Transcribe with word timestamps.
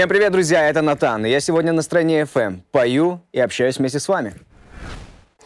Всем 0.00 0.08
привет, 0.08 0.32
друзья, 0.32 0.66
это 0.66 0.80
Натан. 0.80 1.26
и 1.26 1.28
Я 1.28 1.40
сегодня 1.40 1.74
на 1.74 1.82
стране 1.82 2.22
FM. 2.22 2.62
Пою 2.72 3.20
и 3.32 3.38
общаюсь 3.38 3.76
вместе 3.76 4.00
с 4.00 4.08
вами. 4.08 4.32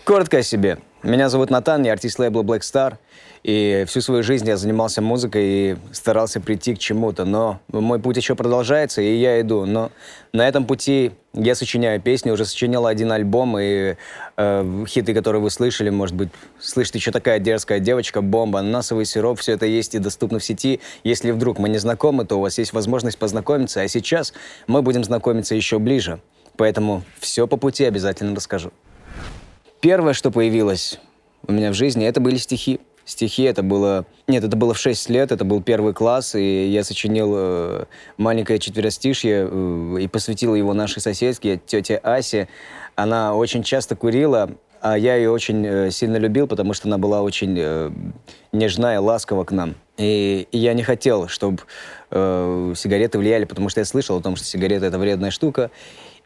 Коротко 0.04 0.38
о 0.38 0.42
себе. 0.44 0.78
Меня 1.04 1.28
зовут 1.28 1.50
Натан, 1.50 1.82
я 1.84 1.92
артист 1.92 2.18
лейбла 2.18 2.42
Black 2.42 2.60
Star. 2.60 2.94
И 3.42 3.84
всю 3.86 4.00
свою 4.00 4.22
жизнь 4.22 4.48
я 4.48 4.56
занимался 4.56 5.02
музыкой 5.02 5.44
и 5.44 5.76
старался 5.92 6.40
прийти 6.40 6.74
к 6.74 6.78
чему-то. 6.78 7.26
Но 7.26 7.60
мой 7.68 7.98
путь 7.98 8.16
еще 8.16 8.34
продолжается, 8.34 9.02
и 9.02 9.14
я 9.16 9.38
иду. 9.42 9.66
Но 9.66 9.90
на 10.32 10.48
этом 10.48 10.64
пути 10.64 11.12
я 11.34 11.54
сочиняю 11.54 12.00
песни, 12.00 12.30
уже 12.30 12.46
сочинял 12.46 12.86
один 12.86 13.12
альбом, 13.12 13.58
и 13.58 13.96
э, 14.38 14.84
хиты, 14.88 15.12
которые 15.12 15.42
вы 15.42 15.50
слышали, 15.50 15.90
может 15.90 16.16
быть, 16.16 16.30
слышите 16.58 16.98
еще 17.00 17.10
такая 17.10 17.38
дерзкая 17.38 17.80
девочка, 17.80 18.22
бомба, 18.22 18.60
ананасовый 18.60 19.04
сироп, 19.04 19.40
все 19.40 19.52
это 19.52 19.66
есть 19.66 19.94
и 19.94 19.98
доступно 19.98 20.38
в 20.38 20.44
сети. 20.44 20.80
Если 21.02 21.32
вдруг 21.32 21.58
мы 21.58 21.68
не 21.68 21.76
знакомы, 21.76 22.24
то 22.24 22.36
у 22.36 22.40
вас 22.40 22.56
есть 22.56 22.72
возможность 22.72 23.18
познакомиться, 23.18 23.82
а 23.82 23.88
сейчас 23.88 24.32
мы 24.66 24.80
будем 24.80 25.04
знакомиться 25.04 25.54
еще 25.54 25.78
ближе. 25.78 26.20
Поэтому 26.56 27.02
все 27.18 27.46
по 27.46 27.58
пути 27.58 27.84
обязательно 27.84 28.34
расскажу. 28.34 28.72
Первое, 29.84 30.14
что 30.14 30.30
появилось 30.30 30.98
у 31.46 31.52
меня 31.52 31.70
в 31.70 31.74
жизни, 31.74 32.06
это 32.06 32.18
были 32.18 32.38
стихи 32.38 32.80
стихи. 33.04 33.42
Это 33.42 33.62
было... 33.62 34.06
Нет, 34.26 34.42
это 34.42 34.56
было 34.56 34.72
в 34.72 34.78
6 34.78 35.10
лет, 35.10 35.30
это 35.30 35.44
был 35.44 35.62
первый 35.62 35.92
класс, 35.92 36.34
и 36.34 36.68
я 36.68 36.82
сочинил 36.84 37.34
э, 37.36 37.84
маленькое 38.16 38.58
четверостишье 38.58 39.46
э, 39.46 39.96
и 40.00 40.08
посвятил 40.08 40.54
его 40.54 40.72
нашей 40.72 41.02
соседке, 41.02 41.60
тете 41.66 42.00
Асе. 42.02 42.48
Она 42.94 43.34
очень 43.34 43.62
часто 43.62 43.94
курила, 43.94 44.52
а 44.80 44.96
я 44.96 45.16
ее 45.16 45.30
очень 45.30 45.66
э, 45.66 45.90
сильно 45.90 46.16
любил, 46.16 46.46
потому 46.46 46.72
что 46.72 46.88
она 46.88 46.96
была 46.96 47.20
очень 47.20 47.54
э, 47.58 47.90
нежная, 48.52 49.00
ласкова 49.00 49.44
к 49.44 49.52
нам. 49.52 49.74
И, 49.98 50.48
и 50.50 50.56
я 50.56 50.72
не 50.72 50.82
хотел, 50.82 51.28
чтобы 51.28 51.58
э, 52.10 52.72
сигареты 52.74 53.18
влияли, 53.18 53.44
потому 53.44 53.68
что 53.68 53.80
я 53.80 53.84
слышал 53.84 54.16
о 54.16 54.22
том, 54.22 54.36
что 54.36 54.46
сигареты— 54.46 54.86
это 54.86 54.98
вредная 54.98 55.30
штука. 55.30 55.70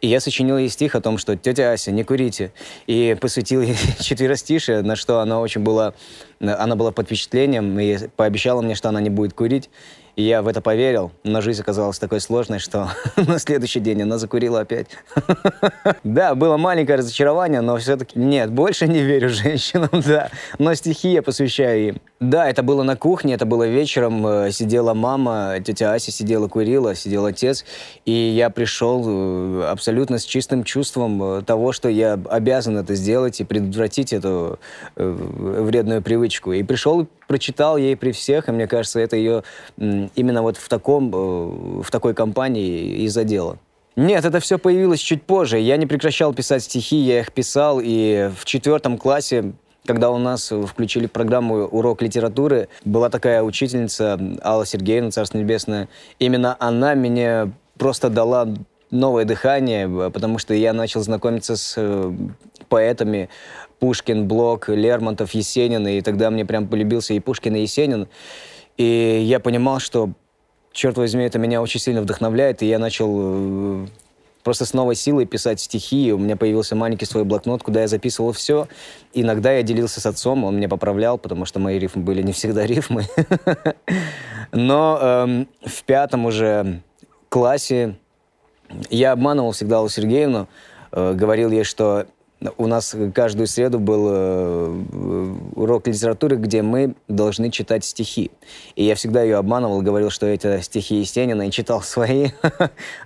И 0.00 0.06
я 0.06 0.20
сочинил 0.20 0.58
ей 0.58 0.68
стих 0.68 0.94
о 0.94 1.00
том, 1.00 1.18
что 1.18 1.36
«Тетя 1.36 1.72
Ася, 1.72 1.90
не 1.90 2.04
курите». 2.04 2.52
И 2.86 3.16
посвятил 3.20 3.62
ей 3.62 3.76
четверостишие, 4.00 4.82
на 4.82 4.96
что 4.96 5.20
она 5.20 5.40
очень 5.40 5.62
была... 5.62 5.94
Она 6.40 6.76
была 6.76 6.92
под 6.92 7.06
впечатлением 7.06 7.78
и 7.80 8.08
пообещала 8.16 8.62
мне, 8.62 8.76
что 8.76 8.88
она 8.88 9.00
не 9.00 9.10
будет 9.10 9.32
курить. 9.32 9.70
И 10.18 10.22
я 10.24 10.42
в 10.42 10.48
это 10.48 10.60
поверил, 10.60 11.12
но 11.22 11.40
жизнь 11.40 11.62
оказалась 11.62 12.00
такой 12.00 12.20
сложной, 12.20 12.58
что 12.58 12.90
на 13.16 13.38
следующий 13.38 13.78
день 13.78 14.02
она 14.02 14.18
закурила 14.18 14.60
опять. 14.60 14.88
Да, 16.02 16.34
было 16.34 16.56
маленькое 16.56 16.98
разочарование, 16.98 17.60
но 17.60 17.76
все-таки 17.76 18.18
нет, 18.18 18.50
больше 18.50 18.88
не 18.88 19.00
верю 19.00 19.28
женщинам, 19.28 19.90
да. 19.92 20.30
Но 20.58 20.74
стихи 20.74 21.12
я 21.12 21.22
посвящаю 21.22 21.88
им. 21.88 22.00
Да, 22.20 22.50
это 22.50 22.64
было 22.64 22.82
на 22.82 22.96
кухне, 22.96 23.34
это 23.34 23.46
было 23.46 23.68
вечером. 23.68 24.26
Э, 24.26 24.50
сидела 24.50 24.92
мама, 24.92 25.60
тетя 25.64 25.92
Ася 25.92 26.10
сидела, 26.10 26.48
курила, 26.48 26.96
сидел 26.96 27.26
отец. 27.26 27.64
И 28.06 28.10
я 28.10 28.50
пришел 28.50 29.04
э, 29.06 29.68
абсолютно 29.70 30.18
с 30.18 30.24
чистым 30.24 30.64
чувством 30.64 31.22
э, 31.22 31.42
того, 31.42 31.70
что 31.70 31.88
я 31.88 32.18
обязан 32.28 32.76
это 32.76 32.96
сделать 32.96 33.40
и 33.40 33.44
предотвратить 33.44 34.12
эту 34.12 34.58
вредную 34.96 36.02
привычку. 36.02 36.52
И 36.52 36.64
пришел, 36.64 37.06
прочитал 37.28 37.76
ей 37.76 37.96
при 37.96 38.10
всех, 38.10 38.48
и 38.48 38.52
мне 38.52 38.66
кажется, 38.66 38.98
это 38.98 39.14
ее 39.14 39.44
именно 39.76 40.42
вот 40.42 40.56
в, 40.56 40.68
таком, 40.68 41.82
в 41.82 41.90
такой 41.90 42.14
компании 42.14 42.96
и 42.96 43.08
задело. 43.08 43.58
Нет, 43.94 44.24
это 44.24 44.40
все 44.40 44.58
появилось 44.58 45.00
чуть 45.00 45.22
позже. 45.22 45.58
Я 45.58 45.76
не 45.76 45.86
прекращал 45.86 46.34
писать 46.34 46.64
стихи, 46.64 46.96
я 46.96 47.20
их 47.20 47.32
писал, 47.32 47.80
и 47.82 48.30
в 48.36 48.44
четвертом 48.44 48.98
классе 48.98 49.52
когда 49.88 50.10
у 50.10 50.18
нас 50.18 50.52
включили 50.66 51.06
программу 51.06 51.64
«Урок 51.64 52.02
литературы», 52.02 52.68
была 52.84 53.08
такая 53.08 53.42
учительница 53.42 54.20
Алла 54.44 54.66
Сергеевна, 54.66 55.10
Царство 55.10 55.38
Небесное. 55.38 55.88
Именно 56.18 56.58
она 56.60 56.94
мне 56.94 57.50
просто 57.78 58.10
дала 58.10 58.48
новое 58.90 59.24
дыхание, 59.24 60.10
потому 60.10 60.36
что 60.36 60.52
я 60.52 60.74
начал 60.74 61.00
знакомиться 61.00 61.56
с 61.56 61.72
э, 61.78 62.12
поэтами 62.68 63.30
Пушкин, 63.78 64.28
Блок, 64.28 64.68
Лермонтов, 64.68 65.30
Есенин, 65.30 65.88
и 65.88 66.02
тогда 66.02 66.28
мне 66.28 66.44
прям 66.44 66.68
полюбился 66.68 67.14
и 67.14 67.20
Пушкин, 67.20 67.56
и 67.56 67.60
Есенин. 67.62 68.08
И 68.76 69.22
я 69.24 69.40
понимал, 69.40 69.78
что, 69.80 70.10
черт 70.72 70.98
возьми, 70.98 71.24
это 71.24 71.38
меня 71.38 71.62
очень 71.62 71.80
сильно 71.80 72.02
вдохновляет, 72.02 72.62
и 72.62 72.66
я 72.66 72.78
начал 72.78 73.10
э, 73.16 73.86
просто 74.42 74.64
с 74.64 74.72
новой 74.72 74.94
силой 74.94 75.26
писать 75.26 75.60
стихи. 75.60 76.12
У 76.12 76.18
меня 76.18 76.36
появился 76.36 76.74
маленький 76.74 77.06
свой 77.06 77.24
блокнот, 77.24 77.62
куда 77.62 77.82
я 77.82 77.88
записывал 77.88 78.32
все. 78.32 78.68
Иногда 79.12 79.52
я 79.52 79.62
делился 79.62 80.00
с 80.00 80.06
отцом, 80.06 80.44
он 80.44 80.56
меня 80.56 80.68
поправлял, 80.68 81.18
потому 81.18 81.44
что 81.44 81.60
мои 81.60 81.78
рифмы 81.78 82.02
были 82.02 82.22
не 82.22 82.32
всегда 82.32 82.66
рифмы. 82.66 83.06
Но 84.52 84.98
эм, 85.00 85.48
в 85.64 85.82
пятом 85.84 86.26
уже 86.26 86.80
классе 87.28 87.96
я 88.90 89.12
обманывал 89.12 89.52
всегда 89.52 89.78
Аллу 89.78 89.88
Сергеевну, 89.88 90.48
э, 90.92 91.14
говорил 91.14 91.50
ей, 91.50 91.64
что 91.64 92.06
у 92.56 92.66
нас 92.66 92.94
каждую 93.14 93.46
среду 93.46 93.80
был 93.80 94.08
э, 94.10 95.34
урок 95.56 95.88
литературы, 95.88 96.36
где 96.36 96.62
мы 96.62 96.94
должны 97.08 97.50
читать 97.50 97.84
стихи. 97.84 98.30
И 98.76 98.84
я 98.84 98.94
всегда 98.94 99.22
ее 99.22 99.38
обманывал, 99.38 99.82
говорил, 99.82 100.10
что 100.10 100.26
это 100.26 100.62
стихи 100.62 100.96
Есенина, 100.96 101.48
и 101.48 101.50
читал 101.50 101.82
свои. 101.82 102.28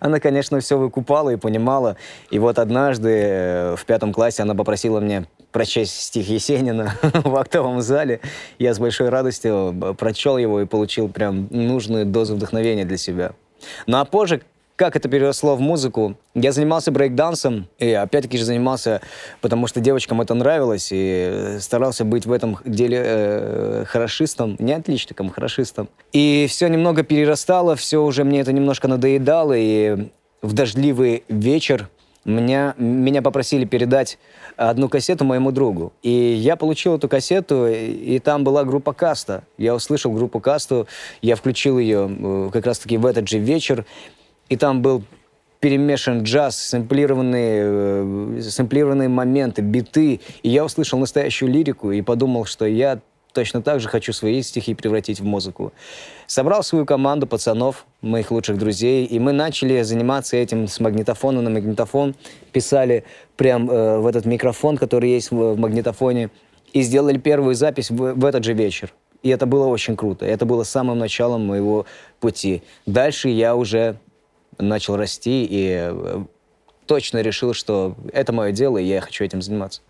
она, 0.01 0.21
конечно, 0.21 0.61
все 0.61 0.77
выкупала 0.77 1.31
и 1.31 1.37
понимала. 1.37 1.97
И 2.31 2.39
вот 2.39 2.59
однажды 2.59 3.09
э, 3.11 3.77
в 3.77 3.85
пятом 3.87 4.13
классе 4.13 4.43
она 4.43 4.55
попросила 4.55 5.01
мне 5.01 5.27
прочесть 5.51 6.01
стих 6.01 6.29
Есенина 6.29 6.95
в 7.25 7.35
актовом 7.37 7.81
зале. 7.81 8.21
Я 8.59 8.75
с 8.75 8.79
большой 8.79 9.09
радостью 9.09 9.75
э, 9.81 9.95
прочел 9.95 10.37
его 10.37 10.61
и 10.61 10.67
получил 10.67 11.09
прям 11.09 11.49
нужную 11.51 12.05
дозу 12.05 12.35
вдохновения 12.35 12.85
для 12.85 12.99
себя. 12.99 13.33
Ну 13.87 13.99
а 13.99 14.05
позже, 14.05 14.43
как 14.77 14.97
это 14.97 15.09
переросло 15.09 15.57
в 15.57 15.61
музыку. 15.61 16.17
Я 16.35 16.53
занимался 16.53 16.91
брейкдансом, 16.91 17.69
и 17.79 17.93
опять-таки 17.93 18.39
же 18.39 18.45
занимался, 18.45 19.01
потому 19.41 19.67
что 19.67 19.81
девочкам 19.81 20.21
это 20.21 20.35
нравилось, 20.35 20.89
и 20.91 21.59
старался 21.61 22.05
быть 22.05 22.27
в 22.27 22.33
этом 22.33 22.59
деле 22.65 23.03
э, 23.05 23.85
хорошистом, 23.87 24.57
не 24.59 24.73
отличником, 24.73 25.31
хорошистом. 25.31 25.89
И 26.13 26.47
все 26.49 26.69
немного 26.69 27.03
перерастало, 27.03 27.77
все 27.77 28.03
уже 28.03 28.25
мне 28.25 28.41
это 28.41 28.53
немножко 28.53 28.89
надоедало, 28.89 29.55
и 29.57 30.11
в 30.41 30.53
дождливый 30.55 31.25
вечер 31.29 31.89
меня, 32.25 32.75
меня 32.79 33.21
попросили 33.23 33.65
передать 33.65 34.19
одну 34.57 34.89
кассету 34.89 35.25
моему 35.25 35.51
другу. 35.51 35.93
И 36.03 36.11
я 36.11 36.57
получил 36.57 36.97
эту 36.97 37.09
кассету, 37.09 37.67
и 37.67 38.19
там 38.21 38.45
была 38.45 38.65
группа 38.65 38.93
Каста. 38.93 39.45
Я 39.59 39.75
услышал 39.75 40.13
группу 40.13 40.41
Касту, 40.41 40.87
я 41.21 41.37
включил 41.37 41.79
ее 41.79 42.09
э, 42.09 42.51
как 42.53 42.67
раз-таки 42.67 42.97
в 42.97 43.07
этот 43.07 43.29
же 43.29 43.39
вечер, 43.39 43.85
и 44.53 44.57
там 44.57 44.83
был 44.83 45.03
перемешан 45.61 46.25
джаз, 46.25 46.57
сэмплированные, 46.57 47.63
э, 47.65 48.41
сэмплированные 48.43 49.09
моменты, 49.09 49.63
биты. 49.63 50.21
И 50.43 50.49
я 50.51 50.63
услышал 50.63 50.99
настоящую 50.99 51.51
лирику 51.51 51.91
и 51.91 52.03
подумал, 52.03 52.45
что 52.45 52.67
я 52.67 53.01
точно 53.33 53.63
так 53.63 53.81
же 53.81 53.89
хочу 53.89 54.13
свои 54.13 54.43
стихи 54.43 54.75
превратить 54.75 55.21
в 55.21 55.25
музыку. 55.25 55.73
Собрал 56.27 56.63
свою 56.63 56.85
команду 56.85 57.27
пацанов, 57.27 57.87
моих 58.03 58.31
лучших 58.31 58.59
друзей, 58.59 59.07
и 59.07 59.19
мы 59.19 59.33
начали 59.33 59.81
заниматься 59.81 60.37
этим 60.37 60.69
с 60.69 60.81
магнитофона 60.81 61.41
на 61.41 61.49
магнитофон. 61.49 62.15
Писали 62.53 63.05
прям 63.37 63.71
э, 63.71 63.99
в 64.01 64.07
этот 64.07 64.27
микрофон, 64.27 64.77
который 64.77 65.09
есть 65.09 65.31
в, 65.31 65.55
в 65.55 65.59
магнитофоне, 65.59 66.29
и 66.75 66.83
сделали 66.83 67.17
первую 67.17 67.55
запись 67.55 67.91
в, 67.91 67.97
в 67.97 68.25
этот 68.27 68.45
же 68.45 68.53
вечер. 68.53 68.93
И 69.23 69.31
это 69.31 69.47
было 69.47 69.67
очень 69.67 69.97
круто. 69.97 70.27
Это 70.27 70.45
было 70.45 70.65
самым 70.65 70.99
началом 70.99 71.47
моего 71.47 71.87
пути. 72.21 72.63
Дальше 72.85 73.29
я 73.29 73.55
уже 73.55 73.97
начал 74.59 74.97
расти 74.97 75.45
и 75.45 75.89
э, 75.91 76.25
точно 76.87 77.23
решил, 77.23 77.55
что 77.55 77.95
это 78.13 78.33
мое 78.33 78.53
дело, 78.53 78.79
и 78.79 78.85
я 78.85 79.01
хочу 79.01 79.25
этим 79.25 79.43
заниматься. 79.43 79.81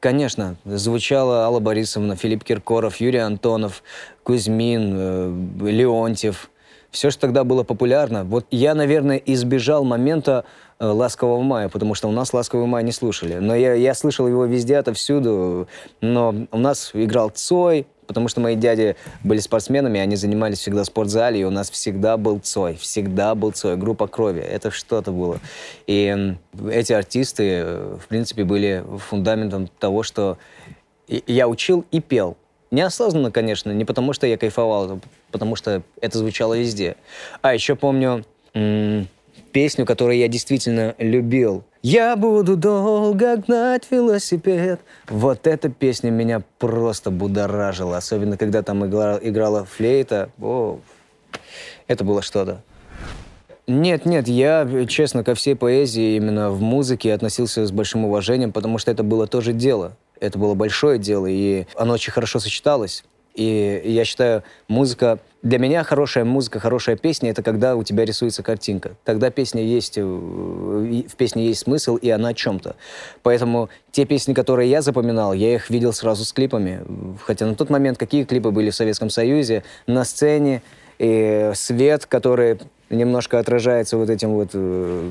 Конечно, 0.00 0.56
звучала 0.64 1.44
Алла 1.44 1.58
Борисовна, 1.58 2.16
Филипп 2.16 2.44
Киркоров, 2.44 2.96
Юрий 3.00 3.18
Антонов, 3.18 3.82
Кузьмин, 4.22 4.94
э, 4.96 5.70
Леонтьев. 5.70 6.50
Все, 6.90 7.10
что 7.10 7.22
тогда 7.22 7.44
было 7.44 7.62
популярно. 7.62 8.24
Вот 8.24 8.46
я, 8.50 8.74
наверное, 8.74 9.16
избежал 9.16 9.84
момента 9.84 10.44
э, 10.78 10.86
«Ласкового 10.86 11.42
мая», 11.42 11.68
потому 11.68 11.94
что 11.94 12.08
у 12.08 12.12
нас 12.12 12.32
«Ласковый 12.32 12.66
май» 12.66 12.84
не 12.84 12.92
слушали. 12.92 13.34
Но 13.34 13.54
я, 13.54 13.74
я 13.74 13.94
слышал 13.94 14.28
его 14.28 14.44
везде, 14.44 14.76
отовсюду. 14.76 15.66
Но 16.00 16.46
у 16.52 16.58
нас 16.58 16.90
играл 16.92 17.30
Цой, 17.30 17.86
потому 18.06 18.28
что 18.28 18.40
мои 18.40 18.56
дяди 18.56 18.96
были 19.24 19.38
спортсменами, 19.40 20.00
они 20.00 20.16
занимались 20.16 20.58
всегда 20.58 20.82
в 20.82 20.86
спортзале, 20.86 21.40
и 21.40 21.44
у 21.44 21.50
нас 21.50 21.70
всегда 21.70 22.16
был 22.16 22.38
Цой, 22.40 22.76
всегда 22.76 23.34
был 23.34 23.52
Цой, 23.52 23.76
группа 23.76 24.06
крови, 24.06 24.40
это 24.40 24.70
что-то 24.70 25.12
было. 25.12 25.40
И 25.86 26.34
эти 26.70 26.92
артисты, 26.92 27.64
в 27.64 28.06
принципе, 28.08 28.44
были 28.44 28.84
фундаментом 29.08 29.68
того, 29.78 30.02
что 30.02 30.38
я 31.08 31.48
учил 31.48 31.84
и 31.90 32.00
пел. 32.00 32.36
Неосознанно, 32.70 33.30
конечно, 33.30 33.70
не 33.70 33.84
потому 33.84 34.12
что 34.12 34.26
я 34.26 34.36
кайфовал, 34.36 34.92
а 34.92 35.00
потому 35.30 35.54
что 35.56 35.82
это 36.00 36.18
звучало 36.18 36.58
везде. 36.58 36.96
А 37.42 37.54
еще 37.54 37.76
помню 37.76 38.24
песню, 39.56 39.86
которую 39.86 40.18
я 40.18 40.28
действительно 40.28 40.94
любил– 40.98 41.64
я 41.82 42.16
буду 42.16 42.56
долго 42.56 43.36
гнать 43.36 43.84
велосипед. 43.92 44.80
Вот 45.08 45.46
эта 45.46 45.68
песня 45.68 46.10
меня 46.10 46.42
просто 46.58 47.12
будоражила. 47.12 47.96
Особенно, 47.96 48.36
когда 48.36 48.62
там 48.62 48.84
играла, 48.84 49.20
играла 49.22 49.64
флейта. 49.64 50.30
О, 50.40 50.80
это 51.86 52.02
было 52.02 52.22
что-то. 52.22 52.60
Нет, 53.68 54.04
нет, 54.04 54.26
я, 54.26 54.68
честно, 54.88 55.22
ко 55.22 55.36
всей 55.36 55.54
поэзии 55.54 56.16
именно 56.16 56.50
в 56.50 56.60
музыке 56.60 57.14
относился 57.14 57.64
с 57.64 57.70
большим 57.70 58.04
уважением, 58.04 58.50
потому 58.50 58.78
что 58.78 58.90
это 58.90 59.04
было 59.04 59.28
тоже 59.28 59.52
дело. 59.52 59.96
Это 60.18 60.40
было 60.40 60.54
большое 60.54 60.98
дело, 60.98 61.26
и 61.26 61.66
оно 61.76 61.94
очень 61.94 62.12
хорошо 62.12 62.40
сочеталось. 62.40 63.04
И 63.36 63.80
я 63.84 64.04
считаю, 64.04 64.42
музыка... 64.66 65.20
Для 65.46 65.60
меня 65.60 65.84
хорошая 65.84 66.24
музыка, 66.24 66.58
хорошая 66.58 66.96
песня— 66.96 67.30
это 67.30 67.40
когда 67.40 67.76
у 67.76 67.84
тебя 67.84 68.04
рисуется 68.04 68.42
картинка. 68.42 68.96
Тогда 69.04 69.30
песня 69.30 69.62
есть... 69.62 69.96
Э, 69.96 70.02
в 70.02 71.14
песне 71.16 71.46
есть 71.46 71.60
смысл, 71.60 71.94
и 71.94 72.10
она 72.10 72.30
о 72.30 72.34
чем-то. 72.34 72.74
Поэтому 73.22 73.68
те 73.92 74.06
песни, 74.06 74.34
которые 74.34 74.68
я 74.68 74.82
запоминал, 74.82 75.34
я 75.34 75.54
их 75.54 75.70
видел 75.70 75.92
сразу 75.92 76.24
с 76.24 76.32
клипами. 76.32 76.80
Хотя 77.24 77.46
на 77.46 77.54
тот 77.54 77.70
момент 77.70 77.96
какие 77.96 78.24
клипы 78.24 78.50
были 78.50 78.70
в 78.70 78.74
Советском 78.74 79.08
Союзе? 79.08 79.62
На 79.86 80.02
сцене, 80.04 80.62
и 80.98 81.52
свет, 81.54 82.06
который 82.06 82.58
немножко 82.90 83.38
отражается 83.38 83.96
вот 83.96 84.10
этим 84.10 84.30
вот, 84.34 84.50
э, 84.52 85.10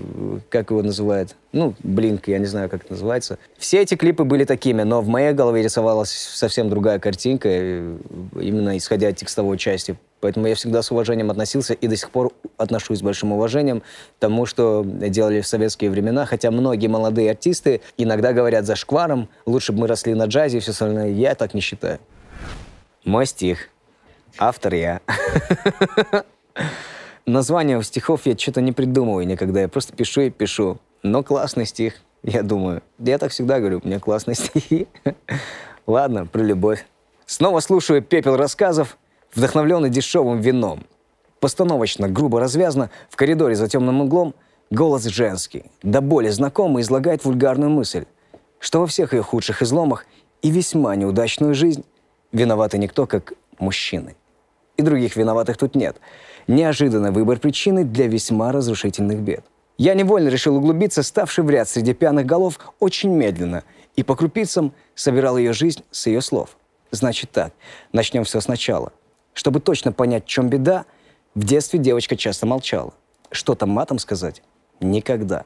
как 0.50 0.72
его 0.72 0.82
называют, 0.82 1.36
ну, 1.52 1.74
блинк, 1.84 2.28
я 2.28 2.40
не 2.40 2.46
знаю, 2.46 2.70
как 2.70 2.84
это 2.84 2.94
называется. 2.94 3.38
Все 3.58 3.82
эти 3.82 3.96
клипы 3.96 4.24
были 4.24 4.46
такими, 4.46 4.84
но 4.84 5.02
в 5.02 5.08
моей 5.08 5.34
голове 5.34 5.62
рисовалась 5.62 6.12
совсем 6.12 6.70
другая 6.70 7.00
картинка, 7.00 7.50
э, 7.52 7.98
именно 8.40 8.78
исходя 8.78 9.10
от 9.10 9.18
текстовой 9.18 9.58
части. 9.58 9.98
Поэтому 10.22 10.48
я 10.48 10.56
всегда 10.56 10.82
с 10.82 10.92
уважением 10.92 11.30
относился 11.30 11.74
и 11.74 11.88
до 11.88 11.96
сих 11.98 12.10
пор 12.10 12.32
отношусь 12.58 13.00
с 13.00 13.02
большим 13.02 13.34
уважением 13.34 13.82
к 13.82 13.84
тому, 14.20 14.46
что 14.46 14.84
делали 14.84 15.42
в 15.42 15.48
советские 15.48 15.92
времена. 15.92 16.26
Хотя 16.26 16.52
многие 16.52 16.88
молодые 16.88 17.32
артисты 17.32 17.82
иногда 17.98 18.34
говорят 18.34 18.66
за 18.66 18.76
шкваром, 18.76 19.30
лучше 19.46 19.72
бы 19.72 19.82
мы 19.82 19.88
росли 19.88 20.14
на 20.16 20.26
джазе 20.26 20.58
и 20.58 20.62
все 20.62 20.72
остальное. 20.72 21.10
Я 21.10 21.36
так 21.36 21.54
не 21.54 21.62
считаю. 21.62 22.00
Мой 23.04 23.26
стих. 23.28 23.70
Автор 24.38 24.74
я. 24.74 25.02
Названия 27.26 27.82
стихов 27.82 28.22
я 28.26 28.38
что-то 28.38 28.62
не 28.62 28.72
придумываю 28.72 29.26
никогда. 29.26 29.62
Я 29.62 29.68
просто 29.68 29.96
пишу 29.96 30.22
и 30.22 30.30
пишу. 30.30 30.78
Но 31.02 31.24
классный 31.24 31.66
стих, 31.66 31.96
я 32.22 32.44
думаю. 32.44 32.84
Я 33.00 33.18
так 33.18 33.32
всегда 33.32 33.60
говорю, 33.60 33.82
у 33.84 33.88
меня 33.88 34.00
классные 34.00 34.36
стихи. 34.36 34.88
Ладно, 35.88 36.28
про 36.28 36.42
любовь. 36.44 36.86
Снова 37.26 37.62
слушаю 37.62 38.04
пепел 38.04 38.38
рассказов, 38.38 38.98
вдохновленный 39.34 39.90
дешевым 39.90 40.40
вином. 40.40 40.86
Постановочно, 41.40 42.08
грубо 42.08 42.40
развязно, 42.40 42.92
в 43.10 43.16
коридоре 43.16 43.56
за 43.56 43.68
темным 43.68 44.02
углом 44.02 44.36
голос 44.70 45.06
женский, 45.06 45.66
до 45.82 46.02
боли 46.02 46.30
знакомый, 46.30 46.82
излагает 46.82 47.26
вульгарную 47.26 47.72
мысль, 47.72 48.06
что 48.60 48.82
во 48.82 48.88
всех 48.88 49.14
ее 49.14 49.24
худших 49.24 49.64
изломах 49.64 50.06
и 50.44 50.52
весьма 50.52 50.96
неудачную 50.96 51.56
жизнь 51.56 51.86
виноваты 52.32 52.78
никто, 52.78 53.08
как 53.08 53.34
мужчины. 53.58 54.16
И 54.78 54.82
других 54.82 55.16
виноватых 55.16 55.58
тут 55.58 55.76
нет– 55.76 55.98
Неожиданный 56.48 57.10
выбор 57.10 57.40
причины 57.40 57.84
для 57.84 58.06
весьма 58.06 58.52
разрушительных 58.52 59.20
бед. 59.20 59.44
Я 59.78 59.96
невольно 59.96 60.30
решил 60.30 60.56
углубиться, 60.56 61.02
ставший 61.02 61.44
в 61.44 61.50
ряд 61.50 61.68
среди 61.68 61.94
пьяных 61.94 62.28
голов 62.28 62.60
очень 62.80 63.10
медленно, 63.10 63.64
и 63.96 64.04
по 64.04 64.16
крупицам 64.16 64.72
собирал 64.94 65.38
ее 65.38 65.54
жизнь 65.54 65.84
с 65.90 66.06
ее 66.06 66.22
слов. 66.22 66.56
Значит 66.92 67.32
так, 67.32 67.52
начнем 67.94 68.24
все 68.26 68.42
сначала. 68.42 68.94
Чтобы 69.34 69.60
точно 69.60 69.92
понять, 69.92 70.26
в 70.26 70.28
чем 70.28 70.50
беда, 70.50 70.86
в 71.34 71.44
детстве 71.44 71.80
девочка 71.80 72.16
часто 72.16 72.46
молчала. 72.46 72.94
Что 73.32 73.56
там 73.56 73.70
матом 73.72 73.98
сказать? 73.98 74.44
Никогда. 74.80 75.46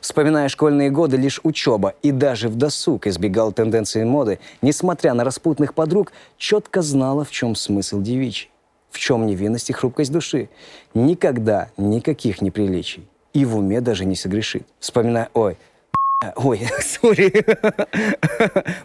Вспоминая 0.00 0.48
школьные 0.48 0.90
годы, 0.90 1.16
лишь 1.16 1.40
учеба 1.44 1.94
и 2.02 2.10
даже 2.10 2.48
в 2.48 2.56
досуг 2.56 3.06
избегал 3.06 3.52
тенденции 3.52 4.02
моды, 4.02 4.40
несмотря 4.62 5.14
на 5.14 5.22
распутных 5.22 5.74
подруг, 5.74 6.12
четко 6.36 6.82
знала, 6.82 7.24
в 7.24 7.30
чем 7.30 7.54
смысл 7.54 8.02
девичий. 8.02 8.50
В 8.90 8.98
чем 8.98 9.26
невинность 9.26 9.70
и 9.70 9.72
хрупкость 9.72 10.12
души? 10.12 10.48
Никогда 10.94 11.70
никаких 11.76 12.42
неприличий. 12.42 13.06
И 13.32 13.44
в 13.44 13.56
уме 13.56 13.80
даже 13.80 14.04
не 14.04 14.16
согрешит. 14.16 14.66
Вспоминая, 14.80 15.28
ой, 15.34 15.56
ой, 16.36 16.60
сори, 16.80 17.44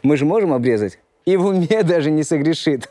мы 0.03 0.17
же 0.17 0.25
можем 0.25 0.53
обрезать? 0.53 0.99
И 1.25 1.37
в 1.37 1.47
уме 1.47 1.81
даже 1.83 2.11
не 2.11 2.23
согрешит. 2.23 2.87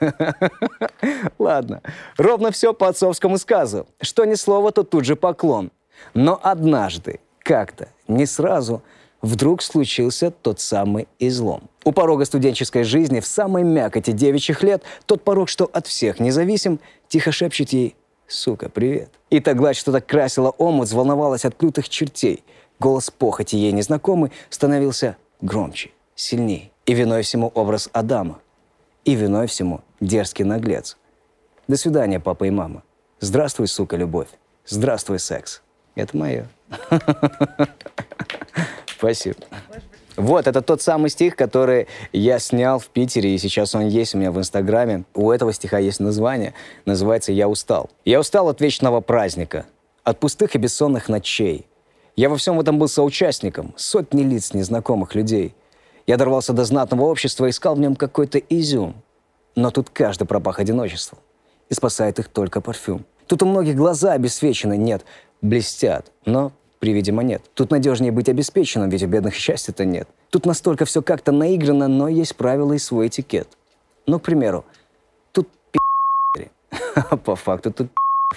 Ладно, 1.39 1.83
ровно 2.17 2.51
все 2.51 2.75
по 2.75 2.89
отцовскому 2.89 3.39
сказу. 3.39 3.87
Что 4.01 4.25
ни 4.25 4.35
слово, 4.35 4.73
то 4.73 4.83
тут 4.83 5.05
же 5.05 5.15
поклон. 5.15 5.71
Но 6.15 6.39
однажды, 6.43 7.21
как-то, 7.39 7.89
не 8.09 8.27
сразу, 8.27 8.83
вдруг 9.23 9.63
случился 9.63 10.33
тот 10.33 10.59
самый 10.59 11.07
излом. 11.21 11.71
У 11.85 11.93
порога 11.93 12.25
студенческой 12.25 12.83
жизни 12.83 13.21
в 13.21 13.27
самой 13.27 13.63
мякоти 13.63 14.11
девичьих 14.11 14.63
лет 14.63 14.83
тот 15.07 15.23
порог, 15.23 15.49
что 15.49 15.71
от 15.73 15.87
всех 15.87 16.19
независим, 16.19 16.81
тихо 17.15 17.31
шепчет 17.31 17.73
ей 17.73 17.95
«Сука, 18.27 18.69
привет». 18.69 19.09
И 19.31 19.39
та 19.39 19.55
гладь, 19.55 19.77
что 19.77 19.93
так 19.93 20.05
красила 20.05 20.51
омут, 20.51 20.89
взволновалась 20.89 21.45
от 21.45 21.55
плютых 21.55 21.89
чертей. 21.89 22.43
Голос 22.81 23.09
похоти 23.09 23.55
ей 23.55 23.71
незнакомый 23.71 24.33
становился 24.51 25.17
громче, 25.41 25.93
сильней. 26.17 26.73
И 26.87 26.93
виной 26.93 27.23
всему 27.23 27.53
образ 27.55 27.89
Адама. 27.93 28.41
И 29.05 29.15
виной 29.15 29.47
всему 29.47 29.83
дерзкий 30.01 30.45
наглец. 30.45 30.97
До 31.69 31.77
свидания, 31.77 32.19
папа 32.19 32.43
и 32.45 32.51
мама. 32.51 32.83
Здравствуй, 33.21 33.69
сука, 33.69 33.95
любовь. 33.97 34.29
Здравствуй, 34.67 35.21
секс. 35.21 35.63
Это 35.95 36.17
мое. 36.17 36.49
Спасибо. 38.99 39.37
Вот, 40.17 40.47
это 40.47 40.63
тот 40.63 40.81
самый 40.81 41.11
стих, 41.11 41.35
который 41.35 41.89
я 42.13 42.39
снял 42.39 42.79
в 42.79 42.87
Питере, 42.87 43.35
и 43.35 43.39
сейчас 43.39 43.75
он 43.75 43.89
есть 43.89 44.15
у 44.15 44.19
меня 44.19 44.31
в 44.31 44.39
Инстаграме. 44.39 45.05
У 45.15 45.31
этого 45.31 45.53
стиха 45.53 45.79
есть 45.79 45.99
название, 45.99 46.55
называется 46.85 47.33
«Я 47.33 47.49
устал». 47.49 47.91
Я 48.05 48.21
устал 48.21 48.49
от 48.49 48.61
вечного 48.61 49.01
праздника, 49.01 49.67
от 50.05 50.21
пустых 50.21 50.55
и 50.55 50.59
бессонных 50.59 51.09
ночей. 51.09 51.67
Я 52.17 52.29
во 52.29 52.37
всем 52.37 52.61
этом 52.61 52.79
был 52.79 52.87
соучастником, 52.87 53.75
сотни 53.77 54.23
лиц 54.23 54.55
незнакомых 54.55 55.17
людей. 55.17 55.55
Я 56.07 56.17
дорвался 56.17 56.53
до 56.53 56.65
знатного 56.65 57.03
общества, 57.05 57.51
искал 57.51 57.75
в 57.75 57.81
нем 57.81 57.97
какой-то 57.97 58.39
изюм. 58.39 58.95
Но 59.57 59.71
тут 59.71 59.91
каждый 59.91 60.27
пропах 60.27 60.61
одиночеством. 60.61 61.19
И 61.71 61.75
спасает 61.75 62.21
их 62.21 62.29
только 62.29 62.61
парфюм. 62.61 63.05
Тут 63.27 63.43
у 63.43 63.47
многих 63.47 63.75
глаза 63.75 64.13
обесвечены, 64.13 64.77
нет, 64.77 65.05
блестят, 65.41 66.13
но 66.25 66.53
при 66.85 66.93
виде 66.93 67.13
монет. 67.13 67.43
Тут 67.55 67.71
надежнее 67.71 68.13
быть 68.13 68.29
обеспеченным, 68.29 68.91
ведь 68.91 69.03
у 69.03 69.07
бедных 69.07 69.35
счастья-то 69.35 69.87
нет. 69.87 70.07
Тут 70.29 70.45
настолько 70.45 70.85
все 70.85 71.01
как-то 71.01 71.33
наиграно, 71.33 71.89
но 71.89 72.09
есть 72.09 72.37
правила 72.37 72.75
и 72.75 72.79
свой 72.79 73.07
этикет. 73.07 73.49
Ну, 74.05 74.21
к 74.21 74.23
примеру, 74.25 74.67
тут 75.33 75.49
пи***ри, 75.73 76.51
а 76.95 77.17
по 77.17 77.37
факту 77.37 77.73
тут 77.73 77.89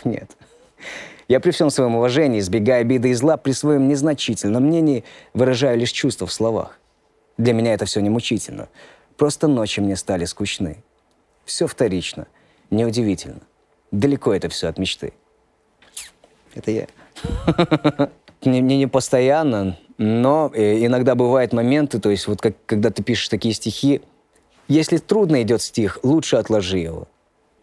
нет. 0.05 0.37
Я 1.27 1.41
при 1.41 1.51
всем 1.51 1.69
своем 1.69 1.97
уважении, 1.97 2.39
избегая 2.39 2.79
обиды 2.83 3.09
и 3.09 3.13
зла, 3.15 3.35
при 3.35 3.51
своем 3.51 3.89
незначительном 3.89 4.63
мнении 4.63 5.03
выражаю 5.33 5.77
лишь 5.77 5.91
чувства 5.91 6.25
в 6.25 6.31
словах. 6.31 6.79
Для 7.37 7.51
меня 7.51 7.73
это 7.73 7.83
все 7.83 7.99
не 7.99 8.09
мучительно. 8.09 8.69
Просто 9.17 9.49
ночи 9.49 9.81
мне 9.81 9.97
стали 9.97 10.23
скучны. 10.23 10.77
Все 11.43 11.67
вторично. 11.67 12.27
Неудивительно. 12.69 13.41
Далеко 13.91 14.33
это 14.33 14.47
все 14.47 14.69
от 14.69 14.79
мечты. 14.79 15.11
Это 16.55 16.71
я. 16.71 16.87
не, 18.43 18.61
не, 18.61 18.77
не 18.77 18.87
постоянно, 18.87 19.77
но 19.97 20.51
э, 20.53 20.85
иногда 20.85 21.15
бывают 21.15 21.53
моменты, 21.53 21.99
то 21.99 22.09
есть 22.09 22.27
вот 22.27 22.41
как, 22.41 22.55
когда 22.65 22.89
ты 22.89 23.03
пишешь 23.03 23.29
такие 23.29 23.53
стихи, 23.53 24.01
если 24.67 24.97
трудно 24.97 25.41
идет 25.41 25.61
стих, 25.61 25.99
лучше 26.03 26.35
отложи 26.35 26.77
его. 26.77 27.07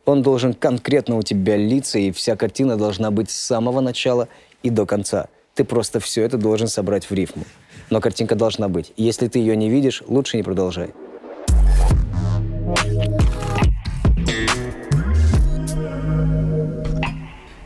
Он 0.04 0.22
должен 0.22 0.52
конкретно 0.54 1.16
у 1.16 1.22
тебя 1.22 1.56
литься, 1.56 1.98
и 1.98 2.10
вся 2.10 2.36
картина 2.36 2.76
должна 2.76 3.10
быть 3.10 3.30
с 3.30 3.36
самого 3.36 3.80
начала 3.80 4.28
и 4.62 4.70
до 4.70 4.86
конца. 4.86 5.28
Ты 5.54 5.64
просто 5.64 6.00
все 6.00 6.22
это 6.22 6.36
должен 6.36 6.66
собрать 6.66 7.08
в 7.08 7.14
рифму. 7.14 7.44
Но 7.90 8.00
картинка 8.00 8.34
должна 8.34 8.68
быть. 8.68 8.92
Если 8.96 9.28
ты 9.28 9.38
ее 9.38 9.56
не 9.56 9.70
видишь, 9.70 10.02
лучше 10.06 10.36
не 10.36 10.42
продолжай. 10.42 10.90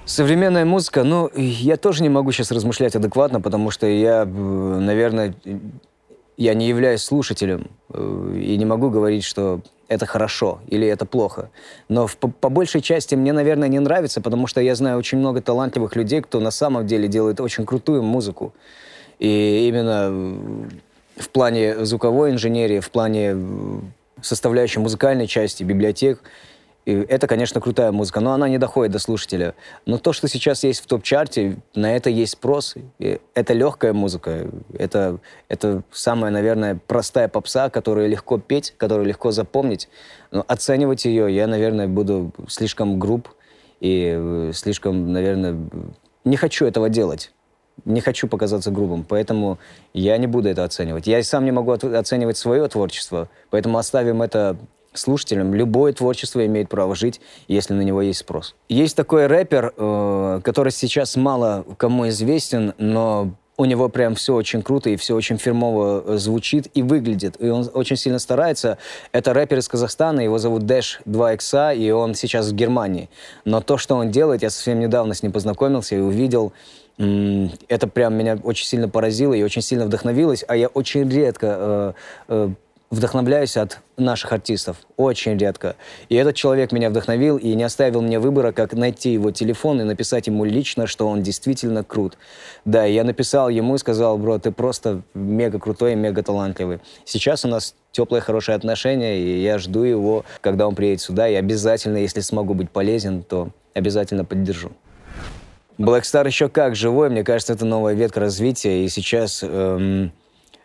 Современная 0.09 0.65
музыка, 0.65 1.05
ну, 1.05 1.31
я 1.37 1.77
тоже 1.77 2.03
не 2.03 2.09
могу 2.09 2.33
сейчас 2.33 2.51
размышлять 2.51 2.97
адекватно, 2.97 3.43
потому 3.43 3.71
что 3.71 3.87
я, 3.87 4.25
наверное, 4.25 5.35
я 6.39 6.55
не 6.55 6.67
являюсь 6.67 7.03
слушателем 7.03 7.69
э, 7.93 8.41
и 8.43 8.57
не 8.57 8.65
могу 8.65 8.89
говорить, 8.89 9.23
что 9.23 9.61
это 9.87 10.07
хорошо 10.07 10.61
или 10.67 10.89
это 10.89 11.05
плохо. 11.05 11.51
Но 11.91 12.07
в, 12.07 12.17
по, 12.17 12.29
по 12.29 12.49
большей 12.49 12.81
части 12.81 13.17
мне, 13.17 13.35
наверное, 13.35 13.69
не 13.69 13.81
нравится, 13.81 14.23
потому 14.23 14.47
что 14.47 14.63
я 14.63 14.75
знаю 14.75 14.97
очень 14.97 15.19
много 15.19 15.43
талантливых 15.43 15.95
людей, 15.95 16.23
кто 16.23 16.41
на 16.41 16.53
самом 16.53 16.87
деле 16.87 17.07
делает 17.07 17.39
очень 17.39 17.67
крутую 17.67 18.03
музыку. 18.03 18.55
И 19.19 19.69
именно 19.69 20.09
в 21.19 21.29
плане 21.29 21.85
звуковой 21.85 22.31
инженерии, 22.31 22.81
в 22.81 22.91
плане 22.91 23.37
составляющей 24.23 24.81
музыкальной 24.81 25.27
части, 25.27 25.65
библиотек– 25.65 26.23
и 26.89 26.93
это, 26.93 27.27
конечно, 27.27 27.61
крутая 27.61 27.93
музыка, 27.93 28.21
но 28.21 28.33
она 28.33 28.49
не 28.49 28.57
доходит 28.57 28.93
до 28.93 28.99
слушателя. 28.99 29.55
Но 29.85 29.99
то, 29.99 30.15
что 30.15 30.27
сейчас 30.27 30.65
есть 30.65 30.81
в 30.81 30.87
топ-чарте, 30.87 31.59
на 31.75 31.95
это 31.95 32.09
есть 32.09 32.33
спрос. 32.33 32.77
И 32.99 33.21
это 33.35 33.53
легкая 33.53 33.93
музыка. 33.93 34.49
Это, 34.73 35.19
это 35.51 35.83
самая, 35.93 36.33
наверное, 36.33 36.81
простая 36.87 37.29
попса, 37.29 37.69
которую 37.69 38.09
легко 38.09 38.39
петь, 38.39 38.73
которую 38.79 39.07
легко 39.07 39.33
запомнить. 39.33 39.91
Но 40.31 40.43
оценивать 40.49 41.05
ее 41.05 41.29
я, 41.31 41.47
наверное, 41.47 41.89
буду 41.89 42.33
слишком 42.49 42.99
груб 42.99 43.29
и 43.81 44.15
э, 44.17 44.53
слишком, 44.55 45.13
наверное, 45.13 45.59
не 46.25 46.39
хочу 46.39 46.65
этого 46.65 46.89
делать. 46.89 47.33
Не 47.85 48.01
хочу 48.01 48.29
показаться 48.29 48.71
грубым, 48.71 49.05
поэтому 49.05 49.59
я 49.93 50.17
не 50.17 50.27
буду 50.27 50.49
это 50.49 50.65
оценивать. 50.65 51.07
Я 51.07 51.19
и 51.19 51.23
сам 51.23 51.45
не 51.45 51.53
могу 51.53 51.71
оценивать 51.73 52.39
свое 52.39 52.67
творчество, 52.67 53.29
поэтому 53.51 53.77
оставим 53.77 54.23
это 54.23 54.57
слушателям. 54.99 55.55
Любое 55.55 55.93
творчество 55.93 56.45
имеет 56.47 56.69
право 56.69 56.95
жить, 56.95 57.21
если 57.47 57.75
на 57.75 57.83
него 57.83 58.03
есть 58.03 58.21
спрос. 58.21 58.55
Есть 58.69 58.97
такой 58.97 59.27
рэпер, 59.27 59.75
э, 59.77 60.41
который 60.45 60.73
сейчас 60.73 61.17
мало 61.17 61.65
кому 61.77 62.09
известен, 62.09 62.75
но 62.79 63.33
у 63.59 63.65
него 63.65 63.89
прям 63.89 64.15
все 64.15 64.35
очень 64.35 64.63
круто 64.63 64.89
и 64.89 64.97
все 64.97 65.15
очень 65.15 65.37
фирмово 65.37 66.05
э, 66.07 66.17
звучит 66.17 66.69
и 66.75 66.83
выглядит. 66.83 67.37
И 67.41 67.49
он 67.49 67.69
очень 67.75 67.97
сильно 67.97 68.21
старается. 68.21 68.79
Это 69.13 69.35
рэпер 69.35 69.59
из 69.59 69.69
Казахстана, 69.69 70.21
его 70.21 70.39
зовут 70.39 70.63
Dash 70.63 71.01
2X, 71.07 71.77
и 71.77 71.91
он 71.91 72.15
сейчас 72.15 72.51
в 72.51 72.55
Германии. 72.55 73.11
Но 73.45 73.61
то, 73.61 73.77
что 73.77 73.97
он 73.97 74.11
делает, 74.11 74.43
я 74.43 74.51
совсем 74.51 74.79
недавно 74.79 75.13
с 75.13 75.23
ним 75.23 75.33
познакомился 75.33 75.97
и 75.97 75.99
увидел, 75.99 76.53
это 76.99 77.87
прям 77.87 78.15
меня 78.15 78.39
очень 78.43 78.67
сильно 78.67 78.89
поразило 78.89 79.33
и 79.33 79.43
очень 79.43 79.63
сильно 79.63 79.85
вдохновилось. 79.85 80.45
А 80.49 80.57
я 80.57 80.69
очень 80.69 81.09
редко 81.09 81.47
э, 81.49 81.93
э, 82.29 82.49
вдохновляюсь 82.91 83.57
от 83.57 83.81
наших 83.97 84.33
артистов. 84.33 84.79
Очень 84.97 85.37
редко. 85.37 85.77
И 86.09 86.15
этот 86.15 86.37
человек 86.37 86.73
меня 86.73 86.89
вдохновил 86.91 87.37
и 87.37 87.55
не 87.55 87.63
оставил 87.63 88.01
мне 88.01 88.19
выбора, 88.19 88.53
как 88.53 88.73
найти 88.73 89.13
его 89.13 89.31
телефон 89.31 89.81
и 89.81 89.85
написать 89.85 90.27
ему 90.27 90.45
лично, 90.45 90.87
что 90.87 91.07
он 91.07 91.23
действительно 91.23 91.85
крут. 91.85 92.17
Да, 92.65 92.85
я 92.85 93.05
написал 93.05 93.49
ему 93.49 93.75
и 93.75 93.79
сказал, 93.79 94.17
бро, 94.17 94.39
ты 94.39 94.53
просто 94.53 95.03
мега 95.15 95.59
крутой 95.59 95.93
и 95.93 95.97
мега 95.97 96.23
талантливый. 96.23 96.81
Сейчас 97.05 97.45
у 97.45 97.49
нас 97.49 97.75
теплые, 97.93 98.23
хорошие 98.23 98.57
отношения, 98.57 99.19
и 99.19 99.43
я 99.43 99.59
жду 99.59 99.83
его, 99.83 100.25
когда 100.41 100.67
он 100.67 100.75
приедет 100.75 101.03
сюда, 101.03 101.29
и 101.29 101.35
обязательно, 101.35 101.99
если 101.99 102.21
смогу 102.21 102.55
быть 102.55 102.71
полезен, 102.71 103.23
то 103.23 103.51
обязательно 103.75 104.25
поддержу. 104.25 104.73
Black 105.79 106.03
Star 106.03 106.27
еще 106.27 106.49
как 106.49 106.75
живой, 106.75 107.09
мне 107.11 107.23
кажется, 107.23 107.53
это 107.53 107.65
новая 107.65 107.95
ветка 107.95 108.21
развития, 108.21 108.85
и 108.85 108.89
сейчас... 108.89 109.41
Эм, 109.43 110.13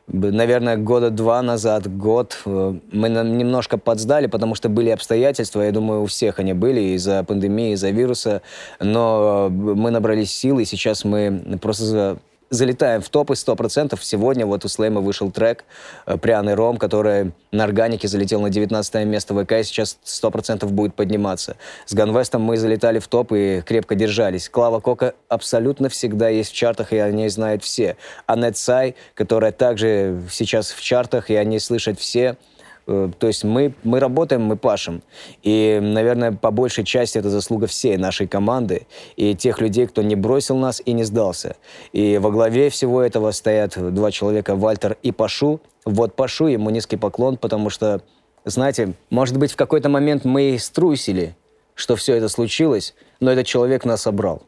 наверное, 0.07 0.77
года 0.77 1.09
два 1.09 1.41
назад, 1.41 1.87
год, 1.95 2.37
э, 2.45 2.75
мы 2.91 3.09
немножко 3.09 3.77
подсдали, 3.77 4.27
потому 4.27 4.55
что 4.55 4.69
были 4.69 4.89
обстоятельства, 4.89 5.61
я 5.61 5.71
думаю, 5.71 6.03
у 6.03 6.05
всех 6.05 6.39
они 6.39 6.53
были, 6.53 6.95
из-за 6.95 7.23
пандемии, 7.23 7.73
из-за 7.73 7.89
вируса, 7.89 8.41
но 8.79 9.47
э, 9.47 9.53
мы 9.53 9.91
набрались 9.91 10.31
сил, 10.33 10.59
и 10.59 10.65
сейчас 10.65 11.05
мы 11.05 11.57
просто 11.61 12.17
залетаем 12.53 13.01
в 13.01 13.09
топы 13.09 13.33
100%. 13.33 13.97
Сегодня 14.01 14.45
вот 14.45 14.65
у 14.65 14.67
Слейма 14.67 15.01
вышел 15.01 15.31
трек 15.31 15.65
э, 16.05 16.17
«Пряный 16.17 16.53
ром», 16.53 16.77
который 16.77 17.33
на 17.51 17.63
органике 17.63 18.07
залетел 18.07 18.41
на 18.41 18.49
19 18.49 19.05
место 19.05 19.33
ВК 19.33 19.53
и 19.53 19.63
сейчас 19.63 19.97
100% 20.05 20.65
будет 20.67 20.93
подниматься. 20.93 21.57
С 21.85 21.93
Ганвестом 21.93 22.41
мы 22.41 22.57
залетали 22.57 22.99
в 22.99 23.07
топ 23.07 23.33
и 23.33 23.61
крепко 23.61 23.95
держались. 23.95 24.49
Клава 24.49 24.79
Кока 24.79 25.15
абсолютно 25.29 25.89
всегда 25.89 26.29
есть 26.29 26.51
в 26.51 26.55
чартах, 26.55 26.93
и 26.93 26.97
о 26.97 27.11
ней 27.11 27.29
знают 27.29 27.63
все. 27.63 27.97
Анет 28.27 28.57
Сай, 28.57 28.95
которая 29.15 29.51
также 29.51 30.21
сейчас 30.31 30.71
в 30.71 30.81
чартах, 30.81 31.29
и 31.29 31.35
о 31.35 31.43
ней 31.43 31.59
слышат 31.59 31.99
все– 31.99 32.37
то 32.85 33.27
есть 33.27 33.43
мы, 33.43 33.73
мы 33.83 33.99
работаем, 33.99 34.43
мы 34.43 34.57
пашем. 34.57 35.01
И, 35.41 35.79
наверное, 35.81 36.31
по 36.33 36.51
большей 36.51 36.83
части 36.83 37.17
это 37.17 37.29
заслуга 37.29 37.67
всей 37.67 37.97
нашей 37.97 38.27
команды 38.27 38.87
и 39.15 39.35
тех 39.35 39.61
людей, 39.61 39.87
кто 39.87 40.01
не 40.01 40.15
бросил 40.15 40.57
нас 40.57 40.81
и 40.83 40.93
не 40.93 41.03
сдался. 41.03 41.55
И 41.93 42.17
во 42.17 42.31
главе 42.31 42.69
всего 42.69 43.01
этого 43.01 43.31
стоят 43.31 43.77
два 43.93 44.11
человека, 44.11 44.55
Вальтер 44.55 44.97
и 45.01 45.11
Пашу. 45.11 45.61
Вот 45.85 46.15
Пашу, 46.15 46.47
ему 46.47 46.69
низкий 46.69 46.97
поклон, 46.97 47.37
потому 47.37 47.69
что, 47.69 48.01
знаете, 48.43 48.93
может 49.09 49.37
быть, 49.37 49.51
в 49.53 49.55
какой-то 49.55 49.89
момент 49.89 50.25
мы 50.25 50.57
струсили, 50.59 51.35
что 51.75 51.95
все 51.95 52.15
это 52.15 52.27
случилось, 52.27 52.93
но 53.19 53.31
этот 53.31 53.45
человек 53.45 53.85
нас 53.85 54.01
собрал 54.01 54.43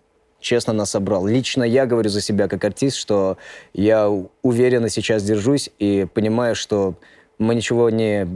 честно 0.45 0.73
нас 0.73 0.91
собрал. 0.91 1.25
Лично 1.25 1.63
я 1.63 1.87
говорю 1.87 2.09
за 2.09 2.21
себя 2.21 2.47
как 2.47 2.63
артист, 2.63 2.97
что 2.97 3.37
я 3.73 4.07
уверенно 4.43 4.89
сейчас 4.89 5.23
держусь 5.23 5.71
и 5.79 6.05
понимаю, 6.13 6.55
что 6.55 6.93
мы 7.37 7.55
ничего 7.55 7.89
не, 7.89 8.27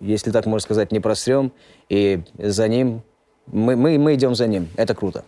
если 0.00 0.30
так 0.30 0.46
можно 0.46 0.64
сказать, 0.64 0.92
не 0.92 1.00
просрем, 1.00 1.52
и 1.88 2.20
за 2.38 2.68
ним, 2.68 3.02
мы, 3.46 3.76
мы, 3.76 3.98
мы 3.98 4.14
идем 4.14 4.34
за 4.34 4.46
ним. 4.46 4.68
Это 4.76 4.94
круто. 4.94 5.24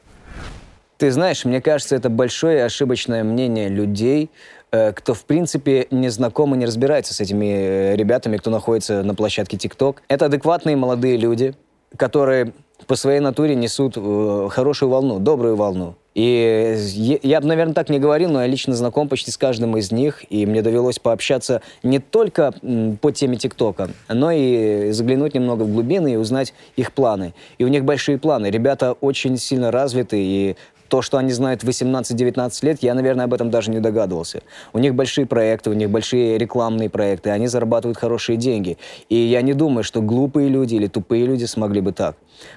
Ты 0.98 1.10
знаешь, 1.10 1.46
мне 1.46 1.62
кажется, 1.62 1.96
это 1.96 2.10
большое 2.10 2.62
ошибочное 2.62 3.24
мнение 3.24 3.70
людей, 3.70 4.30
э, 4.70 4.92
кто, 4.92 5.14
в 5.14 5.24
принципе, 5.24 5.86
не 5.90 6.10
знаком 6.10 6.54
и 6.54 6.58
не 6.58 6.66
разбирается 6.66 7.14
с 7.14 7.20
этими 7.20 7.46
э, 7.46 7.96
ребятами, 7.96 8.36
кто 8.36 8.50
находится 8.50 9.02
на 9.02 9.14
площадке 9.14 9.56
TikTok. 9.56 9.96
Это 10.08 10.26
адекватные 10.26 10.76
молодые 10.76 11.16
люди, 11.16 11.54
которые 11.96 12.52
по 12.86 12.96
своей 12.96 13.20
натуре 13.20 13.54
несут 13.54 13.94
э, 13.96 14.48
хорошую 14.50 14.90
волну, 14.90 15.20
добрую 15.20 15.56
волну. 15.56 15.96
И 16.14 16.76
я 17.22 17.40
наверное, 17.40 17.74
так 17.74 17.88
не 17.88 17.98
говорил, 17.98 18.30
но 18.30 18.42
я 18.42 18.48
лично 18.48 18.74
знаком 18.74 19.08
почти 19.08 19.30
с 19.30 19.36
каждым 19.36 19.76
из 19.76 19.92
них, 19.92 20.24
и 20.30 20.44
мне 20.44 20.60
довелось 20.60 20.98
пообщаться 20.98 21.62
не 21.82 22.00
только 22.00 22.52
по 23.00 23.12
теме 23.12 23.36
ТикТока, 23.36 23.90
но 24.08 24.32
и 24.32 24.90
заглянуть 24.90 25.34
немного 25.34 25.62
в 25.62 25.72
глубины 25.72 26.14
и 26.14 26.16
узнать 26.16 26.52
их 26.76 26.92
планы. 26.92 27.32
И 27.58 27.64
у 27.64 27.68
них 27.68 27.84
большие 27.84 28.18
планы. 28.18 28.50
Ребята 28.50 28.92
очень 29.00 29.36
сильно 29.36 29.70
развиты, 29.70 30.16
и 30.18 30.56
то, 30.88 31.02
что 31.02 31.18
они 31.18 31.30
знают 31.30 31.62
18-19 31.62 32.66
лет, 32.66 32.78
я, 32.82 32.94
наверное, 32.94 33.26
об 33.26 33.32
этом 33.32 33.50
даже 33.50 33.70
не 33.70 33.78
догадывался. 33.78 34.42
У 34.72 34.80
них 34.80 34.96
большие 34.96 35.24
проекты, 35.24 35.70
у 35.70 35.72
них 35.72 35.88
большие 35.88 36.36
рекламные 36.36 36.90
проекты, 36.90 37.30
они 37.30 37.46
зарабатывают 37.46 37.96
хорошие 37.96 38.36
деньги. 38.36 38.76
И 39.08 39.14
я 39.14 39.40
не 39.40 39.54
думаю, 39.54 39.84
что 39.84 40.02
глупые 40.02 40.48
люди 40.48 40.74
или 40.74 40.88
тупые 40.88 41.26
люди 41.26 41.44
смогли 41.44 41.80
бы 41.80 41.92
так. 41.92 42.16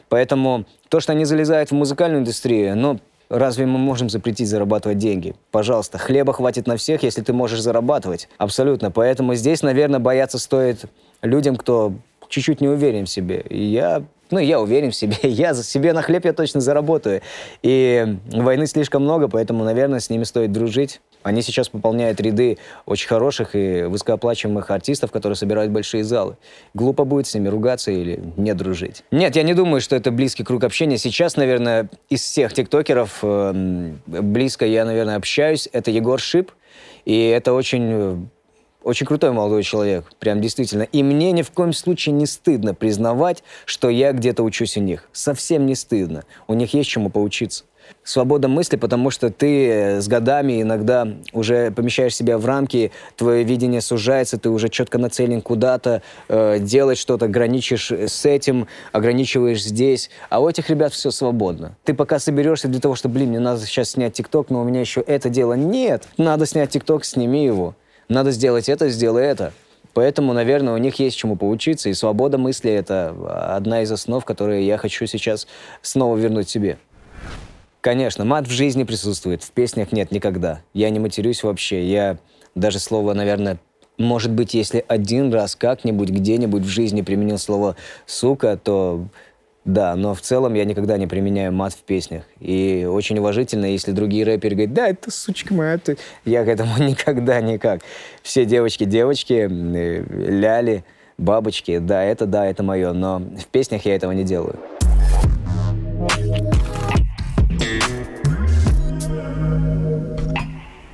Поэтому 0.10 0.66
то, 0.90 1.00
что 1.00 1.12
они 1.12 1.26
залезают 1.26 1.70
в 1.70 1.76
музыкальную 1.76 2.22
индустрию, 2.22 2.76
ну, 2.76 3.00
Разве 3.34 3.66
мы 3.66 3.80
можем 3.80 4.12
запретить 4.12 4.48
зарабатывать 4.48 5.00
деньги? 5.00 5.34
Пожалуйста, 5.50 5.98
хлеба 5.98 6.34
хватит 6.34 6.68
на 6.68 6.78
всех, 6.78 7.02
если 7.02 7.24
ты 7.24 7.34
можешь 7.34 7.62
зарабатывать. 7.62 8.30
Абсолютно. 8.38 8.92
Поэтому 8.92 9.34
здесь, 9.34 9.64
наверное, 9.64 10.00
бояться 10.00 10.38
стоит 10.38 10.86
людям, 11.24 11.56
кто 11.56 11.94
чуть-чуть 12.30 12.62
не 12.62 12.68
уверен 12.68 13.06
в 13.06 13.10
себе. 13.10 13.44
И 13.50 13.60
я 13.60 14.04
ну, 14.30 14.38
я 14.38 14.60
уверен 14.60 14.92
в 14.92 14.96
себе. 14.96 15.18
Я 15.24 15.56
за 15.56 15.64
себе 15.64 15.94
на 15.94 16.02
хлеб 16.02 16.26
я 16.26 16.34
точно 16.34 16.60
заработаю. 16.62 17.22
И 17.62 18.18
войны 18.32 18.68
слишком 18.68 19.04
много, 19.04 19.28
поэтому, 19.28 19.64
наверное, 19.64 20.00
с 20.00 20.10
ними 20.10 20.24
стоит 20.24 20.52
дружить. 20.52 21.02
Они 21.24 21.42
сейчас 21.42 21.70
пополняют 21.70 22.22
ряды 22.22 22.58
очень 22.86 23.08
хороших 23.08 23.56
и 23.56 23.84
высокооплачиваемых 23.84 24.70
артистов, 24.70 25.12
которые 25.12 25.36
собирают 25.36 25.72
большие 25.72 26.04
залы. 26.04 26.38
Глупо 26.74 27.06
будет 27.06 27.28
с 27.28 27.34
ними 27.34 27.48
ругаться 27.48 27.92
или 27.92 28.22
не 28.38 28.54
дружить. 28.54 29.04
Нет, 29.12 29.36
я 29.36 29.44
не 29.44 29.54
думаю, 29.54 29.82
что 29.82 29.96
это 29.96 30.12
близкий 30.12 30.44
круг 30.44 30.64
общения. 30.64 30.98
Сейчас, 30.98 31.38
наверное, 31.38 31.90
из 32.10 32.22
всех 32.22 32.54
тиктокеров 32.54 33.20
э, 33.24 33.94
близко 34.06 34.66
я, 34.66 34.86
наверное, 34.86 35.16
общаюсь. 35.16 35.68
Это 35.72 35.92
Егор 35.92 36.20
Шип. 36.20 36.52
И 37.06 37.28
это 37.28 37.54
очень 37.54 38.30
очень 38.84 39.06
крутой 39.06 39.32
молодой 39.32 39.64
человек, 39.64 40.12
прям 40.20 40.42
действительно. 40.42 40.84
И 40.84 41.04
мне 41.04 41.32
ни 41.32 41.42
в 41.42 41.52
коем 41.52 41.72
случае 41.72 42.14
не 42.14 42.26
стыдно 42.26 42.74
признавать, 42.74 43.44
что 43.66 43.90
я 43.90 44.12
где-то 44.12 44.44
учусь 44.44 44.78
у 44.78 44.82
них. 44.82 45.08
Совсем 45.14 45.66
не 45.66 45.76
стыдно. 45.76 46.24
У 46.48 46.54
них 46.54 46.74
есть 46.74 46.90
чему 46.90 47.10
поучиться. 47.10 47.64
Свобода 48.04 48.50
мысли, 48.50 48.76
потому 48.76 49.12
что 49.12 49.30
ты 49.30 49.70
э, 49.70 50.02
с 50.02 50.10
годами 50.10 50.62
иногда 50.62 51.08
уже 51.32 51.72
помещаешь 51.72 52.14
себя 52.14 52.38
в 52.38 52.46
рамки, 52.46 52.92
твое 53.16 53.44
видение 53.44 53.80
сужается, 53.80 54.38
ты 54.38 54.50
уже 54.50 54.68
четко 54.68 54.98
нацелен 54.98 55.42
куда-то, 55.42 56.02
э, 56.28 56.60
делать 56.60 56.98
что-то, 56.98 57.30
граничишь 57.30 57.92
с 57.92 58.26
этим, 58.26 58.68
ограничиваешь 58.92 59.64
здесь. 59.64 60.10
А 60.30 60.42
у 60.42 60.50
этих 60.50 60.70
ребят 60.70 60.92
все 60.92 61.12
свободно. 61.12 61.78
Ты 61.86 61.94
пока 61.94 62.20
соберешься 62.20 62.68
для 62.68 62.82
того, 62.82 62.96
что, 62.96 63.08
блин, 63.08 63.30
мне 63.30 63.40
надо 63.40 63.66
сейчас 63.66 63.92
снять 63.92 64.14
ТикТок, 64.14 64.50
но 64.50 64.62
у 64.62 64.66
меня 64.66 64.82
еще 64.82 65.00
это 65.00 65.30
дело. 65.30 65.54
Нет, 65.54 66.04
надо 66.18 66.46
снять 66.46 66.72
ТикТок, 66.72 67.06
сними 67.06 67.46
его. 67.46 67.74
Надо 68.10 68.32
сделать 68.32 68.68
это, 68.68 68.90
сделай 68.90 69.24
это. 69.24 69.54
Поэтому, 69.94 70.34
наверное, 70.34 70.74
у 70.74 70.78
них 70.78 70.96
есть 71.00 71.16
чему 71.16 71.38
поучиться, 71.38 71.88
и 71.88 71.94
свобода 71.94 72.38
мысли— 72.38 72.72
это 72.74 73.16
одна 73.56 73.84
из 73.84 73.92
основ, 73.92 74.26
которые 74.26 74.66
я 74.68 74.78
хочу 74.78 75.06
сейчас 75.06 75.48
снова 75.82 76.18
вернуть 76.18 76.50
себе. 76.50 76.78
Конечно, 77.84 78.24
мат 78.24 78.48
в 78.48 78.50
жизни 78.50 78.86
присутствует, 78.86 79.44
в 79.44 79.52
песнях 79.52 79.92
нет 79.92 80.10
никогда. 80.10 80.62
Я 80.74 80.90
не 80.90 81.00
матерюсь 81.00 81.44
вообще. 81.44 81.86
Я 81.86 82.18
даже 82.56 82.80
слово, 82.80 83.14
наверное, 83.14 83.58
может 83.98 84.32
быть, 84.32 84.54
если 84.54 84.86
один 84.88 85.34
раз 85.34 85.58
как-нибудь 85.58 86.10
где-нибудь 86.10 86.64
в 86.64 86.68
жизни 86.70 87.02
применил 87.02 87.38
слово 87.38 87.76
«сука», 88.06 88.56
то 88.56 89.06
да, 89.66 89.98
но 89.98 90.16
в 90.16 90.22
целом 90.22 90.54
я 90.54 90.64
никогда 90.64 90.98
не 90.98 91.08
применяю 91.08 91.52
мат 91.52 91.74
в 91.74 91.84
песнях. 91.84 92.24
И 92.40 92.88
очень 92.90 93.20
уважительно, 93.20 93.66
если 93.66 93.92
другие 93.92 94.24
рэперы 94.24 94.56
говорят, 94.56 94.74
да, 94.74 94.88
это 94.88 95.12
сучка 95.12 95.54
моя, 95.54 95.78
ты... 95.78 95.98
я 96.24 96.46
к 96.46 96.48
этому 96.48 96.78
никогда 96.82 97.42
никак. 97.42 97.82
Все 98.22 98.46
девочки, 98.46 98.86
девочки, 98.86 99.50
э, 99.52 100.30
ляли, 100.30 100.86
бабочки, 101.18 101.80
да, 101.80 102.02
это 102.02 102.28
да, 102.28 102.46
это 102.46 102.64
мое, 102.64 102.94
но 102.94 103.20
в 103.20 103.46
песнях 103.48 103.86
я 103.86 103.94
этого 103.94 104.14
не 104.14 104.24
делаю. 104.24 104.58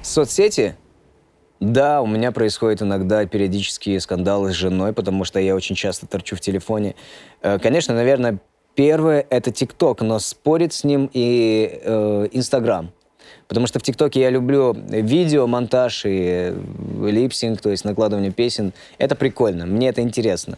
Соцсети? 0.01 0.75
Да, 1.59 2.01
у 2.01 2.07
меня 2.07 2.31
происходят 2.31 2.81
иногда 2.81 3.25
периодические 3.25 3.99
скандалы 3.99 4.51
с 4.51 4.55
женой, 4.55 4.93
потому 4.93 5.25
что 5.25 5.39
я 5.39 5.55
очень 5.55 5.75
часто 5.75 6.07
торчу 6.07 6.37
в 6.37 6.39
телефоне. 6.39 6.95
Э, 7.41 7.59
конечно, 7.59 7.93
наверное, 7.93 8.39
первое— 8.75 9.25
это 9.29 9.51
ТикТок, 9.51 10.01
но 10.01 10.19
спорит 10.19 10.71
с 10.71 10.85
ним 10.85 11.09
и 11.11 11.81
э, 11.83 12.27
Инстаграм. 12.31 12.91
Потому 13.49 13.67
что 13.67 13.79
в 13.79 13.81
ТикТоке 13.81 14.21
я 14.21 14.29
люблю 14.29 14.73
видео, 14.73 15.47
монтаж 15.47 16.03
и 16.05 16.53
липсинг, 17.01 17.59
то 17.59 17.69
есть 17.69 17.83
накладывание 17.83 18.31
песен. 18.31 18.73
Это 18.97 19.15
прикольно, 19.15 19.65
мне 19.65 19.89
это 19.89 20.01
интересно. 20.01 20.57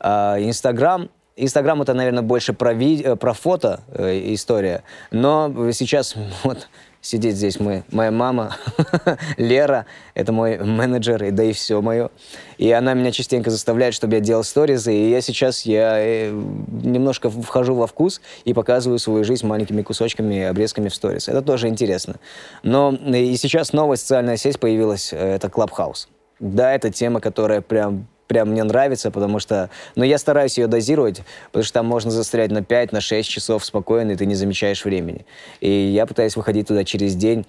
А 0.00 0.38
Инстаграм 0.38 1.08
Инстаграм 1.34 1.80
это, 1.80 1.94
наверное, 1.94 2.22
больше 2.22 2.52
про, 2.52 2.74
ви... 2.74 3.02
Э, 3.02 3.16
про 3.16 3.32
фото 3.32 3.80
э, 3.88 4.34
история. 4.34 4.82
Но 5.10 5.72
сейчас 5.72 6.14
вот 6.44 6.68
сидит 7.02 7.34
здесь 7.34 7.60
мы, 7.60 7.82
моя 7.90 8.10
мама, 8.10 8.56
Лера, 9.36 9.86
это 10.14 10.32
мой 10.32 10.56
менеджер, 10.58 11.22
и 11.24 11.30
да 11.30 11.42
и 11.42 11.52
все 11.52 11.82
мое. 11.82 12.10
И 12.56 12.70
она 12.70 12.94
меня 12.94 13.10
частенько 13.10 13.50
заставляет, 13.50 13.92
чтобы 13.92 14.14
я 14.14 14.20
делал 14.20 14.44
сторизы, 14.44 14.94
и 14.94 15.10
я 15.10 15.20
сейчас 15.20 15.62
я 15.62 15.98
э, 15.98 16.30
немножко 16.30 17.28
вхожу 17.28 17.74
во 17.74 17.86
вкус 17.86 18.22
и 18.44 18.54
показываю 18.54 18.98
свою 18.98 19.24
жизнь 19.24 19.46
маленькими 19.46 19.82
кусочками, 19.82 20.42
обрезками 20.42 20.88
в 20.88 20.94
сторис. 20.94 21.28
Это 21.28 21.42
тоже 21.42 21.68
интересно. 21.68 22.16
Но 22.62 22.92
и 22.92 23.36
сейчас 23.36 23.72
новая 23.72 23.96
социальная 23.96 24.36
сеть 24.36 24.60
появилась, 24.60 25.12
э, 25.12 25.34
это 25.34 25.48
Clubhouse. 25.48 26.06
Да, 26.38 26.72
это 26.72 26.90
тема, 26.90 27.20
которая 27.20 27.60
прям 27.60 28.06
прям 28.32 28.48
мне 28.48 28.64
нравится, 28.64 29.10
потому 29.10 29.40
что... 29.40 29.68
Но 29.94 30.06
я 30.06 30.16
стараюсь 30.16 30.56
ее 30.56 30.66
дозировать, 30.66 31.20
потому 31.48 31.64
что 31.64 31.74
там 31.74 31.86
можно 31.86 32.10
застрять 32.10 32.50
на 32.50 32.64
5, 32.64 32.90
на 32.92 33.02
6 33.02 33.28
часов 33.28 33.62
спокойно, 33.62 34.12
и 34.12 34.16
ты 34.16 34.24
не 34.24 34.34
замечаешь 34.34 34.86
времени. 34.86 35.26
И 35.60 35.70
я 35.70 36.06
пытаюсь 36.06 36.34
выходить 36.34 36.66
туда 36.66 36.82
через 36.82 37.14
день. 37.14 37.44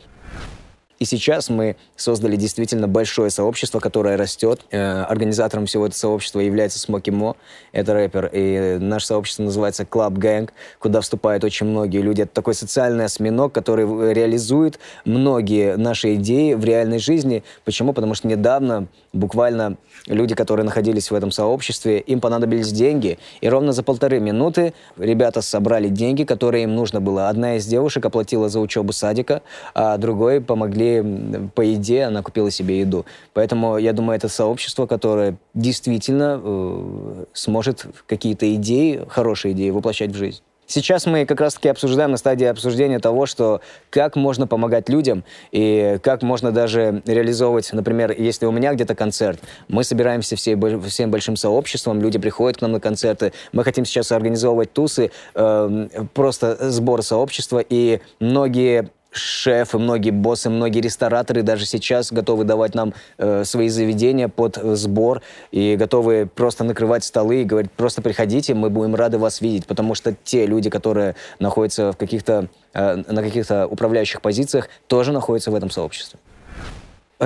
И 1.00 1.06
сейчас 1.06 1.50
мы 1.50 1.78
создали 1.96 2.36
действительно 2.36 2.90
большое 2.90 3.30
сообщество, 3.30 3.80
которое 3.80 4.18
растет. 4.18 4.66
Э, 4.72 5.04
организатором 5.04 5.68
всего 5.68 5.86
этого 5.86 5.98
сообщества 5.98 6.42
является 6.42 6.80
Смоки 6.80 7.12
Мо, 7.12 7.38
это 7.72 7.94
рэпер. 7.94 8.30
И 8.34 8.78
наше 8.80 9.08
сообщество 9.08 9.44
называется 9.44 9.84
Club 9.84 10.16
Gang, 10.16 10.50
куда 10.80 11.00
вступают 11.00 11.46
очень 11.46 11.66
многие 11.66 12.00
люди. 12.00 12.24
Это 12.24 12.34
такой 12.34 12.56
социальный 12.56 13.06
осьминог, 13.06 13.54
который 13.54 13.86
реализует 14.13 14.80
многие 15.06 15.78
наши 15.78 16.16
идеи 16.16 16.56
в 16.56 16.66
реальной 16.66 17.00
жизни. 17.00 17.44
Почему? 17.63 17.94
Потому 17.94 18.16
что 18.16 18.28
недавно 18.28 18.88
буквально 19.13 19.77
люди, 20.08 20.36
которые 20.36 20.65
находились 20.65 21.12
в 21.12 21.15
этом 21.15 21.32
сообществе, 21.32 22.00
им 22.00 22.20
понадобились 22.20 22.72
деньги. 22.72 23.20
И 23.41 23.48
ровно 23.48 23.72
за 23.72 23.84
полторы 23.84 24.20
минуты 24.20 24.74
ребята 24.98 25.41
собрали 25.41 25.88
деньги, 25.88 26.24
которые 26.24 26.63
им 26.63 26.75
нужно 26.75 27.00
было. 27.00 27.29
Одна 27.29 27.55
из 27.55 27.65
девушек 27.65 28.05
оплатила 28.05 28.50
за 28.50 28.60
учебу 28.60 28.91
садика, 28.91 29.41
а 29.74 29.98
другой 29.98 30.41
помогли 30.41 31.50
по 31.55 31.62
еде, 31.62 32.03
она 32.03 32.22
купила 32.22 32.51
себе 32.51 32.79
еду. 32.79 33.05
Поэтому 33.34 33.77
я 33.77 33.93
думаю, 33.93 34.17
это 34.17 34.27
сообщество, 34.27 34.88
которое 34.88 35.38
действительно 35.53 36.41
э, 36.43 37.25
сможет 37.34 37.86
какие-то 38.08 38.53
идеи, 38.55 39.05
хорошие 39.08 39.53
идеи 39.53 39.70
воплощать 39.70 40.12
в 40.12 40.15
жизнь. 40.15 40.41
Сейчас 40.67 41.05
мы 41.05 41.25
как 41.25 41.41
раз-таки 41.41 41.70
обсуждаем 41.70 42.12
на 42.12 42.17
стадии 42.17 42.46
обсуждения 42.46 43.00
того, 43.00 43.25
что 43.25 43.62
как 43.89 44.15
можно 44.15 44.48
помогать 44.48 44.89
людям 44.89 45.24
и 45.51 46.00
как 46.01 46.22
можно 46.22 46.51
даже 46.51 47.01
реализовывать, 47.05 47.72
например, 47.74 48.15
если 48.17 48.46
у 48.46 48.51
меня 48.51 48.74
где-то 48.74 48.96
концерт, 48.96 49.39
мы 49.67 49.84
собираемся 49.84 50.36
все, 50.36 50.58
всем 50.88 51.12
большим 51.12 51.36
сообществом, 51.36 52.01
люди 52.01 52.17
приходят 52.17 52.58
к 52.58 52.62
нам 52.62 52.72
на 52.72 52.79
концерты, 52.79 53.34
мы 53.51 53.63
хотим 53.63 53.86
сейчас 53.86 54.12
организовывать 54.12 54.74
тусы, 54.74 55.12
э, 55.36 55.88
просто 56.13 56.72
сбор 56.72 57.03
сообщества, 57.03 57.63
и 57.67 58.00
многие 58.20 58.89
шефы, 59.13 59.77
многие 59.77 60.12
боссы, 60.12 60.50
многие 60.50 60.79
рестораторы 60.79 61.41
даже 61.43 61.65
сейчас 61.65 62.12
готовы 62.12 62.43
давать 62.43 62.75
нам 62.75 62.93
э, 63.17 63.43
свои 63.43 63.70
заведения 63.70 64.27
под 64.27 64.58
сбор 64.58 65.22
и 65.51 65.75
готовы 65.75 66.27
просто 66.34 66.63
накрывать 66.63 67.03
столы 67.03 67.41
и 67.41 67.43
говорить, 67.43 67.72
просто 67.72 68.01
приходите, 68.01 68.53
мы 68.53 68.70
будем 68.70 68.95
рады 68.95 69.17
вас 69.17 69.41
видеть, 69.41 69.65
потому 69.65 69.95
что 69.95 70.15
те 70.23 70.45
люди, 70.45 70.69
которые 70.69 71.15
находятся 71.39 71.91
в 71.91 71.97
каких-то, 71.97 72.47
э, 72.73 72.95
на 72.95 73.21
каких-то 73.21 73.67
управляющих 73.67 74.21
позициях, 74.21 74.69
тоже 74.88 75.12
находятся 75.12 75.52
в 75.52 75.56
этом 75.56 75.69
сообществе 75.69 76.19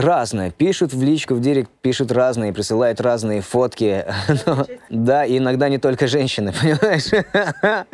разное. 0.02 0.52
Пишут 0.52 0.94
в 0.94 1.02
личку, 1.02 1.34
в 1.34 1.42
директ, 1.42 1.70
пишут 1.82 2.12
разные, 2.12 2.54
присылают 2.54 3.02
разные 3.02 3.42
фотки. 3.42 4.06
да, 4.90 5.26
и 5.26 5.38
иногда 5.38 5.70
не 5.70 5.78
только 5.78 6.08
женщины, 6.08 6.54
понимаешь? 6.62 7.26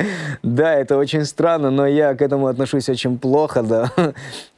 да, 0.44 0.74
это 0.74 0.98
очень 0.98 1.26
странно, 1.26 1.72
но 1.72 1.88
я 1.88 2.14
к 2.16 2.22
этому 2.22 2.48
отношусь 2.48 2.90
очень 2.90 3.18
плохо, 3.18 3.64
да. 3.64 3.92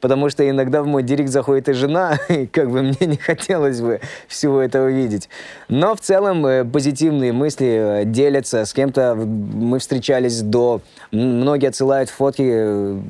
Потому 0.00 0.28
что 0.30 0.48
иногда 0.48 0.82
в 0.82 0.86
мой 0.86 1.02
директ 1.02 1.30
заходит 1.30 1.68
и 1.68 1.72
жена, 1.72 2.18
и 2.28 2.46
как 2.46 2.70
бы 2.70 2.82
мне 2.82 3.06
не 3.06 3.16
хотелось 3.16 3.80
бы 3.80 4.00
всего 4.28 4.60
этого 4.60 4.88
видеть. 4.88 5.28
Но 5.68 5.94
в 5.94 6.00
целом 6.00 6.44
э, 6.46 6.64
позитивные 6.64 7.32
мысли 7.32 8.00
э, 8.00 8.04
делятся. 8.04 8.64
С 8.64 8.72
кем-то 8.72 9.14
мы 9.14 9.78
встречались 9.78 10.40
до... 10.40 10.80
Многие 11.12 11.68
отсылают 11.68 12.10
фотки 12.10 12.42
э, 12.44 13.00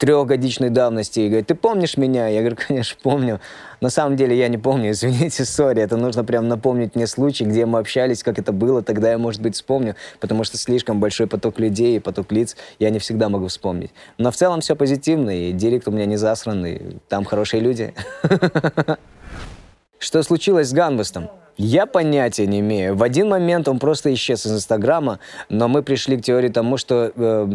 трехгодичной 0.00 0.70
давности 0.70 1.20
и 1.20 1.28
говорит, 1.28 1.46
ты 1.46 1.54
помнишь 1.54 1.98
меня? 1.98 2.26
Я 2.26 2.40
говорю, 2.40 2.56
конечно, 2.66 2.98
помню. 3.02 3.38
На 3.82 3.90
самом 3.90 4.16
деле 4.16 4.36
я 4.36 4.48
не 4.48 4.56
помню, 4.56 4.90
извините, 4.92 5.44
сори, 5.44 5.82
это 5.82 5.98
нужно 5.98 6.24
прям 6.24 6.48
напомнить 6.48 6.96
мне 6.96 7.06
случай, 7.06 7.44
где 7.44 7.66
мы 7.66 7.78
общались, 7.78 8.22
как 8.22 8.38
это 8.38 8.52
было, 8.52 8.82
тогда 8.82 9.10
я, 9.10 9.18
может 9.18 9.42
быть, 9.42 9.54
вспомню, 9.54 9.94
потому 10.18 10.42
что 10.44 10.56
слишком 10.56 11.00
большой 11.00 11.26
поток 11.26 11.60
людей 11.60 11.96
и 11.96 12.00
поток 12.00 12.32
лиц 12.32 12.56
я 12.78 12.88
не 12.88 12.98
всегда 12.98 13.28
могу 13.28 13.48
вспомнить. 13.48 13.90
Но 14.16 14.30
в 14.30 14.36
целом 14.36 14.62
все 14.62 14.74
позитивно, 14.74 15.30
и 15.30 15.52
директ 15.52 15.86
у 15.86 15.90
меня 15.90 16.06
не 16.06 16.16
засранный, 16.16 16.98
там 17.08 17.24
хорошие 17.26 17.60
люди. 17.60 17.92
Что 19.98 20.22
случилось 20.22 20.68
с 20.68 20.72
Ганвестом? 20.72 21.28
Я 21.58 21.84
понятия 21.84 22.46
не 22.46 22.60
имею. 22.60 22.96
В 22.96 23.02
один 23.02 23.28
момент 23.28 23.68
он 23.68 23.78
просто 23.78 24.14
исчез 24.14 24.46
из 24.46 24.52
Инстаграма, 24.54 25.18
но 25.50 25.68
мы 25.68 25.82
пришли 25.82 26.16
к 26.16 26.22
теории 26.22 26.48
тому, 26.48 26.78
что 26.78 27.12
э, 27.14 27.48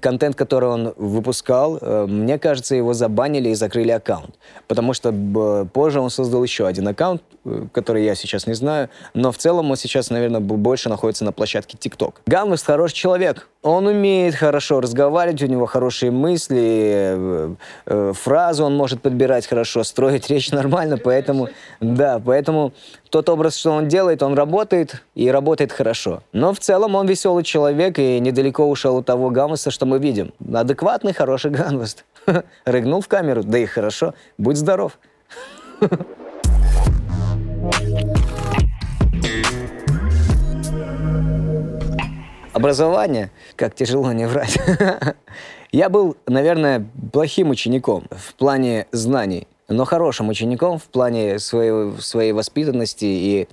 контент, 0.00 0.36
который 0.36 0.68
он 0.68 0.94
выпускал, 0.96 1.78
э, 1.80 2.06
мне 2.06 2.38
кажется, 2.38 2.74
его 2.74 2.92
забанили 2.92 3.50
и 3.50 3.54
закрыли 3.54 3.90
аккаунт. 3.90 4.34
Потому 4.66 4.92
что 4.92 5.12
позже 5.72 6.00
он 6.00 6.10
создал 6.10 6.42
еще 6.42 6.66
один 6.66 6.88
аккаунт, 6.88 7.22
э, 7.44 7.66
который 7.72 8.04
я 8.04 8.14
сейчас 8.14 8.46
не 8.46 8.54
знаю, 8.54 8.88
но 9.14 9.32
в 9.32 9.38
целом 9.38 9.70
он 9.70 9.76
сейчас, 9.76 10.10
наверное, 10.10 10.40
больше 10.40 10.88
находится 10.88 11.24
на 11.24 11.32
площадке 11.32 11.76
TikTok. 11.76 12.14
Гамвест 12.26 12.66
хороший 12.66 12.94
человек. 12.94 13.48
Он 13.66 13.88
умеет 13.88 14.36
хорошо 14.36 14.80
разговаривать, 14.80 15.42
у 15.42 15.46
него 15.46 15.66
хорошие 15.66 16.12
мысли, 16.12 17.56
э, 17.86 18.12
фразу 18.14 18.64
он 18.64 18.76
может 18.76 19.02
подбирать 19.02 19.44
хорошо, 19.48 19.82
строить 19.82 20.30
речь 20.30 20.52
нормально, 20.52 20.98
поэтому, 20.98 21.48
да, 21.80 22.22
поэтому 22.24 22.72
тот 23.10 23.28
образ, 23.28 23.56
что 23.56 23.72
он 23.72 23.88
делает, 23.88 24.22
он 24.22 24.34
работает 24.34 25.02
и 25.16 25.28
работает 25.28 25.72
хорошо. 25.72 26.22
Но 26.32 26.54
в 26.54 26.60
целом 26.60 26.94
он 26.94 27.08
веселый 27.08 27.42
человек 27.42 27.98
и 27.98 28.20
недалеко 28.20 28.64
ушел 28.70 28.98
от 28.98 29.06
того 29.06 29.30
Гамвеста, 29.30 29.72
что 29.72 29.84
мы 29.84 29.98
видим. 29.98 30.32
Адекватный, 30.54 31.12
хороший 31.12 31.50
Ганвест. 31.56 32.04
Рыгнул 32.64 33.00
в 33.00 33.08
камеру, 33.08 33.42
да 33.42 33.58
и 33.58 33.66
хорошо. 33.66 34.14
Будь 34.38 34.58
здоров. 34.58 34.96
Образование, 42.56 43.30
как 43.54 43.74
тяжело 43.74 44.12
не 44.12 44.26
врать. 44.26 44.58
Я 45.72 45.88
был, 45.88 46.16
наверное, 46.26 46.86
плохим 47.12 47.50
учеником 47.50 48.04
в 48.10 48.34
плане 48.34 48.86
знаний, 48.92 49.46
но 49.68 49.84
хорошим 49.84 50.28
учеником 50.28 50.78
в 50.78 50.84
плане 50.84 51.38
своей, 51.38 51.92
своей 52.00 52.32
воспитанности 52.32 53.04
и 53.04 53.48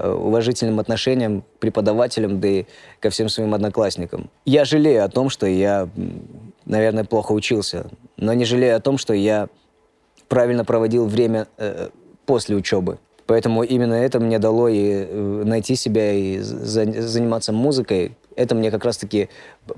Э, 0.00 0.12
уважительным 0.12 0.78
отношениям 0.78 1.42
к 1.42 1.44
преподавателям, 1.58 2.38
да 2.38 2.46
и 2.46 2.66
ко 3.00 3.10
всем 3.10 3.28
своим 3.28 3.52
одноклассникам. 3.52 4.30
Я 4.44 4.64
жалею 4.64 5.04
о 5.04 5.08
том, 5.08 5.28
что 5.28 5.44
я, 5.44 5.88
наверное, 6.64 7.02
плохо 7.02 7.32
учился, 7.32 7.86
но 8.16 8.32
не 8.32 8.44
жалею 8.44 8.76
о 8.76 8.80
том, 8.80 8.96
что 8.96 9.12
я 9.12 9.48
правильно 10.28 10.64
проводил 10.64 11.06
время 11.06 11.48
э, 11.56 11.88
после 12.26 12.54
учебы. 12.54 12.98
Поэтому 13.26 13.64
именно 13.64 13.94
это 13.94 14.20
мне 14.20 14.38
дало 14.38 14.68
и 14.68 14.88
э, 14.88 15.42
найти 15.44 15.74
себя, 15.74 16.12
и 16.12 16.38
за, 16.38 16.84
заниматься 17.02 17.52
музыкой. 17.52 18.12
Это 18.38 18.54
мне 18.54 18.70
как 18.70 18.84
раз-таки 18.84 19.28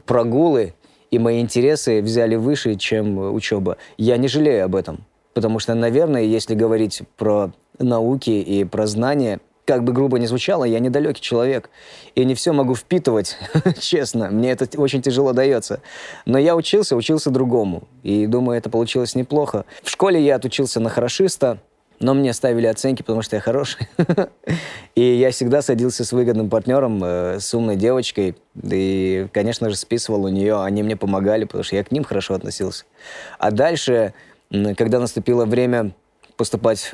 прогулы 0.04 0.74
и 1.10 1.18
мои 1.18 1.40
интересы 1.40 2.02
взяли 2.02 2.36
выше, 2.36 2.76
чем 2.76 3.32
учеба. 3.34 3.78
Я 3.96 4.18
не 4.18 4.28
жалею 4.28 4.66
об 4.66 4.76
этом. 4.76 5.06
Потому 5.32 5.58
что, 5.60 5.74
наверное, 5.74 6.22
если 6.22 6.54
говорить 6.54 7.02
про 7.16 7.52
науки 7.78 8.30
и 8.30 8.64
про 8.64 8.86
знания, 8.86 9.40
как 9.64 9.82
бы 9.82 9.94
грубо 9.94 10.18
ни 10.18 10.26
звучало, 10.26 10.64
я 10.64 10.78
недалекий 10.78 11.22
человек. 11.22 11.70
И 12.14 12.24
не 12.26 12.34
все 12.34 12.52
могу 12.52 12.74
впитывать, 12.74 13.38
честно. 13.80 14.28
Мне 14.30 14.50
это 14.50 14.68
очень 14.78 15.00
тяжело 15.00 15.32
дается. 15.32 15.80
Но 16.26 16.36
я 16.38 16.54
учился, 16.54 16.96
учился 16.96 17.30
другому. 17.30 17.84
И 18.02 18.26
думаю, 18.26 18.58
это 18.58 18.68
получилось 18.68 19.14
неплохо. 19.14 19.64
В 19.82 19.88
школе 19.88 20.22
я 20.22 20.36
отучился 20.36 20.80
на 20.80 20.90
хорошиста, 20.90 21.60
но 22.00 22.14
мне 22.14 22.32
ставили 22.32 22.66
оценки, 22.66 23.02
потому 23.02 23.22
что 23.22 23.36
я 23.36 23.40
хороший. 23.40 23.88
И 24.94 25.02
я 25.02 25.30
всегда 25.30 25.60
садился 25.60 26.04
с 26.04 26.12
выгодным 26.12 26.48
партнером, 26.48 27.04
э, 27.04 27.40
с 27.40 27.52
умной 27.54 27.76
девочкой. 27.76 28.36
И, 28.62 29.28
конечно 29.32 29.68
же, 29.68 29.76
списывал 29.76 30.24
у 30.24 30.28
нее. 30.28 30.62
Они 30.62 30.82
мне 30.82 30.96
помогали, 30.96 31.44
потому 31.44 31.62
что 31.62 31.76
я 31.76 31.84
к 31.84 31.92
ним 31.92 32.04
хорошо 32.04 32.34
относился. 32.34 32.84
А 33.38 33.50
дальше, 33.50 34.14
когда 34.50 34.98
наступило 34.98 35.44
время 35.44 35.92
поступать 36.36 36.90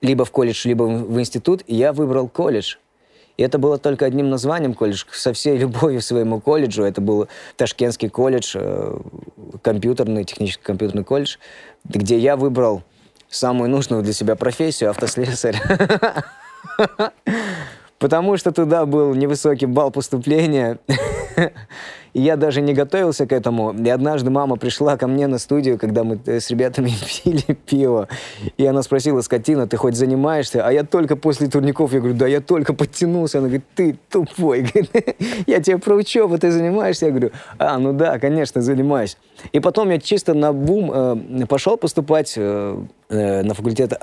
либо 0.00 0.24
в 0.24 0.30
колледж, 0.30 0.66
либо 0.66 0.84
в 0.84 1.20
институт, 1.20 1.62
я 1.66 1.92
выбрал 1.92 2.28
колледж. 2.28 2.76
И 3.36 3.42
это 3.42 3.58
было 3.58 3.78
только 3.78 4.04
одним 4.04 4.28
названием 4.28 4.74
колледж, 4.74 5.04
со 5.12 5.32
всей 5.32 5.56
любовью 5.56 6.00
к 6.00 6.04
своему 6.04 6.40
колледжу. 6.40 6.82
Это 6.82 7.00
был 7.00 7.28
Ташкентский 7.56 8.08
колледж, 8.08 8.54
э, 8.54 8.98
компьютерный, 9.62 10.24
технический 10.24 10.62
компьютерный 10.62 11.04
колледж, 11.04 11.36
где 11.84 12.18
я 12.18 12.36
выбрал 12.36 12.82
самую 13.30 13.70
нужную 13.70 14.02
для 14.02 14.12
себя 14.12 14.36
профессию— 14.36 14.90
автослесарь. 14.90 15.56
Потому 17.98 18.36
что 18.36 18.50
туда 18.50 18.86
был 18.86 19.14
невысокий 19.14 19.66
балл 19.66 19.90
поступления. 19.90 20.78
И 22.12 22.20
я 22.20 22.36
даже 22.36 22.60
не 22.60 22.74
готовился 22.74 23.26
к 23.26 23.32
этому. 23.32 23.72
И 23.72 23.88
однажды 23.88 24.30
мама 24.30 24.56
пришла 24.56 24.96
ко 24.96 25.06
мне 25.06 25.26
на 25.26 25.38
студию, 25.38 25.78
когда 25.78 26.04
мы 26.04 26.18
э, 26.26 26.40
с 26.40 26.50
ребятами 26.50 26.90
пили 27.24 27.54
пиво. 27.66 28.08
И 28.56 28.66
она 28.66 28.82
спросила, 28.82 29.20
скотина, 29.20 29.66
ты 29.66 29.76
хоть 29.76 29.94
занимаешься? 29.94 30.66
А 30.66 30.72
я 30.72 30.84
только 30.84 31.16
после 31.16 31.48
турников, 31.48 31.92
я 31.92 32.00
говорю, 32.00 32.16
да 32.16 32.26
я 32.26 32.40
только 32.40 32.74
подтянулся. 32.74 33.38
Она 33.38 33.48
говорит, 33.48 33.64
ты 33.74 33.96
тупой. 34.10 34.70
Я 35.46 35.60
тебе 35.60 35.78
про 35.78 35.94
учебу, 35.94 36.38
ты 36.38 36.50
занимаешься? 36.50 37.06
Я 37.06 37.12
говорю, 37.12 37.30
а, 37.58 37.78
ну 37.78 37.92
да, 37.92 38.18
конечно, 38.18 38.60
занимаюсь. 38.60 39.16
И 39.52 39.60
потом 39.60 39.90
я 39.90 39.98
чисто 39.98 40.34
на 40.34 40.52
бум 40.52 40.90
э, 40.92 41.46
пошел 41.46 41.76
поступать 41.76 42.34
э, 42.36 42.76
э, 43.08 43.42
на 43.42 43.54
факультет 43.54 43.92
э, 43.92 43.96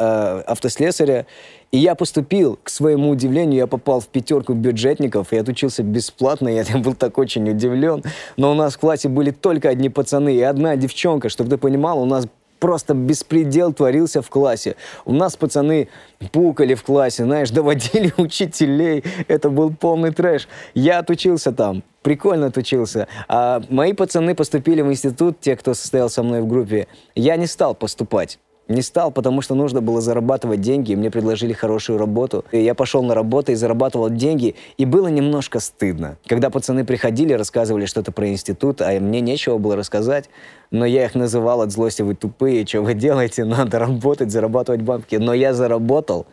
автослесаря. 0.45 1.25
И 1.71 1.77
я 1.77 1.95
поступил, 1.95 2.57
к 2.63 2.69
своему 2.69 3.09
удивлению, 3.09 3.57
я 3.57 3.67
попал 3.67 3.99
в 3.99 4.07
пятерку 4.07 4.53
бюджетников 4.53 5.33
и 5.33 5.37
отучился 5.37 5.83
бесплатно. 5.83 6.47
Я 6.47 6.63
был 6.77 6.93
так 6.93 7.17
очень 7.17 7.49
удивлен. 7.49 7.96
Но 8.37 8.51
у 8.51 8.55
нас 8.55 8.75
в 8.75 8.79
классе 8.79 9.09
были 9.09 9.31
только 9.31 9.69
одни 9.69 9.89
пацаны 9.89 10.35
и 10.35 10.41
одна 10.41 10.75
девчонка. 10.75 11.29
Чтобы 11.29 11.49
ты 11.49 11.57
понимал, 11.57 12.01
у 12.01 12.05
нас 12.05 12.27
просто 12.59 12.93
беспредел 12.93 13.73
творился 13.73 14.21
в 14.21 14.29
классе. 14.29 14.75
У 15.05 15.13
нас 15.13 15.35
пацаны 15.35 15.89
пукали 16.31 16.73
в 16.73 16.83
классе, 16.83 17.23
знаешь, 17.23 17.49
доводили 17.51 18.13
учителей. 18.17 19.03
Это 19.27 19.49
был 19.49 19.73
полный 19.73 20.11
трэш. 20.11 20.47
Я 20.73 20.99
отучился 20.99 21.51
там, 21.51 21.83
прикольно 22.01 22.47
отучился. 22.47 23.07
А 23.27 23.61
мои 23.69 23.93
пацаны 23.93 24.35
поступили 24.35 24.81
в 24.81 24.91
институт, 24.91 25.39
те, 25.39 25.55
кто 25.55 25.73
состоял 25.73 26.09
со 26.09 26.23
мной 26.23 26.41
в 26.41 26.47
группе. 26.47 26.87
Я 27.15 27.35
не 27.37 27.47
стал 27.47 27.75
поступать. 27.75 28.39
Не 28.67 28.81
стал, 28.81 29.11
потому 29.11 29.41
что 29.41 29.55
нужно 29.55 29.81
было 29.81 30.01
зарабатывать 30.01 30.59
деньги, 30.59 30.91
и 30.91 30.95
мне 30.95 31.09
предложили 31.09 31.53
хорошую 31.53 31.97
работу. 31.97 32.43
И 32.51 32.61
я 32.61 32.75
пошел 32.75 33.01
на 33.01 33.15
работу 33.15 33.53
и 33.53 33.55
зарабатывал 33.55 34.09
деньги, 34.09 34.55
и 34.77 34.85
было 34.85 35.07
немножко 35.07 35.61
стыдно. 35.61 36.17
Когда 36.27 36.49
пацаны 36.49 36.83
приходили, 36.83 37.31
рассказывали 37.31 37.85
что-то 37.85 38.11
про 38.11 38.27
институт, 38.27 38.81
а 38.81 38.99
мне 38.99 39.21
нечего 39.21 39.57
было 39.57 39.77
рассказать, 39.77 40.29
но 40.69 40.85
я 40.85 41.05
их 41.05 41.15
называл 41.15 41.61
от 41.61 41.71
злости, 41.71 42.01
вы 42.01 42.15
тупые, 42.15 42.67
что 42.67 42.81
вы 42.81 42.93
делаете, 42.93 43.45
надо 43.45 43.79
работать, 43.79 44.31
зарабатывать 44.31 44.81
бабки. 44.81 45.15
Но 45.15 45.33
я 45.33 45.53
заработал, 45.53 46.25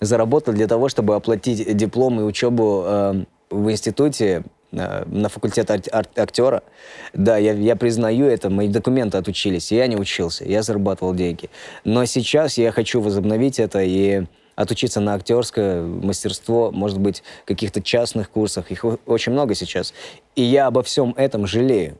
заработал 0.00 0.54
для 0.54 0.66
того, 0.66 0.88
чтобы 0.88 1.14
оплатить 1.14 1.76
диплом 1.76 2.20
и 2.20 2.24
учебу 2.24 2.82
э, 2.84 3.24
в 3.50 3.70
институте, 3.70 4.42
на 4.70 5.28
факультет 5.28 5.70
актера. 5.70 6.62
Да, 7.12 7.36
я, 7.38 7.52
я 7.52 7.76
признаю 7.76 8.26
это, 8.26 8.50
мои 8.50 8.68
документы 8.68 9.16
отучились, 9.18 9.72
я 9.72 9.86
не 9.86 9.96
учился, 9.96 10.44
я 10.44 10.62
зарабатывал 10.62 11.14
деньги. 11.14 11.50
Но 11.84 12.04
сейчас 12.04 12.58
я 12.58 12.70
хочу 12.72 13.00
возобновить 13.00 13.58
это 13.58 13.80
и 13.82 14.24
отучиться 14.56 15.00
на 15.00 15.14
актерское 15.14 15.82
мастерство, 15.82 16.72
может 16.72 16.98
быть, 16.98 17.22
каких-то 17.44 17.80
частных 17.80 18.28
курсах. 18.28 18.72
Их 18.72 18.84
очень 19.06 19.32
много 19.32 19.54
сейчас. 19.54 19.94
И 20.34 20.42
я 20.42 20.66
обо 20.66 20.82
всем 20.82 21.14
этом 21.16 21.46
жалею. 21.46 21.96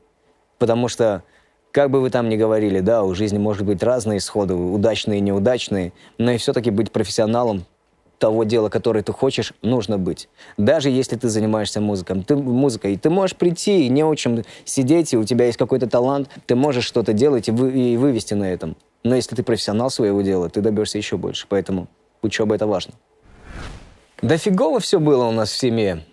Потому 0.57 0.89
что, 0.89 1.23
как 1.71 1.89
бы 1.89 2.01
вы 2.01 2.09
там 2.09 2.27
ни 2.27 2.35
говорили, 2.35 2.81
да, 2.81 3.03
у 3.03 3.15
жизни 3.15 3.37
может 3.37 3.65
быть 3.65 3.81
разные 3.81 4.17
исходы, 4.17 4.55
удачные 4.55 5.19
и 5.19 5.21
неудачные, 5.21 5.93
но 6.17 6.31
и 6.31 6.37
все-таки 6.37 6.69
быть 6.69 6.91
профессионалом 6.91 7.65
того 8.19 8.43
дела, 8.43 8.69
которое 8.69 9.01
ты 9.01 9.13
хочешь, 9.13 9.53
нужно 9.61 9.97
быть. 9.97 10.29
Даже 10.57 10.89
если 10.89 11.15
ты 11.15 11.29
занимаешься 11.29 11.81
музыкой. 11.81 12.23
Ты, 12.23 12.35
музыкой. 12.35 12.97
Ты 12.97 13.09
можешь 13.09 13.35
прийти 13.35 13.85
и 13.85 13.89
не 13.89 14.03
очень 14.03 14.45
сидеть, 14.65 15.13
и 15.13 15.17
у 15.17 15.23
тебя 15.23 15.45
есть 15.45 15.57
какой-то 15.57 15.87
талант, 15.87 16.29
ты 16.45 16.55
можешь 16.55 16.85
что-то 16.85 17.13
делать 17.13 17.47
и, 17.47 17.51
вы, 17.51 17.71
и 17.71 17.97
вывести 17.97 18.33
на 18.35 18.51
этом. 18.51 18.75
Но 19.03 19.15
если 19.15 19.35
ты 19.35 19.43
профессионал 19.43 19.89
своего 19.89 20.21
дела, 20.21 20.49
ты 20.49 20.61
добьешься 20.61 20.97
еще 20.97 21.17
больше. 21.17 21.47
Поэтому 21.49 21.87
учеба— 22.21 22.55
это 22.55 22.67
важно. 22.67 22.93
Да 24.21 24.37
фигово 24.37 24.79
все 24.79 24.99
было 24.99 25.25
у 25.25 25.31
нас 25.31 25.49
в 25.49 25.57
семье. 25.57 26.03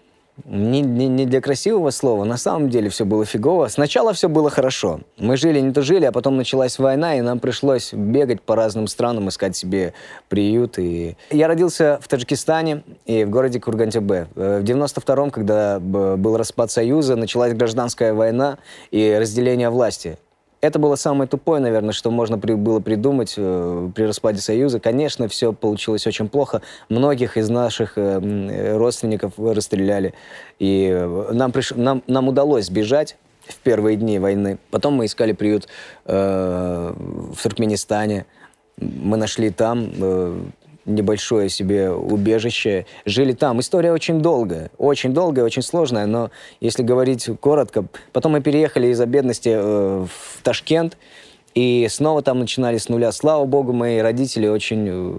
Не, 0.44 0.82
не, 0.82 1.08
не 1.08 1.24
для 1.24 1.40
красивого 1.40 1.90
слова, 1.90 2.24
на 2.24 2.36
самом 2.36 2.68
деле 2.68 2.90
все 2.90 3.04
было 3.06 3.24
фигово. 3.24 3.68
Сначала 3.68 4.12
все 4.12 4.28
было 4.28 4.50
хорошо. 4.50 5.00
Мы 5.16 5.36
жили, 5.36 5.60
не 5.60 5.72
то 5.72 5.82
жили, 5.82 6.04
а 6.04 6.12
потом 6.12 6.36
началась 6.36 6.78
война, 6.78 7.16
и 7.16 7.22
нам 7.22 7.38
пришлось 7.38 7.94
бегать 7.94 8.42
по 8.42 8.54
разным 8.54 8.86
странам, 8.86 9.28
искать 9.28 9.56
себе 9.56 9.94
приют. 10.28 10.78
И... 10.78 11.16
Я 11.30 11.48
родился 11.48 11.98
в 12.02 12.08
Таджикистане 12.08 12.82
и 13.06 13.24
в 13.24 13.30
городе 13.30 13.60
Кургантебе. 13.60 14.28
Э, 14.36 14.60
в 14.60 14.64
92-м, 14.64 15.30
когда 15.30 15.80
был 15.80 16.36
распад 16.36 16.70
Союза, 16.70 17.16
началась 17.16 17.54
гражданская 17.54 18.12
война 18.12 18.58
и 18.90 19.16
разделение 19.18 19.70
власти. 19.70 20.18
Это 20.60 20.78
было 20.78 20.96
самое 20.96 21.28
тупое, 21.28 21.60
наверное, 21.60 21.92
что 21.92 22.10
можно 22.10 22.38
при, 22.38 22.54
было 22.54 22.80
придумать 22.80 23.34
э, 23.36 23.90
при 23.94 24.04
распаде 24.04 24.40
Союза. 24.40 24.80
Конечно, 24.80 25.28
все 25.28 25.52
получилось 25.52 26.06
очень 26.06 26.28
плохо. 26.28 26.62
Многих 26.88 27.36
из 27.36 27.50
наших 27.50 27.92
э, 27.96 28.76
родственников 28.76 29.34
расстреляли. 29.38 30.14
И 30.58 30.88
э, 30.90 31.32
нам, 31.32 31.52
приш... 31.52 31.72
нам, 31.76 32.02
нам 32.06 32.28
удалось 32.28 32.66
сбежать 32.66 33.16
в 33.46 33.56
первые 33.58 33.96
дни 33.96 34.18
войны. 34.18 34.58
Потом 34.70 34.94
мы 34.94 35.04
искали 35.04 35.32
приют 35.32 35.68
э, 36.06 36.94
в 36.96 37.42
Туркменистане. 37.42 38.24
Мы 38.78 39.16
нашли 39.18 39.50
там 39.50 39.90
э, 40.00 40.40
небольшое 40.86 41.48
себе 41.48 41.90
убежище, 41.90 42.86
жили 43.04 43.32
там. 43.32 43.60
История 43.60 43.92
очень 43.92 44.20
долгая, 44.20 44.70
очень 44.78 45.12
долгая, 45.12 45.44
очень 45.44 45.62
сложная, 45.62 46.06
но 46.06 46.30
если 46.60 46.82
говорить 46.82 47.28
коротко, 47.40 47.86
потом 48.12 48.32
мы 48.32 48.40
переехали 48.40 48.88
из-за 48.88 49.06
бедности 49.06 49.50
э, 49.52 50.06
в 50.06 50.42
Ташкент, 50.42 50.96
и 51.54 51.86
снова 51.90 52.20
там 52.20 52.38
начинали 52.38 52.76
с 52.76 52.90
нуля. 52.90 53.10
Слава 53.12 53.46
богу, 53.46 53.72
мои 53.72 53.98
родители 54.00 54.46
очень 54.46 54.86
э, 54.88 55.14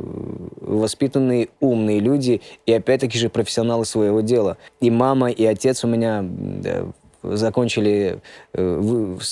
воспитанные, 0.62 1.50
умные 1.60 2.00
люди, 2.00 2.42
и 2.68 2.74
опять-таки 2.74 3.18
же 3.18 3.30
профессионалы 3.30 3.86
своего 3.86 4.22
дела. 4.22 4.58
И 4.80 4.92
мама, 4.92 5.32
и 5.32 5.44
отец 5.46 5.84
у 5.84 5.88
меня 5.88 6.24
закончили 7.36 8.20
э, 8.54 8.78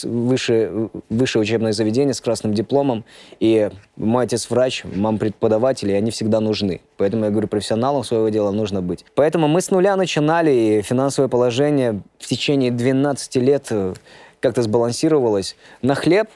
высшее, 0.03 0.89
высшее 1.09 1.41
учебное 1.41 1.71
заведение 1.71 2.13
с 2.13 2.21
красным 2.21 2.53
дипломом, 2.53 3.03
и 3.39 3.69
мой 3.95 4.25
отец 4.25 4.49
врач, 4.49 4.83
мама 4.83 5.17
преподаватель, 5.17 5.91
и 5.91 5.93
они 5.93 6.11
всегда 6.11 6.39
нужны. 6.39 6.81
Поэтому 6.97 7.25
я 7.25 7.31
говорю, 7.31 7.47
профессионалом 7.47 8.03
своего 8.03 8.29
дела 8.29 8.51
нужно 8.51 8.81
быть. 8.81 9.05
Поэтому 9.15 9.47
мы 9.47 9.61
с 9.61 9.71
нуля 9.71 9.95
начинали, 9.95 10.51
и 10.51 10.81
финансовое 10.81 11.29
положение 11.29 12.01
в 12.19 12.27
течение 12.27 12.71
12 12.71 13.35
лет 13.37 13.67
э, 13.69 13.93
как-то 14.39 14.61
сбалансировалось. 14.61 15.55
На 15.81 15.95
хлеб, 15.95 16.29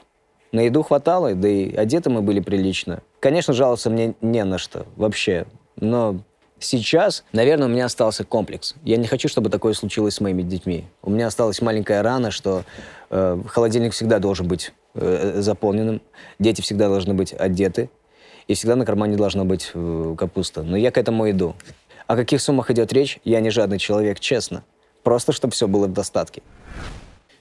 на 0.52 0.60
еду 0.60 0.82
хватало, 0.82 1.34
да 1.34 1.48
и 1.48 1.74
одеты 1.74 2.10
мы 2.10 2.22
были 2.22 2.40
прилично. 2.40 3.02
Конечно, 3.20 3.54
жаловаться 3.54 3.90
мне 3.90 4.14
не 4.20 4.44
на 4.44 4.58
что 4.58 4.86
вообще, 4.96 5.46
но 5.76 6.20
Сейчас, 6.60 7.24
наверное, 7.32 7.68
у 7.68 7.70
меня 7.70 7.86
остался 7.86 8.22
комплекс. 8.22 8.74
Я 8.84 8.98
не 8.98 9.06
хочу, 9.06 9.28
чтобы 9.28 9.48
такое 9.48 9.72
случилось 9.72 10.14
с 10.14 10.20
моими 10.20 10.42
детьми. 10.42 10.84
У 11.02 11.08
меня 11.10 11.26
осталась 11.26 11.62
маленькая 11.62 12.02
рана, 12.02 12.30
что 12.30 12.64
э, 13.08 13.42
холодильник 13.46 13.94
всегда 13.94 14.18
должен 14.18 14.46
быть 14.46 14.74
э, 14.94 15.40
заполненным, 15.40 16.02
дети 16.38 16.60
всегда 16.60 16.88
должны 16.88 17.14
быть 17.14 17.32
одеты, 17.32 17.88
и 18.46 18.52
всегда 18.52 18.76
на 18.76 18.84
кармане 18.84 19.16
должна 19.16 19.44
быть 19.44 19.70
э, 19.72 20.14
капуста. 20.18 20.62
Но 20.62 20.76
я 20.76 20.90
к 20.90 20.98
этому 20.98 21.30
иду. 21.30 21.56
О 22.06 22.14
каких 22.14 22.42
суммах 22.42 22.70
идет 22.70 22.92
речь, 22.92 23.20
я 23.24 23.40
не 23.40 23.48
жадный 23.48 23.78
человек, 23.78 24.20
честно. 24.20 24.62
Просто, 25.02 25.32
чтобы 25.32 25.54
все 25.54 25.66
было 25.66 25.86
в 25.86 25.94
достатке. 25.94 26.42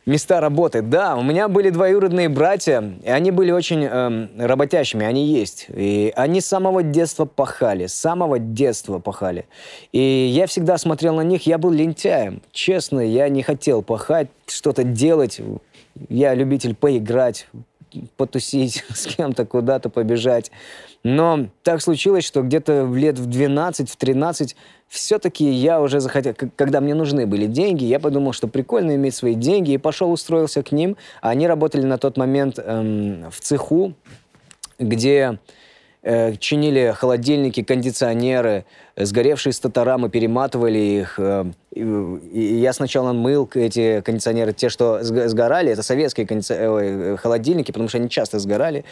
Места 0.10 0.40
работы. 0.42 0.82
Да, 0.82 1.16
у 1.16 1.22
меня 1.22 1.48
были 1.48 1.70
двоюродные 1.70 2.30
братья, 2.30 2.84
и 3.04 3.10
они 3.12 3.30
были 3.30 3.52
очень 3.52 3.84
эм, 3.84 4.32
работящими, 4.40 5.06
они 5.06 5.28
есть. 5.28 5.68
И 5.70 6.12
они 6.16 6.42
с 6.42 6.48
самого 6.48 6.82
детства 6.82 7.26
пахали, 7.26 7.86
с 7.86 7.94
самого 7.94 8.40
детства 8.40 8.98
пахали. 8.98 9.46
И 9.92 10.00
я 10.00 10.48
всегда 10.48 10.80
смотрел 10.80 11.14
на 11.14 11.22
них, 11.22 11.46
я 11.46 11.60
был 11.60 11.70
лентяем. 11.70 12.42
Честно, 12.52 13.02
я 13.02 13.30
не 13.30 13.44
хотел 13.44 13.84
пахать, 13.84 14.30
что-то 14.48 14.84
делать. 14.84 15.40
Я 16.08 16.34
любитель 16.34 16.74
поиграть, 16.74 17.48
потусить 18.18 18.84
с 18.94 19.06
кем-то, 19.06 19.46
куда-то 19.46 19.90
побежать. 19.90 20.52
Но 21.04 21.48
так 21.64 21.82
случилось, 21.82 22.26
что 22.26 22.42
где-то 22.42 22.86
в 22.86 22.96
лет 22.98 23.18
в 23.18 23.26
12, 23.26 23.90
в 23.90 23.96
13 23.96 24.56
все-таки 24.88 25.50
я 25.50 25.82
уже 25.82 26.00
захотел, 26.00 26.34
когда 26.56 26.82
мне 26.82 26.94
нужны 26.94 27.26
были 27.26 27.46
деньги, 27.46 27.86
я 27.86 28.00
подумал, 28.00 28.34
что 28.34 28.48
прикольно 28.48 28.96
иметь 28.96 29.16
свои 29.16 29.36
деньги, 29.36 29.72
и 29.72 29.78
пошел 29.78 30.12
устроился 30.12 30.64
к 30.64 30.72
ним. 30.72 30.98
Они 31.22 31.48
работали 31.48 31.86
на 31.86 31.98
тот 31.98 32.18
момент 32.18 32.60
эм, 32.60 33.30
в 33.32 33.40
цеху, 33.40 33.94
где 34.80 35.40
чинили 36.04 36.94
холодильники, 36.96 37.62
кондиционеры, 37.62 38.66
сгоревшие 39.00 39.54
статора, 39.54 39.98
мы 39.98 40.10
перематывали 40.10 40.78
их. 40.78 41.16
Э, 41.18 41.46
и, 41.72 42.60
я 42.60 42.74
сначала 42.74 43.14
мыл 43.14 43.50
эти 43.54 44.02
кондиционеры, 44.02 44.54
те, 44.54 44.70
что 44.70 45.04
сгорали, 45.04 45.72
это 45.72 45.84
советские 45.84 46.28
кондици... 46.28 47.18
Холодильники, 47.18 47.72
потому 47.72 47.90
что 47.90 47.98
они 47.98 48.10
часто 48.10 48.40
сгорали. 48.40 48.86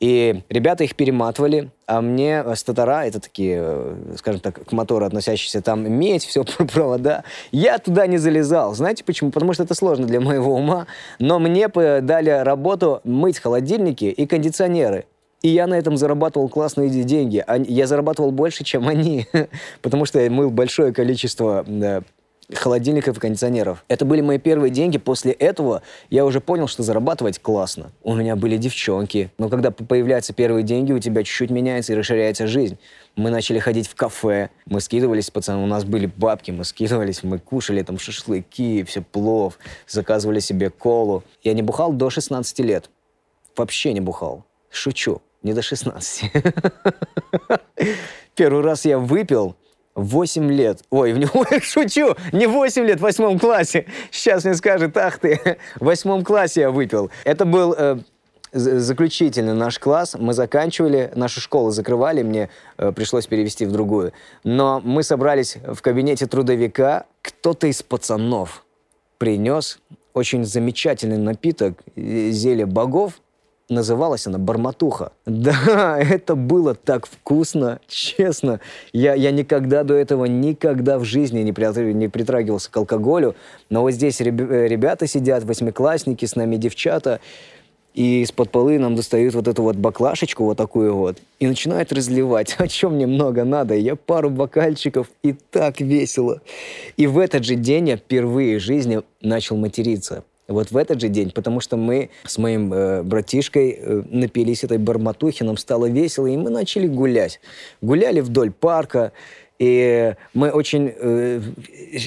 И 0.00 0.42
ребята 0.48 0.84
их 0.84 0.96
перематывали, 0.96 1.70
а 1.86 2.00
мне 2.00 2.44
статора, 2.56 3.06
это 3.06 3.20
такие, 3.20 3.58
э, 3.60 4.14
скажем 4.18 4.40
так, 4.40 4.64
к 4.64 4.72
мотору 4.72 5.04
относящиеся, 5.04 5.62
там 5.62 5.90
медь, 5.90 6.24
все 6.26 6.44
провода. 6.44 7.24
Я 7.52 7.78
туда 7.78 8.06
не 8.06 8.18
залезал. 8.18 8.74
Знаете 8.74 9.04
почему? 9.04 9.30
Потому 9.30 9.52
что 9.52 9.62
это 9.62 9.74
сложно 9.74 10.06
для 10.06 10.20
моего 10.20 10.54
ума. 10.54 10.86
Но 11.18 11.38
мне 11.38 11.68
дали 11.68 12.30
работу 12.30 13.00
мыть 13.04 13.38
холодильники 13.38 14.06
и 14.06 14.26
кондиционеры. 14.26 15.06
И 15.42 15.48
я 15.48 15.66
на 15.66 15.74
этом 15.74 15.96
зарабатывал 15.96 16.48
классные 16.48 16.88
деньги. 16.88 17.44
Я 17.68 17.86
зарабатывал 17.86 18.30
больше, 18.30 18.62
чем 18.62 18.86
они, 18.86 19.26
потому 19.82 20.04
что 20.04 20.20
я 20.20 20.30
мыл 20.30 20.50
большое 20.50 20.92
количество 20.92 21.64
холодильников 22.54 23.16
и 23.16 23.20
кондиционеров. 23.20 23.84
Это 23.88 24.04
были 24.04 24.20
мои 24.20 24.38
первые 24.38 24.70
деньги. 24.70 24.98
После 24.98 25.32
этого 25.32 25.82
я 26.10 26.24
уже 26.24 26.40
понял, 26.40 26.68
что 26.68 26.82
зарабатывать 26.82 27.38
классно. 27.38 27.92
У 28.02 28.14
меня 28.14 28.36
были 28.36 28.56
девчонки. 28.56 29.30
Но 29.38 29.48
когда 29.48 29.70
появляются 29.70 30.32
первые 30.32 30.62
деньги, 30.62 30.92
у 30.92 30.98
тебя 30.98 31.24
чуть-чуть 31.24 31.50
меняется 31.50 31.92
и 31.92 31.96
расширяется 31.96 32.46
жизнь. 32.46 32.78
Мы 33.16 33.30
начали 33.30 33.58
ходить 33.58 33.88
в 33.88 33.94
кафе, 33.94 34.50
мы 34.66 34.80
скидывались, 34.80 35.30
пацаны, 35.30 35.62
у 35.62 35.66
нас 35.66 35.84
были 35.84 36.06
бабки, 36.06 36.50
мы 36.50 36.64
скидывались, 36.64 37.22
мы 37.22 37.38
кушали 37.38 37.82
там 37.82 37.98
шашлыки, 37.98 38.84
все 38.84 39.02
плов, 39.02 39.58
заказывали 39.88 40.40
себе 40.40 40.70
колу. 40.70 41.22
Я 41.42 41.54
не 41.54 41.62
бухал 41.62 41.92
до 41.92 42.10
16 42.10 42.58
лет. 42.60 42.90
Вообще 43.56 43.92
не 43.92 44.00
бухал. 44.00 44.44
Шучу 44.70 45.20
не 45.42 45.52
до 45.52 45.62
16. 45.62 46.32
Первый 48.34 48.62
раз 48.62 48.84
я 48.84 48.98
выпил 48.98 49.56
8 49.94 50.50
лет. 50.50 50.82
Ой, 50.90 51.12
в 51.12 51.18
него 51.18 51.44
шучу, 51.62 52.16
не 52.32 52.46
8 52.46 52.84
лет, 52.84 52.98
в 52.98 53.02
восьмом 53.02 53.38
классе. 53.38 53.86
Сейчас 54.10 54.44
мне 54.44 54.54
скажет, 54.54 54.96
ах 54.96 55.18
ты, 55.18 55.58
в 55.80 55.84
восьмом 55.84 56.24
классе 56.24 56.62
я 56.62 56.70
выпил. 56.70 57.10
Это 57.24 57.44
был 57.44 57.74
э, 57.76 57.98
заключительный 58.52 59.54
наш 59.54 59.78
класс. 59.78 60.16
Мы 60.18 60.32
заканчивали, 60.32 61.10
нашу 61.14 61.40
школу 61.40 61.70
закрывали, 61.70 62.22
мне 62.22 62.48
э, 62.78 62.92
пришлось 62.92 63.26
перевести 63.26 63.66
в 63.66 63.72
другую. 63.72 64.12
Но 64.44 64.80
мы 64.84 65.02
собрались 65.02 65.56
в 65.56 65.80
кабинете 65.82 66.26
трудовика. 66.26 67.04
Кто-то 67.20 67.66
из 67.66 67.82
пацанов 67.82 68.64
принес 69.18 69.78
очень 70.14 70.44
замечательный 70.44 71.18
напиток, 71.18 71.80
э, 71.96 72.30
зелье 72.30 72.66
богов, 72.66 73.20
Называлась 73.72 74.26
она 74.26 74.38
«Барматуха». 74.38 75.12
Да, 75.26 75.98
это 75.98 76.34
было 76.34 76.74
так 76.74 77.06
вкусно, 77.06 77.80
честно. 77.88 78.60
Я, 78.92 79.14
я 79.14 79.30
никогда 79.30 79.82
до 79.82 79.94
этого, 79.94 80.26
никогда 80.26 80.98
в 80.98 81.04
жизни 81.04 81.40
не, 81.40 81.52
при, 81.52 81.92
не 81.92 82.08
притрагивался 82.08 82.70
к 82.70 82.76
алкоголю. 82.76 83.34
Но 83.70 83.80
вот 83.80 83.92
здесь 83.92 84.20
реб, 84.20 84.40
э, 84.40 84.68
ребята 84.68 85.06
сидят, 85.06 85.44
восьмиклассники, 85.44 86.26
с 86.26 86.36
нами 86.36 86.56
девчата, 86.56 87.20
и 87.94 88.22
из-под 88.22 88.50
полы 88.50 88.78
нам 88.78 88.94
достают 88.94 89.34
вот 89.34 89.48
эту 89.48 89.62
вот 89.62 89.76
баклашечку, 89.76 90.44
вот 90.44 90.58
такую 90.58 90.94
вот, 90.94 91.16
и 91.40 91.46
начинают 91.46 91.92
разливать. 91.92 92.54
О 92.58 92.68
чем 92.68 92.96
мне 92.96 93.06
много 93.06 93.44
надо? 93.44 93.74
Я 93.74 93.96
пару 93.96 94.28
бокальчиков, 94.28 95.10
и 95.22 95.32
так 95.32 95.80
весело. 95.80 96.42
И 96.98 97.06
в 97.06 97.18
этот 97.18 97.44
же 97.44 97.54
день 97.54 97.88
я 97.88 97.96
впервые 97.96 98.58
в 98.58 98.62
жизни 98.62 99.00
начал 99.22 99.56
материться 99.56 100.24
вот 100.48 100.70
в 100.70 100.76
этот 100.76 101.00
же 101.00 101.08
день, 101.08 101.30
потому 101.30 101.60
что 101.60 101.76
мы 101.76 102.10
с 102.24 102.38
моим 102.38 102.72
э, 102.72 103.02
братишкой 103.02 103.78
э, 103.78 104.02
напились 104.10 104.64
этой 104.64 104.78
барматухи, 104.78 105.42
нам 105.42 105.56
стало 105.56 105.86
весело, 105.86 106.26
и 106.26 106.36
мы 106.36 106.50
начали 106.50 106.86
гулять. 106.86 107.40
Гуляли 107.80 108.20
вдоль 108.20 108.50
парка, 108.50 109.12
и 109.58 110.14
мы 110.34 110.50
очень 110.50 110.92
э, 110.92 111.40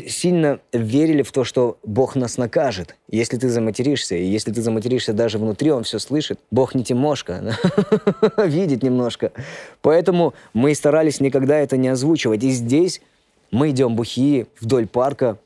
сильно 0.10 0.60
верили 0.74 1.22
в 1.22 1.32
то, 1.32 1.46
что 1.46 1.78
Бог 1.84 2.16
нас 2.16 2.38
накажет, 2.38 2.98
если 3.10 3.38
ты 3.38 3.48
заматеришься. 3.48 4.16
И 4.16 4.26
если 4.26 4.52
ты 4.52 4.62
заматеришься 4.62 5.14
даже 5.14 5.38
внутри, 5.38 5.72
Он 5.72 5.84
все 5.84 6.00
слышит. 6.00 6.38
Бог 6.52 6.76
не 6.76 6.84
Тимошка, 6.84 7.58
видит 8.46 8.84
немножко. 8.84 9.32
Поэтому 9.82 10.34
мы 10.54 10.76
старались 10.76 11.22
никогда 11.22 11.58
это 11.58 11.78
не 11.78 11.88
озвучивать. 11.88 12.44
И 12.44 12.50
здесь 12.50 13.02
мы 13.52 13.70
идем 13.70 13.96
бухие 13.96 14.48
вдоль 14.60 14.86
парка, 14.86 15.38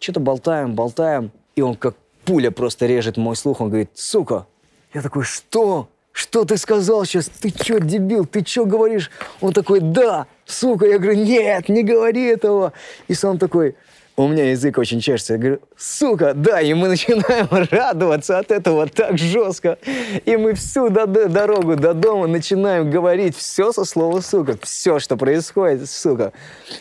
что-то 0.00 0.18
болтаем, 0.18 0.74
болтаем, 0.74 1.30
и 1.54 1.60
он 1.60 1.76
как 1.76 1.94
пуля 2.24 2.50
просто 2.50 2.86
режет 2.86 3.16
мой 3.16 3.36
слух. 3.36 3.60
Он 3.60 3.68
говорит, 3.68 3.90
сука. 3.94 4.46
Я 4.94 5.02
такой, 5.02 5.24
что? 5.24 5.88
Что 6.12 6.44
ты 6.44 6.56
сказал 6.58 7.04
сейчас? 7.04 7.28
Ты 7.28 7.50
чё, 7.50 7.78
дебил? 7.78 8.26
Ты 8.26 8.42
чё 8.42 8.66
говоришь? 8.66 9.10
Он 9.40 9.52
такой, 9.52 9.80
да, 9.80 10.26
сука. 10.44 10.86
Я 10.86 10.98
говорю, 10.98 11.18
нет, 11.18 11.68
не 11.68 11.82
говори 11.82 12.24
этого. 12.24 12.72
И 13.08 13.14
сам 13.14 13.38
такой, 13.38 13.76
у 14.16 14.28
меня 14.28 14.50
язык 14.50 14.76
очень 14.78 15.00
чешется. 15.00 15.34
Я 15.34 15.38
говорю, 15.38 15.60
сука, 15.76 16.34
да, 16.34 16.60
и 16.60 16.74
мы 16.74 16.88
начинаем 16.88 17.48
радоваться 17.70 18.38
от 18.38 18.50
этого 18.50 18.86
так 18.86 19.16
жестко. 19.16 19.78
И 20.24 20.36
мы 20.36 20.54
всю 20.54 20.90
до 20.90 21.06
дорогу 21.06 21.76
до 21.76 21.94
дома 21.94 22.26
начинаем 22.26 22.90
говорить 22.90 23.36
все 23.36 23.72
со 23.72 23.84
слова 23.84 24.20
сука. 24.20 24.58
Все, 24.62 24.98
что 24.98 25.16
происходит, 25.16 25.88
сука. 25.88 26.32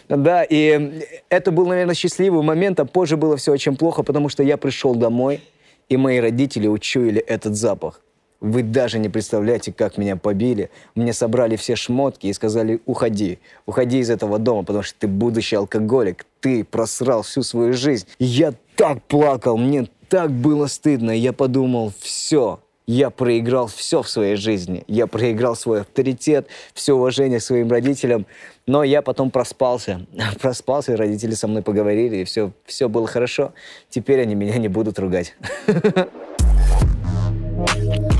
Да, 0.10 0.44
и 0.44 1.06
это 1.30 1.52
был, 1.52 1.68
наверное, 1.68 1.96
счастливый 1.96 2.44
момент, 2.44 2.80
а 2.80 2.86
позже 2.86 3.16
было 3.16 3.38
все 3.38 3.54
очень 3.54 3.78
плохо, 3.78 4.04
потому 4.04 4.28
что 4.28 4.44
я 4.44 4.58
пришел 4.58 4.94
домой, 4.96 5.42
и 5.88 5.98
мои 5.98 6.20
родители 6.20 6.68
учуяли 6.68 7.22
этот 7.22 7.56
запах. 7.56 8.02
Вы 8.42 8.64
даже 8.64 8.98
не 8.98 9.08
представляете, 9.08 9.72
как 9.72 10.00
меня 10.00 10.16
побили. 10.16 10.72
Мне 10.96 11.14
собрали 11.14 11.56
все 11.56 11.76
шмотки 11.76 12.26
и 12.26 12.34
сказали, 12.34 12.82
уходи, 12.88 13.38
уходи 13.68 14.00
из 14.00 14.10
этого 14.10 14.40
дома, 14.40 14.64
потому 14.64 14.84
что 14.84 15.00
ты 15.00 15.08
будущий 15.08 15.56
алкоголик, 15.56 16.26
ты 16.40 16.64
просрал 16.64 17.22
всю 17.22 17.44
свою 17.44 17.74
жизнь. 17.74 18.08
я 18.18 18.54
так 18.76 19.04
плакал, 19.04 19.58
мне 19.58 19.88
так 20.10 20.32
было 20.32 20.66
стыдно. 20.66 21.12
Я 21.12 21.34
подумал, 21.34 21.94
все, 22.00 22.60
я 22.88 23.12
проиграл 23.12 23.68
все 23.68 24.02
в 24.02 24.10
своей 24.10 24.36
жизни. 24.36 24.84
Я 24.88 25.06
проиграл 25.06 25.56
свой 25.56 25.82
авторитет, 25.82 26.48
все 26.74 26.94
уважение 26.94 27.40
к 27.40 27.44
своим 27.44 27.70
родителям. 27.70 28.26
Но 28.66 28.84
я 28.84 29.04
потом 29.04 29.30
проспался. 29.30 30.08
Проспался, 30.42 30.98
родители 30.98 31.36
со 31.36 31.48
мной 31.48 31.62
поговорили, 31.62 32.18
и 32.18 32.24
все, 32.24 32.52
все 32.66 32.90
было 32.90 33.06
хорошо. 33.06 33.54
Теперь 33.92 34.20
они 34.20 34.34
меня 34.34 34.58
не 34.58 34.68
будут 34.68 34.98
ругать. 34.98 35.36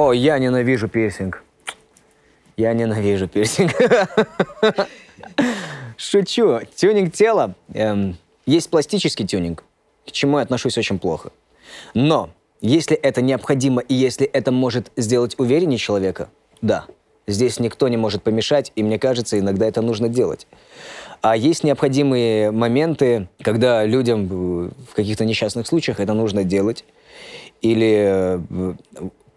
О, 0.00 0.12
я 0.12 0.38
ненавижу 0.38 0.86
пирсинг. 0.86 1.42
Я 2.56 2.72
ненавижу 2.72 3.26
пирсинг. 3.26 3.72
Шучу. 5.96 6.60
Тюнинг 6.76 7.12
тела. 7.12 7.56
Эм, 7.74 8.16
есть 8.46 8.70
пластический 8.70 9.26
тюнинг, 9.26 9.64
к 10.06 10.12
чему 10.12 10.38
я 10.38 10.44
отношусь 10.44 10.78
очень 10.78 11.00
плохо. 11.00 11.32
Но 11.94 12.30
если 12.60 12.96
это 12.96 13.22
необходимо 13.22 13.80
и 13.80 13.92
если 13.92 14.24
это 14.28 14.52
может 14.52 14.92
сделать 14.94 15.34
увереннее 15.36 15.78
человека, 15.78 16.28
да, 16.62 16.84
здесь 17.26 17.58
никто 17.58 17.88
не 17.88 17.96
может 17.96 18.22
помешать, 18.22 18.70
и 18.76 18.84
мне 18.84 19.00
кажется, 19.00 19.36
иногда 19.36 19.66
это 19.66 19.82
нужно 19.82 20.08
делать. 20.08 20.46
А 21.22 21.36
есть 21.36 21.64
необходимые 21.64 22.52
моменты, 22.52 23.26
когда 23.42 23.84
людям 23.84 24.28
в 24.28 24.94
каких-то 24.94 25.24
несчастных 25.24 25.66
случаях 25.66 25.98
это 25.98 26.12
нужно 26.12 26.44
делать. 26.44 26.84
Или 27.62 28.04
э, 28.06 28.40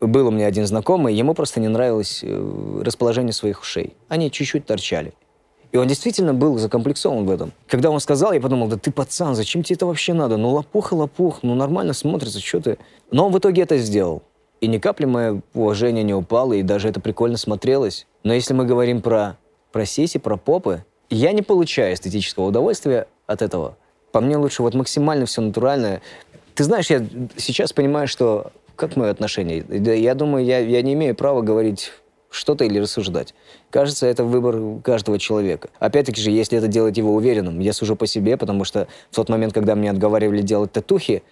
был 0.02 0.28
у 0.28 0.32
меня 0.32 0.48
один 0.48 0.66
знакомый, 0.66 1.14
ему 1.14 1.34
просто 1.34 1.60
не 1.60 1.68
нравилось 1.68 2.22
э, 2.24 2.82
расположение 2.84 3.34
своих 3.34 3.62
ушей. 3.62 3.94
Они 4.10 4.32
чуть-чуть 4.32 4.66
торчали. 4.66 5.14
И 5.72 5.78
он 5.78 5.88
действительно 5.88 6.34
был 6.34 6.58
закомплексован 6.58 7.26
в 7.26 7.32
этом. 7.32 7.54
Когда 7.68 7.90
он 7.90 8.00
сказал, 8.02 8.34
я 8.34 8.42
подумал, 8.42 8.68
да 8.68 8.78
ты 8.78 8.92
пацан, 8.92 9.36
зачем 9.36 9.64
тебе 9.64 9.76
это 9.76 9.86
вообще 9.86 10.14
надо? 10.14 10.36
Ну 10.38 10.50
лопух 10.50 10.92
и 10.92 10.96
лопух, 10.96 11.40
ну 11.44 11.56
нормально 11.56 11.94
смотрится, 11.94 12.42
что 12.42 12.60
ты... 12.60 12.78
Но 13.12 13.28
он 13.28 13.32
в 13.32 13.40
итоге 13.40 13.62
это 13.62 13.78
сделал. 13.78 14.22
И 14.60 14.68
ни 14.68 14.80
капли 14.80 15.06
мое 15.06 15.42
уважение 15.54 16.04
не 16.04 16.14
упало, 16.14 16.54
и 16.54 16.62
даже 16.62 16.90
это 16.90 17.00
прикольно 17.00 17.38
смотрелось. 17.38 18.06
Но 18.24 18.34
если 18.34 18.54
мы 18.54 18.66
говорим 18.66 19.02
про, 19.02 19.38
про 19.72 19.86
сиси, 19.86 20.20
про 20.20 20.36
попы, 20.36 20.84
я 21.10 21.32
не 21.32 21.42
получаю 21.42 21.94
эстетического 21.94 22.46
удовольствия 22.46 23.08
от 23.26 23.42
этого. 23.42 23.78
По 24.12 24.20
мне 24.20 24.38
лучше 24.38 24.62
вот 24.62 24.74
максимально 24.74 25.26
все 25.26 25.42
натуральное. 25.42 26.02
Ты 26.54 26.66
знаешь, 26.66 26.90
я 26.90 27.06
сейчас 27.38 27.72
понимаю, 27.72 28.08
что 28.08 28.52
как 28.76 28.96
мое 28.96 29.12
отношение? 29.12 29.64
Я 29.70 30.16
думаю, 30.16 30.46
я, 30.46 30.60
я 30.60 30.82
не 30.82 30.94
имею 30.94 31.16
права 31.16 31.42
говорить 31.42 31.92
что-то 32.32 32.64
или 32.64 32.80
рассуждать. 32.80 33.36
Кажется, 33.70 34.08
это 34.08 34.24
выбор 34.24 34.82
каждого 34.82 35.20
человека. 35.20 35.70
Опять-таки 35.80 36.22
же, 36.22 36.32
если 36.32 36.58
это 36.58 36.68
делать 36.68 36.98
его 36.98 37.14
уверенным, 37.14 37.60
я 37.60 37.74
сужу 37.74 37.96
по 37.96 38.08
себе, 38.08 38.38
потому 38.38 38.64
что 38.64 38.88
в 39.12 39.16
тот 39.16 39.30
момент, 39.30 39.54
когда 39.54 39.76
мне 39.76 39.90
отговаривали 39.92 40.42
делать 40.42 40.72
татухи, 40.72 41.24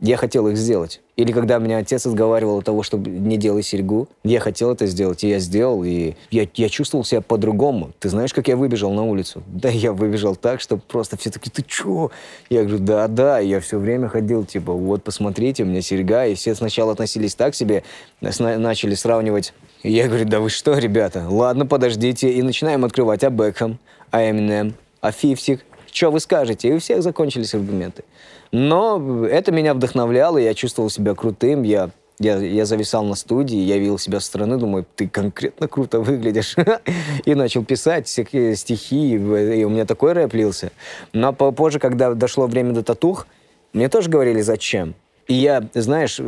я 0.00 0.16
хотел 0.16 0.46
их 0.48 0.56
сделать. 0.56 1.00
Или 1.16 1.32
когда 1.32 1.58
меня 1.58 1.78
отец 1.78 2.06
отговаривал 2.06 2.58
от 2.58 2.64
того, 2.64 2.84
чтобы 2.84 3.10
не 3.10 3.36
делай 3.36 3.62
серьгу, 3.64 4.08
я 4.22 4.38
хотел 4.38 4.70
это 4.70 4.86
сделать, 4.86 5.24
и 5.24 5.28
я 5.28 5.40
сделал, 5.40 5.82
и 5.82 6.14
я, 6.30 6.46
я 6.54 6.68
чувствовал 6.68 7.04
себя 7.04 7.20
по-другому. 7.20 7.90
Ты 7.98 8.08
знаешь, 8.08 8.32
как 8.32 8.46
я 8.46 8.56
выбежал 8.56 8.92
на 8.92 9.04
улицу? 9.04 9.42
Да, 9.58 9.70
я 9.70 9.92
выбежал 9.92 10.36
так, 10.36 10.60
что 10.60 10.76
просто 10.76 11.16
все 11.16 11.30
такие, 11.30 11.50
ты 11.50 11.64
чё? 11.66 12.12
Я 12.48 12.62
говорю, 12.62 12.78
да, 12.78 13.08
да, 13.08 13.40
я 13.40 13.58
все 13.58 13.78
время 13.78 14.08
ходил, 14.08 14.44
типа, 14.44 14.72
вот, 14.72 15.02
посмотрите, 15.02 15.64
у 15.64 15.66
меня 15.66 15.82
серьга, 15.82 16.26
и 16.26 16.36
все 16.36 16.54
сначала 16.54 16.92
относились 16.92 17.34
так 17.34 17.56
себе, 17.56 17.82
начали 18.20 18.94
сравнивать. 18.94 19.52
И 19.82 19.90
я 19.90 20.06
говорю, 20.06 20.26
да 20.26 20.38
вы 20.38 20.48
что, 20.50 20.78
ребята, 20.78 21.26
ладно, 21.28 21.66
подождите, 21.66 22.30
и 22.30 22.42
начинаем 22.42 22.84
открывать, 22.84 23.24
а 23.24 23.30
Бекхэм, 23.30 23.80
а 24.12 24.30
Эминем, 24.30 24.74
а 25.00 25.10
Фифтик, 25.10 25.64
что 25.98 26.10
вы 26.10 26.20
скажете? 26.20 26.68
И 26.68 26.72
у 26.72 26.78
всех 26.78 27.02
закончились 27.02 27.54
аргументы. 27.54 28.04
Но 28.52 29.26
это 29.26 29.52
меня 29.52 29.74
вдохновляло, 29.74 30.38
я 30.38 30.54
чувствовал 30.54 30.90
себя 30.90 31.14
крутым, 31.14 31.64
я 31.64 31.90
я, 32.20 32.36
я 32.36 32.64
зависал 32.64 33.04
на 33.04 33.14
студии, 33.14 33.58
я 33.58 33.78
видел 33.78 33.96
себя 33.98 34.18
со 34.18 34.26
стороны, 34.26 34.56
думаю, 34.56 34.84
ты 34.96 35.08
конкретно 35.08 35.68
круто 35.68 36.00
выглядишь. 36.00 36.56
и 37.24 37.34
начал 37.34 37.64
писать 37.64 38.08
всякие 38.08 38.56
стихи, 38.56 39.12
и 39.12 39.64
у 39.64 39.68
меня 39.68 39.84
такой 39.84 40.14
рэп 40.14 40.34
лился. 40.34 40.72
Но 41.12 41.32
позже, 41.32 41.78
когда 41.78 42.14
дошло 42.14 42.46
время 42.46 42.72
до 42.72 42.82
татух, 42.82 43.28
мне 43.72 43.88
тоже 43.88 44.10
говорили, 44.10 44.40
зачем. 44.40 44.94
И 45.28 45.34
я, 45.34 45.68
знаешь, 45.74 46.20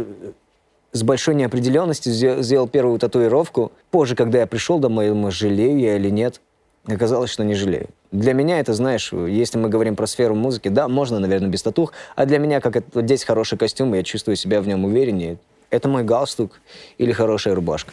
с 0.92 1.02
большой 1.02 1.34
неопределенностью 1.34 2.12
сделал 2.12 2.68
первую 2.68 2.98
татуировку. 2.98 3.72
Позже, 3.90 4.14
когда 4.14 4.38
я 4.38 4.46
пришел 4.46 4.78
домой, 4.78 5.06
я 5.06 5.12
думаю, 5.12 5.32
жалею 5.32 5.78
я 5.78 5.96
или 5.96 6.10
нет. 6.10 6.40
Оказалось, 6.86 7.30
что 7.30 7.44
не 7.44 7.54
жалею. 7.54 7.88
Для 8.12 8.32
меня 8.32 8.58
это, 8.58 8.74
знаешь, 8.74 9.12
если 9.12 9.58
мы 9.58 9.68
говорим 9.68 9.94
про 9.94 10.06
сферу 10.06 10.34
музыки, 10.34 10.68
да, 10.68 10.88
можно, 10.88 11.20
наверное, 11.20 11.48
без 11.48 11.62
татух, 11.62 11.92
а 12.16 12.26
для 12.26 12.38
меня, 12.38 12.60
как 12.60 12.76
это, 12.76 13.02
здесь 13.02 13.22
хороший 13.22 13.56
костюм, 13.56 13.94
я 13.94 14.02
чувствую 14.02 14.36
себя 14.36 14.60
в 14.60 14.66
нем 14.66 14.84
увереннее. 14.84 15.38
Это 15.70 15.88
мой 15.88 16.02
галстук 16.02 16.60
или 16.98 17.12
хорошая 17.12 17.54
рубашка. 17.54 17.92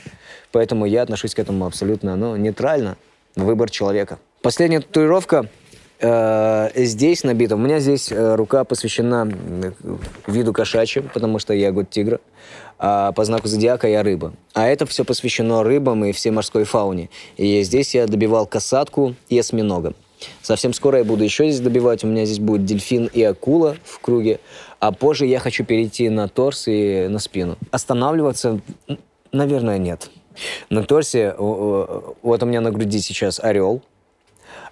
Поэтому 0.51 0.85
я 0.85 1.03
отношусь 1.03 1.35
к 1.35 1.39
этому 1.39 1.65
абсолютно 1.65 2.15
ну, 2.15 2.35
нейтрально. 2.35 2.97
Выбор 3.35 3.69
человека. 3.69 4.17
Последняя 4.41 4.79
татуировка 4.79 5.47
э, 5.99 6.69
здесь 6.73 7.23
набита. 7.23 7.53
У 7.55 7.59
меня 7.59 7.77
здесь 7.79 8.11
э, 8.11 8.35
рука 8.35 8.63
посвящена 8.63 9.31
виду 10.25 10.53
кошачьим, 10.53 11.07
потому 11.13 11.37
что 11.37 11.53
я 11.53 11.71
год 11.71 11.91
тигра 11.91 12.19
а 12.79 13.11
по 13.11 13.23
знаку 13.25 13.47
зодиака 13.47 13.87
я 13.87 14.03
рыба. 14.03 14.33
А 14.53 14.67
это 14.67 14.85
все 14.85 15.03
посвящено 15.03 15.63
рыбам 15.63 16.05
и 16.05 16.11
всей 16.11 16.29
морской 16.29 16.63
фауне. 16.63 17.09
И 17.35 17.61
здесь 17.63 17.95
я 17.95 18.07
добивал 18.07 18.45
касатку 18.45 19.15
и 19.29 19.37
осьминога. 19.37 19.93
Совсем 20.41 20.73
скоро 20.73 20.99
я 20.99 21.03
буду 21.03 21.23
еще 21.23 21.49
здесь 21.49 21.59
добивать. 21.59 22.03
У 22.03 22.07
меня 22.07 22.25
здесь 22.25 22.39
будет 22.39 22.65
дельфин 22.65 23.09
и 23.13 23.21
акула 23.23 23.77
в 23.83 23.99
круге. 23.99 24.39
А 24.79 24.91
позже 24.91 25.25
я 25.25 25.39
хочу 25.39 25.63
перейти 25.63 26.09
на 26.09 26.27
торс 26.27 26.67
и 26.67 27.07
на 27.09 27.19
спину. 27.19 27.57
Останавливаться, 27.71 28.59
наверное, 29.31 29.77
нет. 29.77 30.09
На 30.69 30.83
торсе, 30.83 31.33
вот 31.37 32.43
у 32.43 32.45
меня 32.45 32.61
на 32.61 32.71
груди 32.71 32.99
сейчас 32.99 33.39
орел, 33.39 33.81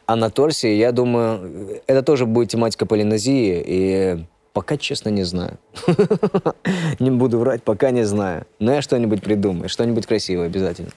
а 0.05 0.15
на 0.15 0.29
торсе, 0.29 0.77
я 0.77 0.91
думаю, 0.91 1.81
это 1.87 2.03
тоже 2.03 2.27
будет 2.27 2.49
тематика 2.49 2.85
Полинезии, 2.85 3.63
и 3.65 4.25
Пока, 4.55 4.77
честно, 4.77 5.09
не 5.09 5.23
знаю. 5.23 5.57
Не 6.99 7.11
буду 7.11 7.39
врать, 7.39 7.61
пока 7.61 7.91
не 7.91 8.05
знаю. 8.05 8.47
Но 8.57 8.71
я 8.71 8.81
что-нибудь 8.81 9.21
придумаю, 9.21 9.67
что-нибудь 9.67 10.05
красивое 10.05 10.45
обязательно. 10.45 10.91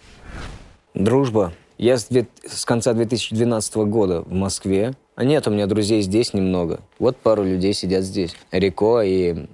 Дружба. 0.95 1.53
Я 1.79 1.97
с, 1.97 2.09
с 2.47 2.65
конца 2.65 2.93
2012 2.93 3.77
года 3.77 4.23
в 4.23 4.33
Москве. 4.33 4.95
А 5.15 5.25
нет, 5.25 5.47
у 5.47 5.51
меня 5.51 5.67
друзей 5.67 6.03
здесь 6.03 6.35
немного. 6.35 6.81
Вот 6.99 7.17
пару 7.17 7.45
людей 7.45 7.73
сидят 7.73 8.05
здесь. 8.05 8.35
Рико 8.51 9.01
и 9.03 9.47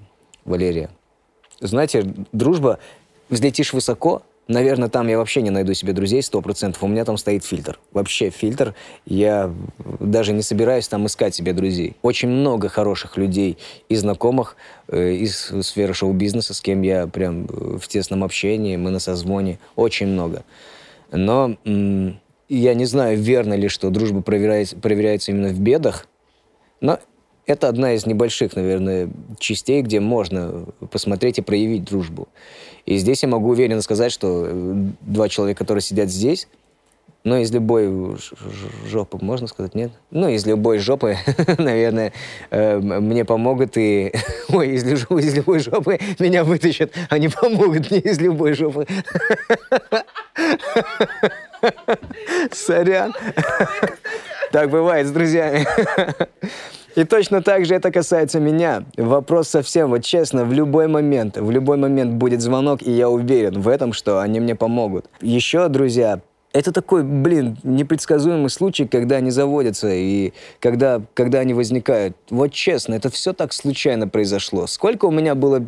Валерия. 0.44 0.90
Знаете, 1.60 2.14
дружба, 2.32 2.78
взлетишь 3.28 3.72
высоко, 3.72 4.22
Наверное, 4.46 4.90
там 4.90 5.08
я 5.08 5.16
вообще 5.16 5.40
не 5.40 5.48
найду 5.48 5.72
себе 5.72 5.94
друзей 5.94 6.22
сто 6.22 6.42
процентов. 6.42 6.82
У 6.82 6.87
меня 6.87 7.06
там 7.06 7.16
стоит 7.16 7.44
фильтр. 7.44 7.78
Вообще 7.92 8.28
фильтр. 8.28 8.74
Я 9.06 9.50
даже 10.00 10.34
не 10.34 10.42
собираюсь 10.42 10.87
там 10.87 11.06
искать 11.06 11.34
себе 11.34 11.54
друзей. 11.54 11.96
Очень 12.02 12.28
много 12.28 12.68
хороших 12.68 13.16
людей 13.16 13.56
и 13.88 13.96
знакомых 13.96 14.56
э, 14.88 15.12
из 15.12 15.50
сферы 15.62 15.94
шоу-бизнеса, 15.94 16.52
с 16.52 16.60
кем 16.60 16.82
я 16.82 17.06
прям 17.06 17.46
э, 17.46 17.78
в 17.80 17.88
тесном 17.88 18.22
общении, 18.22 18.76
мы 18.76 18.90
на 18.90 18.98
созвоне. 18.98 19.58
Очень 19.76 20.08
много. 20.08 20.44
Но 21.14 21.57
я 22.48 22.74
не 22.74 22.85
знаю, 22.85 23.18
верно 23.18 23.55
ли, 23.55 23.68
что 23.68 23.90
дружба 23.90 24.20
проверяется, 24.20 24.77
проверяется 24.77 25.31
именно 25.31 25.48
в 25.48 25.61
бедах. 25.61 26.07
Но 26.81 26.98
это 27.46 27.68
одна 27.68 27.94
из 27.94 28.07
небольших, 28.07 28.57
наверное, 28.57 29.11
частей, 29.38 29.83
где 29.83 30.00
можно 30.00 30.66
посмотреть 30.90 31.38
и 31.38 31.42
проявить 31.42 31.85
дружбу. 31.85 32.29
И 32.87 32.96
здесь 32.96 33.22
я 33.22 33.29
могу 33.29 33.50
уверенно 33.50 33.83
сказать, 33.83 34.12
что 34.12 34.46
э, 34.46 34.74
два 35.00 35.29
человека, 35.29 35.59
которые 35.59 35.83
сидят 35.83 36.11
здесь, 36.11 36.48
ну, 37.24 37.38
из 37.38 37.50
любой 37.52 38.18
жопы, 38.87 39.18
можно 39.22 39.46
сказать, 39.46 39.74
нет? 39.74 39.90
Ну, 40.10 40.28
из 40.28 40.44
любой 40.44 40.78
жопы, 40.78 41.16
наверное, 41.58 42.12
э, 42.50 42.78
мне 42.78 43.24
помогут 43.24 43.78
и... 43.78 44.12
Ой, 44.50 44.72
из, 44.72 44.84
из 44.84 45.34
любой 45.34 45.60
жопы 45.60 45.98
меня 46.18 46.44
вытащат. 46.44 46.92
Они 47.08 47.28
помогут 47.28 47.90
мне 47.90 48.00
из 48.00 48.20
любой 48.20 48.52
жопы. 48.52 48.87
Сорян. 52.52 53.14
Так 54.52 54.68
бывает 54.68 55.06
с 55.06 55.10
друзьями. 55.10 55.66
И 56.94 57.04
точно 57.04 57.42
так 57.42 57.64
же 57.64 57.74
это 57.74 57.90
касается 57.90 58.38
меня. 58.38 58.84
Вопрос 58.98 59.48
совсем, 59.48 59.88
вот 59.90 60.04
честно, 60.04 60.44
в 60.44 60.52
любой 60.52 60.88
момент, 60.88 61.38
в 61.38 61.50
любой 61.50 61.78
момент 61.78 62.12
будет 62.12 62.42
звонок, 62.42 62.82
и 62.82 62.90
я 62.90 63.08
уверен 63.08 63.62
в 63.62 63.68
этом, 63.68 63.94
что 63.94 64.20
они 64.20 64.40
мне 64.40 64.54
помогут. 64.54 65.06
Еще, 65.20 65.68
друзья, 65.68 66.20
это 66.54 66.70
такой, 66.70 67.02
блин, 67.02 67.58
непредсказуемый 67.64 68.48
случай, 68.48 68.86
когда 68.86 69.16
они 69.16 69.30
заводятся 69.30 69.92
и 69.92 70.32
когда, 70.60 71.02
когда 71.12 71.40
они 71.40 71.52
возникают. 71.52 72.16
Вот 72.30 72.52
честно, 72.52 72.94
это 72.94 73.10
все 73.10 73.32
так 73.32 73.52
случайно 73.52 74.06
произошло. 74.06 74.68
Сколько 74.68 75.06
у 75.06 75.10
меня 75.10 75.34
было 75.34 75.62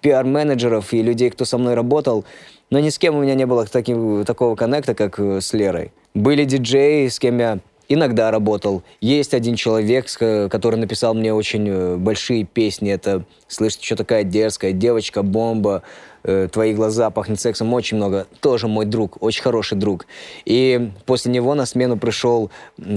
пиар-менеджеров 0.00 0.92
и 0.92 1.00
людей, 1.00 1.30
кто 1.30 1.44
со 1.44 1.58
мной 1.58 1.74
работал, 1.74 2.24
но 2.70 2.80
ни 2.80 2.88
с 2.88 2.98
кем 2.98 3.14
у 3.14 3.22
меня 3.22 3.34
не 3.34 3.46
было 3.46 3.64
таким, 3.66 4.24
такого 4.24 4.56
коннекта, 4.56 4.94
как 4.96 5.18
с 5.18 5.52
Лерой. 5.52 5.92
Были 6.12 6.44
диджеи, 6.44 7.06
с 7.06 7.20
кем 7.20 7.38
я 7.38 7.60
иногда 7.88 8.30
работал. 8.32 8.82
Есть 9.00 9.34
один 9.34 9.54
человек, 9.54 10.06
который 10.18 10.76
написал 10.76 11.14
мне 11.14 11.32
очень 11.32 11.68
э, 11.68 11.96
большие 11.96 12.44
песни. 12.44 12.90
Это 12.90 13.24
«Слышь, 13.48 13.78
что 13.80 13.96
такая 13.96 14.24
дерзкая», 14.24 14.72
«Девочка, 14.72 15.22
бомба», 15.22 15.82
э, 16.24 16.48
«Твои 16.50 16.74
глаза 16.74 17.10
пахнет 17.10 17.40
сексом», 17.40 17.72
очень 17.74 17.96
много. 17.96 18.26
Тоже 18.40 18.68
мой 18.68 18.84
друг, 18.84 19.22
очень 19.22 19.42
хороший 19.42 19.76
друг. 19.78 20.06
И 20.44 20.90
после 21.06 21.32
него 21.32 21.54
на 21.54 21.66
смену 21.66 21.96
пришел 21.96 22.50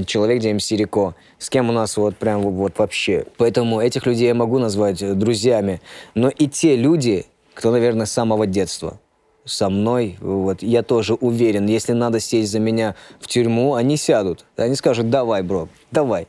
человек 0.06 0.42
ДМС 0.42 0.72
Рико, 0.72 1.16
с 1.40 1.50
кем 1.50 1.70
у 1.70 1.74
нас 1.74 1.98
вот 1.98 2.16
прям 2.18 2.42
вот 2.42 2.78
вообще. 2.78 3.26
Поэтому 3.38 3.80
этих 3.80 4.06
людей 4.06 4.28
я 4.28 4.36
могу 4.36 4.60
назвать 4.60 5.02
э, 5.02 5.14
друзьями. 5.14 5.82
Но 6.14 6.30
и 6.30 6.48
те 6.48 6.76
люди, 6.76 7.26
кто, 7.54 7.72
наверное, 7.72 8.06
с 8.06 8.12
самого 8.12 8.46
детства– 8.46 9.00
со 9.46 9.70
мной, 9.70 10.18
вот, 10.20 10.64
я 10.64 10.82
тоже 10.82 11.14
уверен, 11.14 11.68
если 11.68 11.94
надо 11.94 12.20
сесть 12.20 12.52
за 12.52 12.60
меня 12.60 12.96
в 13.20 13.28
тюрьму, 13.28 13.76
они 13.76 13.96
сядут. 13.96 14.46
Они 14.58 14.76
скажут, 14.76 15.10
давай, 15.10 15.44
бро, 15.44 15.70
давай. 15.92 16.28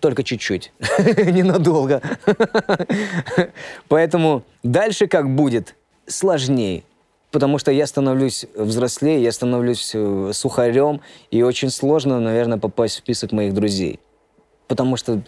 Только 0.00 0.22
чуть-чуть, 0.22 0.72
ненадолго. 0.98 2.02
Поэтому 3.88 4.42
дальше 4.62 5.06
как 5.06 5.34
будет, 5.34 5.76
сложнее. 6.06 6.84
Потому 7.30 7.58
что 7.58 7.72
я 7.72 7.86
становлюсь 7.86 8.46
взрослее, 8.54 9.22
я 9.22 9.32
становлюсь 9.32 9.90
э, 9.92 10.30
сухарем, 10.32 11.00
и 11.30 11.42
очень 11.42 11.70
сложно, 11.70 12.20
наверное, 12.20 12.58
попасть 12.58 12.94
в 12.94 12.98
список 12.98 13.32
моих 13.32 13.54
друзей. 13.54 13.98
Потому 14.68 14.96
что 14.96 15.20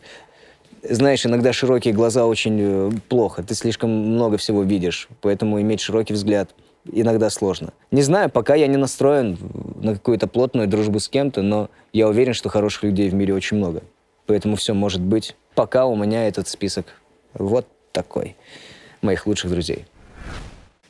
знаешь, 0.89 1.27
иногда 1.27 1.53
широкие 1.53 1.93
глаза 1.93 2.27
очень 2.27 2.59
э, 2.61 2.91
плохо. 3.09 3.43
Ты 3.43 3.55
слишком 3.55 3.91
много 3.91 4.37
всего 4.37 4.63
видишь. 4.63 5.09
Поэтому 5.21 5.61
иметь 5.61 5.81
широкий 5.81 6.15
взгляд– 6.15 6.51
иногда 6.93 7.31
сложно. 7.31 7.73
Не 7.91 8.03
знаю, 8.03 8.31
пока 8.31 8.55
я 8.55 8.67
не 8.67 8.77
настроен 8.77 9.39
на 9.81 9.95
какую-то 9.95 10.27
плотную 10.27 10.69
дружбу 10.69 11.01
с 11.01 11.09
кем-то, 11.09 11.43
но 11.43 11.71
я 11.93 12.09
уверен, 12.09 12.35
что 12.35 12.49
хороших 12.49 12.85
людей 12.85 13.09
в 13.09 13.15
мире 13.15 13.35
очень 13.35 13.57
много. 13.57 13.83
Поэтому 14.27 14.57
все 14.57 14.75
может 14.75 15.01
быть. 15.01 15.37
Пока 15.55 15.87
у 15.87 15.97
меня 15.97 16.29
этот 16.29 16.49
список 16.49 16.87
вот 17.35 17.67
такой 17.93 18.37
моих 19.03 19.27
лучших 19.27 19.51
друзей. 19.51 19.87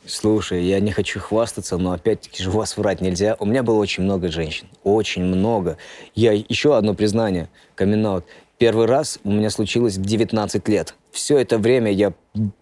Слушай, 0.06 0.64
я 0.64 0.80
не 0.80 0.92
хочу 0.92 1.20
хвастаться, 1.20 1.78
но 1.78 1.92
опять-таки 1.92 2.42
же 2.42 2.50
вас 2.50 2.76
врать 2.76 3.00
нельзя. 3.00 3.36
У 3.40 3.44
меня 3.44 3.62
было 3.62 3.78
очень 3.78 4.04
много 4.04 4.28
женщин. 4.28 4.68
Очень 4.84 5.24
много. 5.24 5.78
Я 6.14 6.32
еще 6.32 6.76
одно 6.76 6.94
признание, 6.94 7.48
камин 7.74 8.22
Первый 8.58 8.86
раз 8.86 9.18
у 9.24 9.30
меня 9.30 9.50
случилось 9.50 9.96
в 9.96 10.02
19 10.02 10.68
лет. 10.68 10.94
Все 11.10 11.38
это 11.38 11.58
время 11.58 11.92
я, 11.92 12.12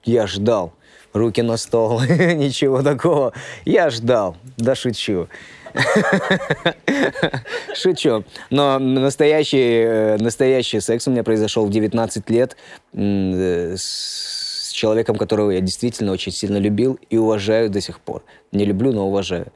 я 0.05 0.27
ждал 0.27 0.73
руки 1.13 1.43
на 1.43 1.57
стол, 1.57 2.01
ничего 2.03 2.83
такого. 2.83 3.33
Я 3.65 3.91
ждал, 3.91 4.37
да 4.57 4.75
шучу. 4.75 5.29
Шучу. 7.75 8.25
Но 8.51 8.79
настоящий, 8.79 9.83
э, 9.85 10.17
настоящий 10.19 10.81
секс 10.81 11.07
у 11.09 11.11
меня 11.11 11.25
произошел 11.25 11.67
в 11.67 11.71
19 11.71 12.31
лет 12.31 12.57
с 12.93 14.44
человеком, 14.75 15.17
которого 15.17 15.51
я 15.51 15.61
действительно 15.61 16.13
очень 16.13 16.33
сильно 16.33 16.59
любил 16.59 16.99
и 17.11 17.17
уважаю 17.17 17.71
до 17.71 17.81
сих 17.81 18.01
пор. 18.01 18.23
Не 18.53 18.65
люблю, 18.65 18.93
но 18.93 19.07
уважаю. 19.07 19.47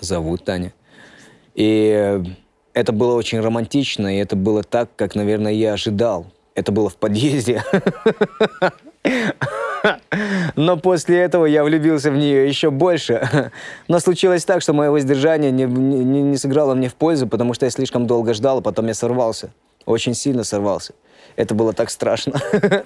Зовут 0.00 0.44
Таня. 0.44 0.72
И 1.54 2.20
это 2.72 2.92
было 2.92 3.14
очень 3.14 3.40
романтично, 3.40 4.14
и 4.14 4.18
это 4.18 4.36
было 4.36 4.62
так, 4.62 4.90
как, 4.96 5.14
наверное, 5.14 5.52
я 5.52 5.72
ожидал. 5.72 6.26
Это 6.54 6.72
было 6.72 6.88
в 6.88 6.96
подъезде. 6.96 7.62
Но 10.56 10.76
после 10.76 11.18
этого 11.18 11.46
я 11.46 11.64
влюбился 11.64 12.10
в 12.10 12.16
нее 12.16 12.48
еще 12.48 12.70
больше. 12.70 13.50
Но 13.88 14.00
случилось 14.00 14.44
так, 14.44 14.62
что 14.62 14.72
мое 14.72 14.90
воздержание 14.90 15.50
не, 15.50 15.64
не, 15.64 16.22
не 16.22 16.36
сыграло 16.36 16.74
мне 16.74 16.88
в 16.88 16.94
пользу, 16.94 17.26
потому 17.26 17.54
что 17.54 17.66
я 17.66 17.70
слишком 17.70 18.06
долго 18.06 18.34
ждал, 18.34 18.58
а 18.58 18.62
потом 18.62 18.86
я 18.86 18.94
сорвался. 18.94 19.50
Очень 19.84 20.14
сильно 20.14 20.44
сорвался. 20.44 20.94
Это 21.36 21.54
было 21.54 21.72
так 21.72 21.90
страшно. 21.90 22.40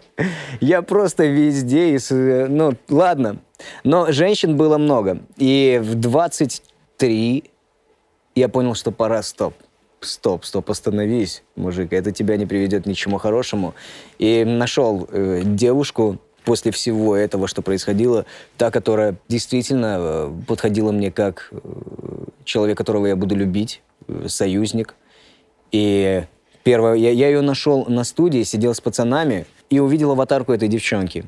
Я 0.61 0.83
просто 0.83 1.25
везде, 1.25 1.99
ну, 2.49 2.73
ладно. 2.89 3.39
Но 3.85 4.11
женщин 4.13 4.57
было 4.57 4.79
много. 4.79 5.21
И 5.37 5.81
в 5.83 5.95
23 5.95 7.45
я 8.35 8.49
понял, 8.49 8.75
что 8.75 8.91
пора 8.91 9.23
стоп. 9.23 9.55
Стоп, 10.01 10.47
стоп, 10.47 10.71
остановись, 10.71 11.43
мужик, 11.57 11.93
это 11.93 12.11
тебя 12.11 12.39
не 12.39 12.47
приведет 12.47 12.87
ни 12.87 12.95
к 12.95 12.97
чему 12.97 13.19
хорошему. 13.19 13.75
И 14.19 14.45
нашел 14.47 15.07
э, 15.13 15.43
девушку, 15.45 16.19
после 16.45 16.73
всего 16.73 17.17
этого, 17.17 17.47
что 17.49 17.63
происходило, 17.63 18.27
та, 18.57 18.71
которая 18.71 19.17
действительно 19.29 19.97
э, 19.99 20.33
подходила 20.47 20.93
мне 20.93 21.11
как 21.11 21.49
э, 21.53 21.59
человек, 22.45 22.79
которого 22.79 23.07
я 23.07 23.17
буду 23.17 23.37
любить, 23.37 23.83
э, 24.09 24.27
союзник. 24.29 24.95
И 25.73 26.25
первое, 26.63 26.95
я, 26.95 27.11
я 27.11 27.29
ее 27.29 27.41
нашел 27.41 27.85
на 27.87 28.05
студии, 28.05 28.43
сидел 28.43 28.75
с 28.75 28.81
пацанами 28.81 29.47
и 29.69 29.79
увидел 29.79 30.13
аватарку 30.13 30.53
этой 30.53 30.69
девчонки. 30.69 31.25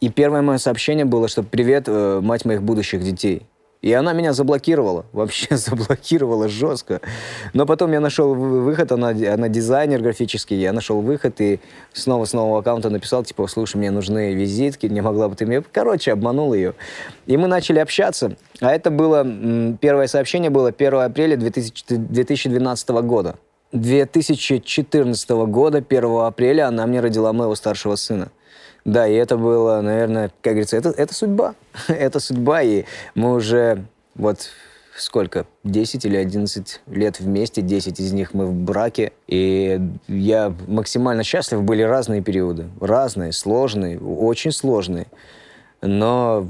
И 0.00 0.10
первое 0.10 0.42
мое 0.42 0.58
сообщение 0.58 1.04
было, 1.04 1.28
что 1.28 1.42
«Привет, 1.42 1.88
мать 1.88 2.44
моих 2.44 2.62
будущих 2.62 3.02
детей». 3.02 3.46
И 3.82 3.92
она 3.92 4.14
меня 4.14 4.32
заблокировала, 4.32 5.06
вообще 5.12 5.56
заблокировала 5.56 6.48
жестко. 6.48 7.00
Но 7.52 7.66
потом 7.66 7.92
я 7.92 8.00
нашел 8.00 8.34
выход, 8.34 8.90
она, 8.92 9.10
она 9.10 9.48
дизайнер 9.48 10.00
графический, 10.00 10.58
я 10.58 10.72
нашел 10.72 11.00
выход 11.00 11.40
и 11.40 11.60
снова 11.92 12.24
с 12.24 12.32
нового 12.32 12.58
аккаунта 12.58 12.90
написал, 12.90 13.22
типа, 13.22 13.46
слушай, 13.46 13.76
мне 13.76 13.90
нужны 13.90 14.34
визитки, 14.34 14.86
не 14.86 15.00
могла 15.00 15.28
бы 15.28 15.36
ты 15.36 15.46
мне... 15.46 15.62
Короче, 15.62 16.12
обманул 16.12 16.52
ее. 16.54 16.74
И 17.26 17.36
мы 17.36 17.48
начали 17.48 17.78
общаться. 17.78 18.36
А 18.60 18.72
это 18.72 18.90
было, 18.90 19.24
первое 19.80 20.06
сообщение 20.08 20.50
было 20.50 20.70
1 20.76 20.94
апреля 20.94 21.36
2000, 21.36 21.84
2012 21.88 22.88
года. 22.88 23.36
2014 23.80 25.30
года, 25.30 25.78
1 25.78 26.04
апреля, 26.20 26.68
она 26.68 26.86
мне 26.86 27.00
родила 27.00 27.32
моего 27.32 27.54
старшего 27.54 27.96
сына. 27.96 28.30
Да, 28.84 29.06
и 29.06 29.14
это 29.14 29.36
было, 29.36 29.80
наверное, 29.80 30.30
как 30.42 30.52
говорится, 30.52 30.76
это, 30.76 30.90
это 30.90 31.12
судьба. 31.12 31.54
это 31.88 32.20
судьба, 32.20 32.62
и 32.62 32.84
мы 33.14 33.34
уже 33.34 33.84
вот 34.14 34.48
сколько, 34.96 35.46
10 35.64 36.04
или 36.06 36.16
11 36.16 36.80
лет 36.86 37.20
вместе, 37.20 37.62
10 37.62 38.00
из 38.00 38.12
них 38.12 38.34
мы 38.34 38.46
в 38.46 38.54
браке, 38.54 39.12
и 39.26 39.80
я 40.08 40.54
максимально 40.66 41.22
счастлив, 41.22 41.62
были 41.62 41.82
разные 41.82 42.22
периоды, 42.22 42.66
разные, 42.80 43.32
сложные, 43.32 43.98
очень 44.00 44.52
сложные, 44.52 45.06
но 45.82 46.48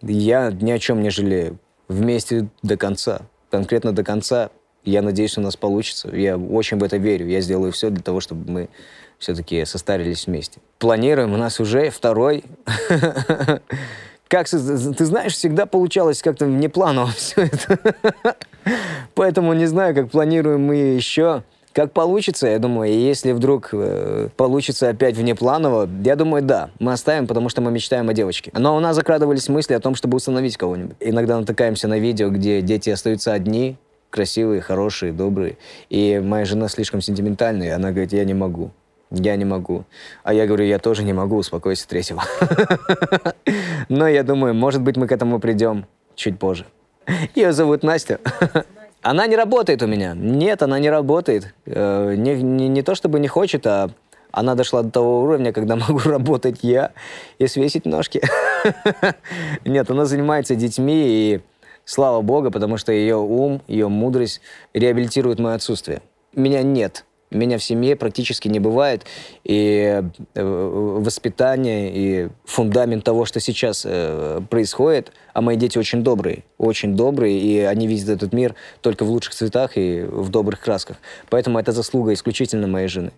я 0.00 0.50
ни 0.52 0.70
о 0.70 0.78
чем 0.78 1.02
не 1.02 1.10
жалею, 1.10 1.58
вместе 1.88 2.48
до 2.62 2.76
конца, 2.76 3.22
конкретно 3.50 3.92
до 3.92 4.04
конца, 4.04 4.50
я 4.84 5.02
надеюсь, 5.02 5.38
у 5.38 5.40
нас 5.40 5.56
получится, 5.56 6.08
я 6.14 6.36
очень 6.36 6.78
в 6.78 6.82
это 6.82 6.96
верю, 6.96 7.26
я 7.28 7.40
сделаю 7.40 7.72
все 7.72 7.90
для 7.90 8.02
того, 8.02 8.20
чтобы 8.20 8.50
мы 8.50 8.68
все-таки 9.18 9.64
состарились 9.64 10.26
вместе. 10.26 10.60
Планируем, 10.78 11.32
у 11.32 11.36
нас 11.36 11.60
уже 11.60 11.90
второй. 11.90 12.44
Как 14.28 14.48
ты 14.48 14.58
знаешь, 14.58 15.34
всегда 15.34 15.66
получалось 15.66 16.22
как-то 16.22 16.46
внепланово 16.46 17.08
все 17.16 17.42
это. 17.42 17.78
Поэтому 19.14 19.52
не 19.52 19.66
знаю, 19.66 19.94
как 19.94 20.10
планируем 20.10 20.62
мы 20.64 20.76
еще. 20.76 21.42
Как 21.74 21.92
получится, 21.92 22.46
я 22.46 22.58
думаю, 22.58 22.90
и 22.90 22.96
если 22.96 23.32
вдруг 23.32 23.70
э, 23.72 24.28
получится 24.36 24.88
опять 24.88 25.16
внепланово, 25.16 25.88
я 26.02 26.16
думаю, 26.16 26.42
да, 26.42 26.70
мы 26.78 26.92
оставим, 26.92 27.26
потому 27.26 27.48
что 27.48 27.60
мы 27.60 27.70
мечтаем 27.70 28.08
о 28.08 28.14
девочке. 28.14 28.50
Но 28.54 28.76
у 28.76 28.80
нас 28.80 28.96
закрадывались 28.96 29.48
мысли 29.48 29.74
о 29.74 29.80
том, 29.80 29.94
чтобы 29.94 30.16
установить 30.16 30.56
кого-нибудь. 30.56 30.96
Иногда 31.00 31.38
натыкаемся 31.38 31.88
на 31.88 31.98
видео, 31.98 32.28
где 32.30 32.60
дети 32.60 32.90
остаются 32.90 33.32
одни, 33.32 33.76
красивые, 34.12 34.60
хорошие, 34.60 35.12
добрые. 35.12 35.56
И 35.88 36.20
моя 36.22 36.44
жена 36.44 36.68
слишком 36.68 37.00
сентиментальная, 37.00 37.74
она 37.74 37.90
говорит, 37.90 38.12
я 38.12 38.24
не 38.24 38.34
могу. 38.34 38.70
Я 39.10 39.36
не 39.36 39.44
могу. 39.44 39.84
А 40.22 40.32
я 40.32 40.46
говорю, 40.46 40.64
я 40.64 40.78
тоже 40.78 41.02
не 41.02 41.12
могу, 41.12 41.36
успокойся 41.36 41.88
третьего. 41.88 42.22
Но 43.88 44.06
я 44.08 44.22
думаю, 44.22 44.54
может 44.54 44.82
быть, 44.82 44.96
мы 44.96 45.06
к 45.06 45.12
этому 45.12 45.40
придем 45.40 45.86
чуть 46.14 46.38
позже. 46.38 46.66
Ее 47.34 47.52
зовут 47.52 47.82
Настя. 47.82 48.20
Она 49.02 49.26
не 49.26 49.36
работает 49.36 49.82
у 49.82 49.86
меня. 49.86 50.14
Нет, 50.14 50.62
она 50.62 50.78
не 50.78 50.88
работает. 50.88 51.52
Э, 51.66 52.14
не, 52.16 52.40
не, 52.40 52.68
не 52.68 52.82
то 52.82 52.94
чтобы 52.94 53.18
не 53.18 53.26
хочет, 53.26 53.66
а 53.66 53.90
она 54.30 54.54
дошла 54.54 54.82
до 54.82 54.90
того 54.90 55.22
уровня, 55.22 55.52
когда 55.52 55.74
могу 55.88 55.98
работать 55.98 56.60
я 56.62 56.92
и 57.38 57.48
свесить 57.48 57.84
ножки. 57.84 58.22
Нет, 59.64 59.90
она 59.90 60.04
занимается 60.04 60.54
детьми, 60.54 61.04
и 61.06 61.40
слава 61.84 62.22
богу, 62.22 62.50
потому 62.50 62.76
что 62.76 62.92
ее 62.92 63.16
ум, 63.16 63.62
ее 63.68 63.88
мудрость 63.88 64.40
реабилитирует 64.74 65.38
мое 65.38 65.54
отсутствие. 65.54 66.02
Меня 66.34 66.62
нет 66.62 67.04
меня 67.32 67.58
в 67.58 67.62
семье 67.62 67.96
практически 67.96 68.48
не 68.48 68.60
бывает. 68.60 69.04
И 69.44 70.02
э, 70.34 70.42
воспитание, 70.44 71.90
и 71.92 72.28
фундамент 72.44 73.04
того, 73.04 73.24
что 73.24 73.40
сейчас 73.40 73.84
э, 73.86 74.40
происходит, 74.48 75.12
а 75.32 75.40
мои 75.40 75.56
дети 75.56 75.78
очень 75.78 76.02
добрые, 76.02 76.44
очень 76.58 76.94
добрые, 76.94 77.38
и 77.38 77.60
они 77.60 77.86
видят 77.86 78.08
этот 78.08 78.32
мир 78.32 78.54
только 78.80 79.04
в 79.04 79.10
лучших 79.10 79.34
цветах 79.34 79.76
и 79.76 80.02
в 80.02 80.28
добрых 80.28 80.60
красках. 80.60 80.98
Поэтому 81.30 81.58
это 81.58 81.72
заслуга 81.72 82.12
исключительно 82.12 82.66
моей 82.66 82.88
жены. 82.88 83.12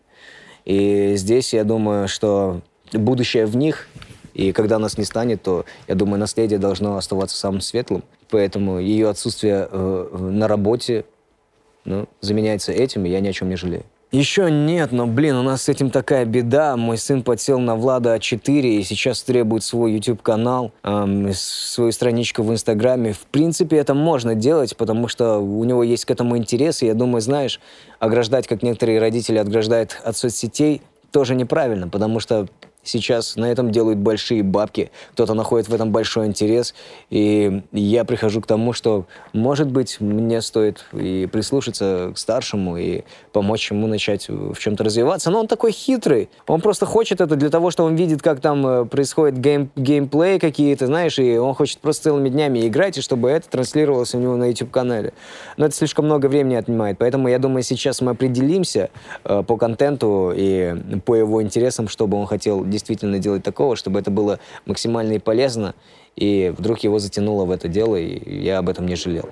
И 0.65 1.15
здесь 1.17 1.53
я 1.53 1.65
думаю, 1.65 2.09
что 2.09 2.63
будущее 2.93 3.47
в 3.47 3.57
них, 3.57 3.89
и 4.35 4.53
когда 4.53 4.79
нас 4.79 4.99
не 4.99 5.05
станет, 5.05 5.43
то, 5.43 5.65
я 5.89 5.95
думаю, 5.95 6.19
наследие 6.19 6.59
должно 6.59 6.97
оставаться 6.97 7.37
самым 7.37 7.61
светлым. 7.61 8.03
Поэтому 8.31 8.79
ее 8.79 9.09
отсутствие 9.09 9.69
э, 9.71 10.19
на 10.19 10.49
работе 10.49 11.05
ну, 11.85 12.07
заменяется 12.21 12.73
этим, 12.73 13.07
и 13.07 13.11
я 13.11 13.21
ни 13.21 13.29
о 13.29 13.33
чем 13.33 13.49
не 13.49 13.57
жалею. 13.57 13.85
Еще 14.15 14.49
нет, 14.49 14.93
но, 14.93 15.09
блин, 15.09 15.35
у 15.35 15.43
нас 15.43 15.63
с 15.63 15.69
этим 15.69 15.91
такая 15.91 16.25
беда. 16.25 16.77
Мой 16.77 16.99
сын 16.99 17.25
подсел 17.25 17.59
на 17.59 17.75
Влада 17.75 18.15
А4 18.15 18.61
и 18.61 18.83
сейчас 18.85 19.25
требует 19.25 19.65
свой 19.65 19.93
YouTube-канал, 19.95 20.71
эм, 20.85 21.33
свою 21.33 21.91
страничку 21.91 22.45
в 22.45 22.53
Инстаграме. 22.53 23.13
В 23.13 23.27
принципе, 23.27 23.77
это 23.77 23.93
можно 23.93 24.37
делать, 24.37 24.77
потому 24.77 25.09
что 25.09 25.39
у 25.39 25.65
него 25.65 25.83
есть 25.83 26.05
к 26.05 26.13
этому 26.13 26.37
интерес. 26.37 26.83
И 26.83 26.87
я 26.87 26.95
думаю, 26.95 27.23
знаешь, 27.23 27.61
ограждать, 27.99 28.47
как 28.47 28.63
некоторые 28.63 29.01
родители 29.01 29.39
ограждают 29.39 30.01
от 30.05 30.17
соцсетей, 30.17 30.81
тоже 31.11 31.35
неправильно, 31.35 31.89
потому 31.89 32.21
что 32.21 32.47
сейчас 32.85 33.37
на 33.37 33.47
этом 33.47 33.71
делают 33.71 33.99
большие 33.99 34.43
бабки, 34.43 34.91
кто-то 35.13 35.35
находит 35.35 35.69
в 35.69 35.75
этом 35.75 35.91
большой 35.91 36.27
интерес, 36.27 36.75
и 37.11 37.63
я 37.73 38.05
прихожу 38.05 38.41
к 38.41 38.47
тому, 38.47 38.73
что, 38.73 39.07
может 39.33 39.71
быть, 39.71 40.01
мне 40.01 40.41
стоит 40.43 40.85
и 40.93 41.27
прислушаться 41.31 42.13
к 42.15 42.19
старшему, 42.19 42.77
и 42.77 43.03
помочь 43.33 43.71
ему 43.71 43.87
начать 43.87 44.29
в 44.29 44.57
чем-то 44.57 44.85
развиваться. 44.85 45.31
Но 45.31 45.41
он 45.41 45.49
такой 45.49 45.73
хитрый, 45.73 46.29
он 46.47 46.61
просто 46.61 46.87
хочет 46.87 47.21
это 47.21 47.37
для 47.37 47.51
того, 47.51 47.71
что 47.71 47.85
он 47.85 47.97
видит, 47.97 48.23
как 48.23 48.41
там 48.41 48.67
э, 48.67 48.85
происходит 48.85 49.39
гейм, 49.39 49.71
геймплей 49.77 50.39
какие-то, 50.39 50.87
знаешь, 50.87 51.19
и 51.19 51.37
он 51.37 51.55
хочет 51.55 51.79
просто 51.79 52.05
целыми 52.05 52.29
днями 52.29 52.67
играть, 52.67 52.99
и 52.99 53.01
чтобы 53.01 53.31
это 53.31 53.49
транслировалось 53.49 54.15
у 54.15 54.19
него 54.19 54.37
на 54.37 54.49
YouTube-канале. 54.49 55.13
Но 55.57 55.67
это 55.67 55.75
слишком 55.75 56.05
много 56.07 56.27
времени 56.27 56.55
отнимает, 56.55 56.99
поэтому 56.99 57.29
я 57.29 57.39
думаю, 57.39 57.63
сейчас 57.63 58.01
мы 58.01 58.13
определимся 58.13 58.91
э, 59.25 59.43
по 59.47 59.57
контенту 59.57 60.33
и 60.35 60.75
по 61.05 61.15
его 61.15 61.43
интересам, 61.43 61.89
чтобы 61.89 62.19
он 62.19 62.27
хотел 62.27 62.65
действительно 62.75 63.21
делать 63.21 63.45
такого, 63.45 63.77
чтобы 63.77 64.01
это 64.01 64.11
было 64.11 64.41
максимально 64.67 65.13
и 65.13 65.19
полезно, 65.19 65.75
и 66.17 66.53
вдруг 66.57 66.81
его 66.81 66.99
затянуло 66.99 67.45
в 67.45 67.51
это 67.53 67.69
дело, 67.69 67.95
и 67.97 68.43
я 68.43 68.59
об 68.59 68.69
этом 68.69 68.87
не 68.87 68.97
жалел. 68.97 69.29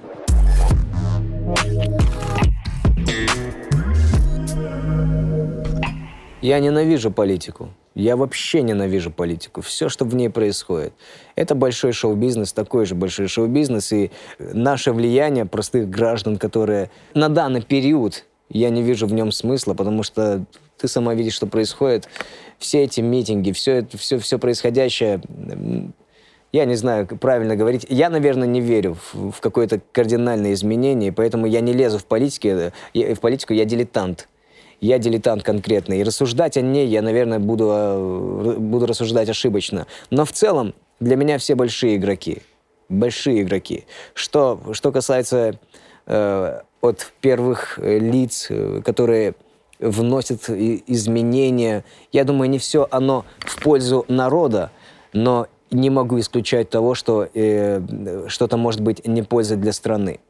Я 6.41 6.61
ненавижу 6.61 7.11
политику. 7.11 7.69
Я 7.95 8.17
вообще 8.17 8.63
ненавижу 8.63 9.11
политику. 9.11 9.61
Все, 9.61 9.89
что 9.89 10.05
в 10.05 10.15
ней 10.15 10.31
происходит. 10.31 10.93
Это 11.37 11.55
большой 11.55 11.93
шоу-бизнес, 11.93 12.53
такой 12.53 12.87
же 12.87 12.95
большой 12.95 13.29
шоу-бизнес. 13.29 13.93
И 13.93 14.11
наше 14.39 14.93
влияние 14.93 15.47
простых 15.47 15.91
граждан, 15.91 16.37
которые 16.39 16.91
на 17.15 17.29
данный 17.29 17.63
период, 17.63 18.25
я 18.49 18.71
не 18.71 18.83
вижу 18.83 19.07
в 19.07 19.13
нем 19.13 19.31
смысла, 19.33 19.75
потому 19.75 20.03
что 20.03 20.45
ты 20.79 20.89
сама 20.89 21.15
видишь, 21.15 21.35
что 21.35 21.47
происходит. 21.47 22.09
Все 22.63 22.85
эти 22.85 23.01
митинги, 23.01 23.51
все, 23.51 23.79
это, 23.79 23.99
все, 23.99 24.19
все 24.19 24.39
происходящее, 24.39 25.21
я 26.53 26.65
не 26.65 26.77
знаю, 26.77 27.09
правильно 27.09 27.57
говорить. 27.57 27.85
Я, 27.89 28.09
наверное, 28.09 28.47
не 28.47 28.61
верю 28.61 28.97
в, 29.13 29.33
в 29.33 29.41
какое-то 29.41 29.81
кардинальное 29.91 30.53
изменение, 30.53 31.11
поэтому 31.11 31.47
я 31.47 31.61
не 31.61 31.73
лезу 31.73 31.99
в, 31.99 32.05
политике, 32.05 32.73
в 32.95 33.17
политику, 33.17 33.53
я 33.53 33.65
дилетант. 33.65 34.29
я 34.81 34.99
дилетант 34.99 35.43
конкретный. 35.43 35.99
И 35.99 36.05
рассуждать 36.05 36.57
о 36.57 36.61
ней 36.61 36.87
я, 36.87 37.03
наверное, 37.03 37.41
буду, 37.41 37.69
э, 37.73 38.57
буду 38.59 38.87
рассуждать 38.87 39.29
ошибочно. 39.29 39.89
Но 40.11 40.25
в 40.25 40.31
целом 40.31 40.73
для 41.01 41.17
меня 41.17 41.39
все 41.39 41.57
большие 41.57 41.97
игроки. 41.97 42.43
Большие 42.89 43.43
игроки. 43.43 43.87
Что, 44.15 44.61
что 44.73 44.93
касается 44.93 45.59
э, 46.07 46.61
от 46.81 47.13
первых 47.21 47.81
э, 47.81 47.99
лиц, 47.99 48.47
э, 48.51 48.83
которые 48.85 49.35
вносят 49.83 50.49
изменения, 50.49 51.85
я 52.13 52.25
думаю, 52.25 52.49
не 52.49 52.59
все 52.59 52.87
оно 52.91 53.25
в 53.41 53.63
пользу 53.63 54.05
народа, 54.09 54.71
но 55.13 55.47
не 55.71 55.91
могу 55.91 56.21
исключать 56.21 56.71
того, 56.71 56.95
что 56.95 57.29
э, 57.35 58.27
что-то 58.29 58.57
может 58.57 58.81
быть 58.81 59.07
не 59.07 59.23
польза 59.23 59.57
для 59.57 59.73
страны. 59.73 60.21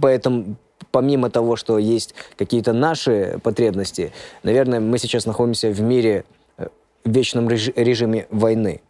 Поэтому 0.00 0.56
помимо 0.90 1.30
того, 1.30 1.56
что 1.56 1.78
есть 1.78 2.14
какие-то 2.36 2.72
наши 2.72 3.38
потребности, 3.42 4.12
наверное, 4.42 4.80
мы 4.80 4.98
сейчас 4.98 5.26
находимся 5.26 5.70
в 5.70 5.80
мире 5.80 6.24
э, 6.56 6.68
в 7.04 7.10
вечном 7.10 7.48
режиме 7.48 8.26
войны. 8.30 8.80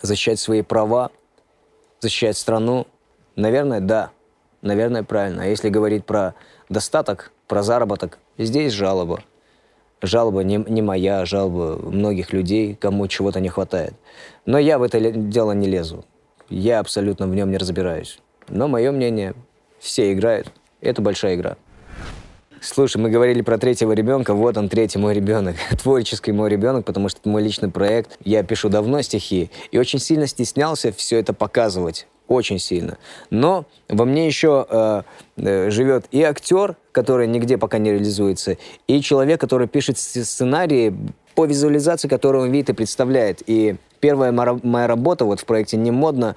Защищать 0.00 0.40
свои 0.40 0.62
права, 0.62 1.10
защищать 2.00 2.36
страну, 2.36 2.86
наверное, 3.36 3.80
да, 3.80 4.10
наверное, 4.62 5.02
правильно. 5.02 5.44
А 5.44 5.46
если 5.46 5.68
говорить 5.68 6.04
про 6.04 6.34
достаток, 6.68 7.32
про 7.46 7.62
заработок, 7.62 8.18
здесь 8.38 8.72
жалоба. 8.72 9.22
Жалоба 10.02 10.42
не, 10.44 10.56
не 10.56 10.82
моя, 10.82 11.24
жалоба 11.24 11.78
многих 11.90 12.32
людей, 12.32 12.74
кому 12.74 13.06
чего-то 13.08 13.40
не 13.40 13.48
хватает. 13.48 13.94
Но 14.44 14.58
я 14.58 14.78
в 14.78 14.82
это 14.82 15.00
дело 15.10 15.52
не 15.52 15.66
лезу. 15.66 16.04
Я 16.50 16.80
абсолютно 16.80 17.26
в 17.26 17.34
нем 17.34 17.50
не 17.50 17.56
разбираюсь. 17.56 18.18
Но 18.48 18.68
мое 18.68 18.92
мнение, 18.92 19.34
все 19.78 20.12
играют. 20.12 20.52
Это 20.80 21.00
большая 21.00 21.36
игра. 21.36 21.56
Слушай, 22.60 22.96
мы 22.96 23.10
говорили 23.10 23.42
про 23.42 23.58
третьего 23.58 23.92
ребенка, 23.92 24.32
вот 24.32 24.56
он, 24.56 24.70
третий 24.70 24.98
мой 24.98 25.12
ребенок, 25.12 25.56
творческий 25.82 26.32
мой 26.32 26.48
ребенок, 26.48 26.86
потому 26.86 27.10
что 27.10 27.20
это 27.20 27.28
мой 27.28 27.42
личный 27.42 27.70
проект. 27.70 28.18
Я 28.24 28.42
пишу 28.42 28.70
давно 28.70 29.02
стихи 29.02 29.50
и 29.70 29.78
очень 29.78 29.98
сильно 29.98 30.26
стеснялся 30.26 30.90
все 30.92 31.18
это 31.18 31.34
показывать 31.34 32.06
очень 32.28 32.58
сильно. 32.58 32.98
Но 33.30 33.64
во 33.88 34.04
мне 34.04 34.26
еще 34.26 34.66
э, 34.68 35.02
э, 35.36 35.70
живет 35.70 36.06
и 36.10 36.22
актер, 36.22 36.76
который 36.92 37.26
нигде 37.26 37.58
пока 37.58 37.78
не 37.78 37.92
реализуется, 37.92 38.56
и 38.86 39.00
человек, 39.00 39.40
который 39.40 39.68
пишет 39.68 39.98
сценарии 39.98 40.94
по 41.34 41.46
визуализации, 41.46 42.08
которую 42.08 42.44
он 42.44 42.50
видит 42.52 42.70
и 42.70 42.72
представляет. 42.74 43.42
И 43.46 43.76
первая 44.00 44.32
моя 44.32 44.86
работа 44.86 45.24
вот 45.24 45.40
в 45.40 45.44
проекте 45.44 45.76
«Не 45.76 45.90
модно» 45.90 46.36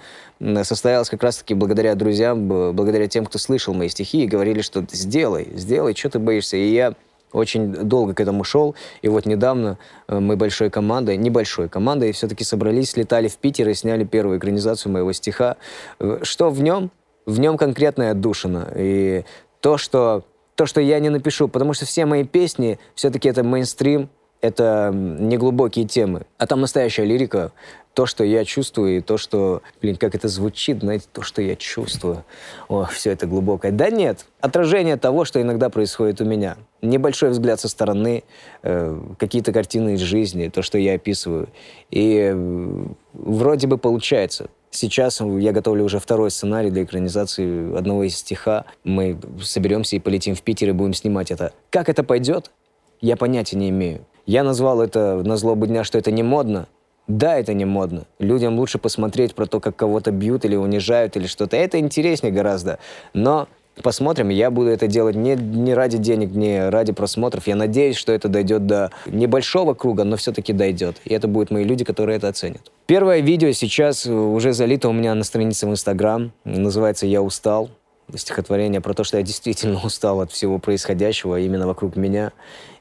состоялась 0.64 1.10
как 1.10 1.22
раз-таки 1.24 1.54
благодаря 1.54 1.94
друзьям, 1.96 2.48
благодаря 2.48 3.08
тем, 3.08 3.26
кто 3.26 3.38
слышал 3.38 3.74
мои 3.74 3.90
стихи 3.90 4.24
и 4.24 4.28
говорили, 4.28 4.62
что 4.62 4.84
сделай, 4.92 5.50
сделай, 5.54 5.96
что 5.96 6.10
ты 6.10 6.20
боишься. 6.20 6.58
И 6.58 6.72
я 6.74 6.96
очень 7.32 7.72
долго 7.72 8.14
к 8.14 8.20
этому 8.20 8.44
шел, 8.44 8.76
и 9.02 9.10
вот 9.10 9.26
недавно 9.26 9.78
э, 10.08 10.20
мы 10.20 10.36
большой 10.38 10.70
командой, 10.70 11.18
небольшой 11.18 11.70
командой, 11.70 12.12
все-таки 12.12 12.44
собрались, 12.44 12.92
слетали 12.92 13.28
в 13.28 13.38
Питер 13.38 13.70
и 13.70 13.74
сняли 13.74 14.04
первую 14.04 14.40
экранизацию 14.40 14.92
моего 14.92 15.12
стиха. 15.14 15.58
Э, 16.00 16.20
что 16.24 16.50
в 16.50 16.62
нем? 16.62 16.92
В 17.26 17.40
нем 17.40 17.58
конкретная 17.58 18.12
отдушина. 18.12 18.72
И 18.76 19.26
то, 19.60 19.78
что, 19.78 20.24
то, 20.56 20.66
что 20.66 20.80
я 20.80 21.00
не 21.00 21.10
напишу, 21.10 21.48
потому 21.48 21.74
что 21.74 21.86
все 21.86 22.06
мои 22.06 22.24
песни, 22.24 22.80
все-таки 22.96 23.28
это 23.28 23.44
мейнстрим, 23.44 24.10
это 24.42 24.92
неглубокие 24.94 25.86
темы. 25.86 26.26
А 26.38 26.48
там 26.48 26.62
настоящая 26.62 27.06
лирика, 27.06 27.52
то, 27.98 28.06
что 28.06 28.24
я 28.24 28.46
чувствую, 28.46 28.98
и 28.98 29.02
то, 29.02 29.18
что, 29.18 29.64
блин, 29.82 29.96
как 29.96 30.14
это 30.14 30.28
звучит, 30.28 30.82
знаете, 30.82 31.08
то, 31.12 31.24
что 31.24 31.42
я 31.42 31.56
чувствую. 31.56 32.24
О, 32.68 32.86
все 32.86 33.10
это 33.10 33.26
глубокое. 33.26 33.72
Да 33.72 33.90
нет, 33.90 34.28
отражение 34.40 34.98
того, 34.98 35.26
что 35.26 35.42
иногда 35.42 35.72
происходит 35.72 36.22
у 36.22 36.24
меня. 36.24 36.58
Небольшой 36.84 37.32
взгляд 37.32 37.60
со 37.60 37.68
стороны, 37.68 38.24
э, 38.62 39.02
какие-то 39.18 39.52
картины 39.52 39.96
из 39.96 40.02
жизни, 40.02 40.50
то, 40.50 40.62
что 40.62 40.78
я 40.78 40.94
описываю. 40.94 41.50
И 41.90 42.20
э, 42.32 42.86
вроде 43.14 43.66
бы 43.66 43.80
получается. 43.80 44.52
Сейчас 44.70 45.20
я 45.20 45.52
готовлю 45.52 45.84
уже 45.84 45.98
второй 45.98 46.30
сценарий 46.30 46.70
для 46.70 46.84
экранизации 46.84 47.76
одного 47.76 48.04
из 48.04 48.16
стиха. 48.16 48.66
Мы 48.84 49.18
соберемся 49.42 49.96
и 49.96 50.00
полетим 50.00 50.36
в 50.36 50.44
Питер 50.44 50.70
и 50.70 50.72
будем 50.72 50.94
снимать 50.94 51.32
это. 51.32 51.52
Как 51.72 51.90
это 51.90 52.04
пойдет, 52.04 52.52
я 53.02 53.18
понятия 53.18 53.58
не 53.58 53.70
имею. 53.70 54.06
Я 54.28 54.44
назвал 54.44 54.84
это 54.84 55.24
на 55.26 55.36
злобу 55.36 55.66
дня, 55.66 55.84
что 55.84 55.98
это 55.98 56.12
не 56.12 56.22
модно, 56.22 56.68
да, 57.08 57.38
это 57.38 57.54
не 57.54 57.66
модно. 57.66 58.04
Людям 58.20 58.58
лучше 58.60 58.80
посмотреть 58.80 59.34
про 59.34 59.46
то, 59.46 59.60
как 59.60 59.76
кого-то 59.76 60.12
бьют 60.12 60.44
или 60.44 60.56
унижают 60.56 61.16
или 61.16 61.26
что-то. 61.28 61.56
Это 61.56 61.80
интереснее 61.80 62.34
гораздо. 62.34 62.80
Но 63.14 63.48
посмотрим. 63.82 64.30
Я 64.30 64.52
буду 64.52 64.70
это 64.70 64.88
делать 64.88 65.16
не, 65.16 65.36
не 65.36 65.74
ради 65.74 65.98
денег, 65.98 66.32
не 66.32 66.70
ради 66.70 66.92
просмотров. 66.92 67.48
Я 67.48 67.56
надеюсь, 67.56 67.96
что 67.96 68.12
это 68.12 68.28
дойдет 68.28 68.66
до 68.66 68.92
небольшого 69.06 69.74
круга, 69.74 70.04
но 70.04 70.18
все-таки 70.18 70.52
дойдет. 70.52 70.98
И 71.06 71.14
это 71.14 71.30
будут 71.30 71.50
мои 71.50 71.64
люди, 71.64 71.86
которые 71.86 72.18
это 72.18 72.28
оценят. 72.28 72.72
Первое 72.88 73.20
видео 73.20 73.52
сейчас 73.52 74.06
уже 74.06 74.52
залито 74.52 74.90
у 74.90 74.94
меня 74.94 75.16
на 75.16 75.24
странице 75.24 75.66
в 75.66 75.72
Инстаграм. 75.72 76.34
Называется 76.44 77.06
«Я 77.06 77.22
устал» 77.22 77.70
стихотворение 78.16 78.80
про 78.80 78.94
то, 78.94 79.04
что 79.04 79.18
я 79.18 79.24
действительно 79.24 79.82
устал 79.84 80.22
от 80.22 80.32
всего 80.32 80.60
происходящего 80.60 81.40
именно 81.40 81.68
вокруг 81.68 81.96
меня. 81.96 82.32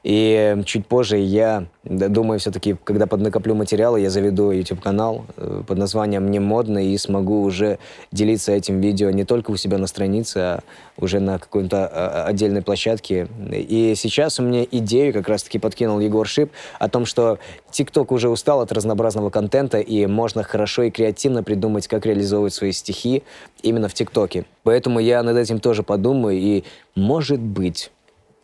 И 0.07 0.63
чуть 0.65 0.87
позже 0.87 1.17
я 1.17 1.65
думаю, 1.83 2.39
все-таки, 2.39 2.77
когда 2.85 3.07
поднакоплю 3.07 3.55
материалы, 3.55 3.99
я 3.99 4.09
заведу 4.09 4.51
YouTube-канал 4.51 5.25
э, 5.35 5.63
под 5.67 5.77
названием 5.77 6.31
«Не 6.31 6.39
модно» 6.39 6.77
и 6.77 6.97
смогу 6.97 7.41
уже 7.41 7.77
делиться 8.13 8.53
этим 8.53 8.79
видео 8.79 9.09
не 9.09 9.25
только 9.25 9.51
у 9.51 9.57
себя 9.57 9.77
на 9.77 9.85
странице, 9.85 10.37
а 10.37 10.59
уже 10.95 11.19
на 11.19 11.39
какой-то 11.39 11.85
а, 11.87 12.23
а, 12.23 12.23
отдельной 12.23 12.61
площадке. 12.61 13.27
И 13.51 13.95
сейчас 13.97 14.39
у 14.39 14.43
меня 14.43 14.65
идею 14.71 15.11
как 15.11 15.27
раз-таки 15.27 15.59
подкинул 15.59 15.99
Егор 15.99 16.25
Шип 16.25 16.53
о 16.79 16.87
том, 16.87 17.05
что 17.05 17.37
TikTok 17.69 18.13
уже 18.13 18.29
устал 18.29 18.61
от 18.61 18.71
разнообразного 18.71 19.29
контента, 19.29 19.81
и 19.81 20.05
можно 20.05 20.41
хорошо 20.41 20.83
и 20.83 20.89
креативно 20.89 21.43
придумать, 21.43 21.89
как 21.89 22.05
реализовывать 22.05 22.53
свои 22.53 22.71
стихи 22.71 23.23
именно 23.61 23.89
в 23.89 23.93
ТикТоке. 23.93 24.45
Поэтому 24.63 25.01
я 25.01 25.21
над 25.21 25.35
этим 25.35 25.59
тоже 25.59 25.83
подумаю, 25.83 26.37
и 26.37 26.63
может 26.95 27.41
быть, 27.41 27.91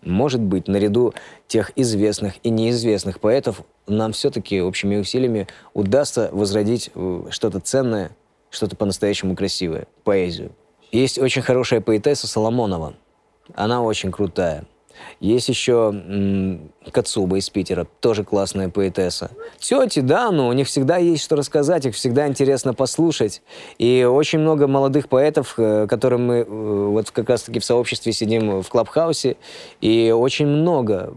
может 0.06 0.41
быть, 0.41 0.68
наряду 0.68 1.14
тех 1.47 1.72
известных 1.76 2.36
и 2.43 2.49
неизвестных 2.49 3.20
поэтов 3.20 3.62
нам 3.88 4.14
все-таки 4.14 4.62
общими 4.62 4.97
усилиями 4.97 5.47
удастся 5.74 6.30
возродить 6.32 6.91
э, 6.93 7.24
что-то 7.30 7.60
ценное, 7.60 8.12
что-то 8.49 8.76
по-настоящему 8.76 9.36
красивое, 9.36 9.88
поэзию. 10.04 10.51
Есть 10.91 11.18
очень 11.18 11.41
хорошая 11.41 11.82
поэтесса 11.82 12.28
Соломонова. 12.28 12.93
Она 13.56 13.82
очень 13.82 14.12
крутая. 14.12 14.66
Есть 15.20 15.49
еще 15.49 16.60
Кацуба 16.91 17.38
из 17.38 17.49
Питера, 17.49 17.88
тоже 17.99 18.24
классная 18.24 18.70
поэтесса. 18.70 19.32
Тети, 19.60 19.99
да, 19.99 20.32
но 20.32 20.47
у 20.47 20.54
них 20.54 20.68
всегда 20.68 20.97
есть 20.97 21.24
что 21.24 21.36
рассказать, 21.36 21.86
их 21.86 21.95
всегда 21.95 22.28
интересно 22.28 22.74
послушать. 22.74 23.41
И 23.78 24.04
очень 24.04 24.39
много 24.39 24.68
молодых 24.68 25.08
поэтов, 25.08 25.56
э, 25.58 25.88
которым 25.88 26.28
мы 26.28 26.36
э, 26.36 26.43
вот 26.45 27.12
как 27.12 27.30
раз-таки 27.30 27.60
в 27.60 27.66
сообществе 27.66 28.12
сидим 28.12 28.62
в 28.62 28.70
Клабхаусе, 28.70 29.38
и 29.82 30.12
очень 30.12 30.47
много 30.47 31.14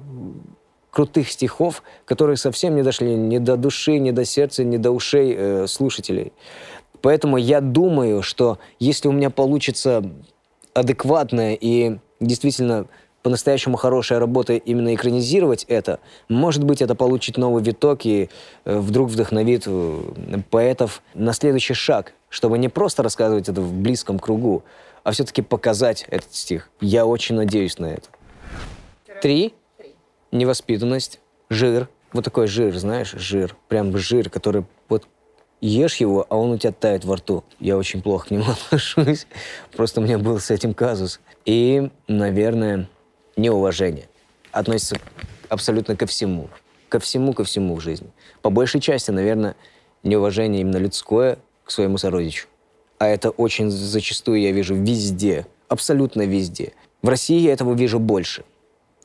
крутых 0.91 1.31
стихов, 1.31 1.83
которые 2.07 2.39
совсем 2.39 2.75
не 2.75 2.83
дошли 2.83 3.15
ни 3.15 3.37
до 3.37 3.57
души, 3.57 3.99
ни 3.99 4.13
до 4.13 4.25
сердца, 4.25 4.65
ни 4.65 4.79
до 4.79 4.93
ушей 4.93 5.35
э, 5.37 5.67
слушателей. 5.67 6.33
Поэтому 7.03 7.37
я 7.37 7.61
думаю, 7.61 8.23
что 8.23 8.59
если 8.79 9.09
у 9.09 9.13
меня 9.13 9.29
получится 9.31 10.03
адекватная 10.73 11.55
и 11.55 11.99
действительно 12.21 12.87
по-настоящему 13.27 13.77
хорошая 13.77 14.21
работа 14.21 14.53
именно 14.53 14.95
экранизировать 14.95 15.65
это, 15.65 15.99
может 16.29 16.63
быть, 16.63 16.81
это 16.81 16.95
получит 16.95 17.37
новый 17.37 17.61
виток 17.61 18.07
и 18.07 18.31
э, 18.65 18.79
вдруг 18.79 19.11
вдохновит 19.11 19.65
э, 19.67 20.01
поэтов 20.49 21.03
на 21.13 21.33
следующий 21.33 21.75
шаг, 21.75 22.13
чтобы 22.29 22.57
не 22.57 22.69
просто 22.69 23.03
рассказывать 23.03 23.49
это 23.49 23.61
в 23.61 23.73
близком 23.73 24.21
кругу, 24.21 24.63
а 25.03 25.11
все-таки 25.11 25.43
показать 25.43 26.07
этот 26.09 26.33
стих. 26.37 26.71
Я 26.81 27.05
очень 27.05 27.35
надеюсь 27.35 27.81
на 27.81 27.87
это. 27.87 28.09
Три. 29.21 29.55
Невоспитанность. 30.31 31.19
Жир. 31.51 31.89
Вот 32.13 32.25
такой 32.25 32.47
жир, 32.47 32.77
знаешь, 32.77 33.11
жир. 33.11 33.57
Прям 33.67 33.99
жир, 33.99 34.31
который 34.31 34.63
вот 34.89 35.09
ешь 35.61 35.97
его, 35.97 36.25
а 36.29 36.37
он 36.37 36.53
у 36.53 36.59
тебя 36.59 36.71
тает 36.71 37.05
во 37.05 37.17
рту. 37.17 37.43
Я 37.59 37.77
очень 37.77 38.03
плохо 38.03 38.29
к 38.29 38.31
нему 38.31 38.45
отношусь. 38.67 39.27
Просто 39.77 40.01
у 40.01 40.05
меня 40.05 40.17
был 40.17 40.39
с 40.39 40.53
этим 40.53 40.75
казус. 40.75 41.19
И, 41.45 41.91
наверное, 42.07 42.89
неуважение. 43.37 44.09
Относится 44.51 44.99
абсолютно 45.49 45.97
ко 45.97 46.07
всему. 46.07 46.49
Ко 46.89 46.99
всему, 46.99 47.33
ко 47.33 47.45
всему 47.45 47.75
в 47.75 47.81
жизни. 47.81 48.09
По 48.43 48.51
большей 48.51 48.81
части, 48.81 49.11
наверное, 49.11 49.57
неуважение 50.03 50.63
именно 50.63 50.79
людское 50.79 51.39
к 51.65 51.71
своему 51.71 51.99
сородичу. 51.99 52.47
А 52.99 53.07
это 53.07 53.31
очень 53.31 53.71
зачастую 53.71 54.41
я 54.41 54.53
вижу 54.53 54.75
везде, 54.75 55.47
абсолютно 55.69 56.23
везде. 56.23 56.73
В 57.03 57.09
России 57.09 57.41
я 57.41 57.53
этого 57.53 57.75
вижу 57.75 57.99
больше. 57.99 58.45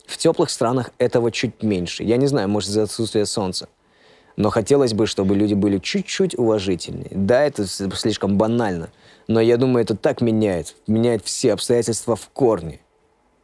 В 0.06 0.18
теплых 0.18 0.50
странах 0.50 0.92
этого 0.98 1.32
чуть 1.32 1.64
меньше. 1.64 2.04
Я 2.04 2.18
не 2.18 2.28
знаю, 2.28 2.48
может, 2.50 2.70
из-за 2.70 2.84
отсутствия 2.84 3.26
солнца. 3.26 3.68
Но 4.38 4.50
хотелось 4.50 4.94
бы, 4.94 5.08
чтобы 5.08 5.36
люди 5.36 5.56
были 5.56 5.78
чуть-чуть 5.78 6.38
уважительнее. 6.38 7.10
Да, 7.12 7.44
это 7.44 7.68
слишком 7.68 8.38
банально, 8.38 8.90
но 9.28 9.42
я 9.42 9.58
думаю, 9.58 9.84
это 9.84 9.96
так 9.96 10.22
меняет. 10.22 10.76
Меняет 10.88 11.26
все 11.26 11.54
обстоятельства 11.54 12.16
в 12.16 12.30
корне 12.30 12.80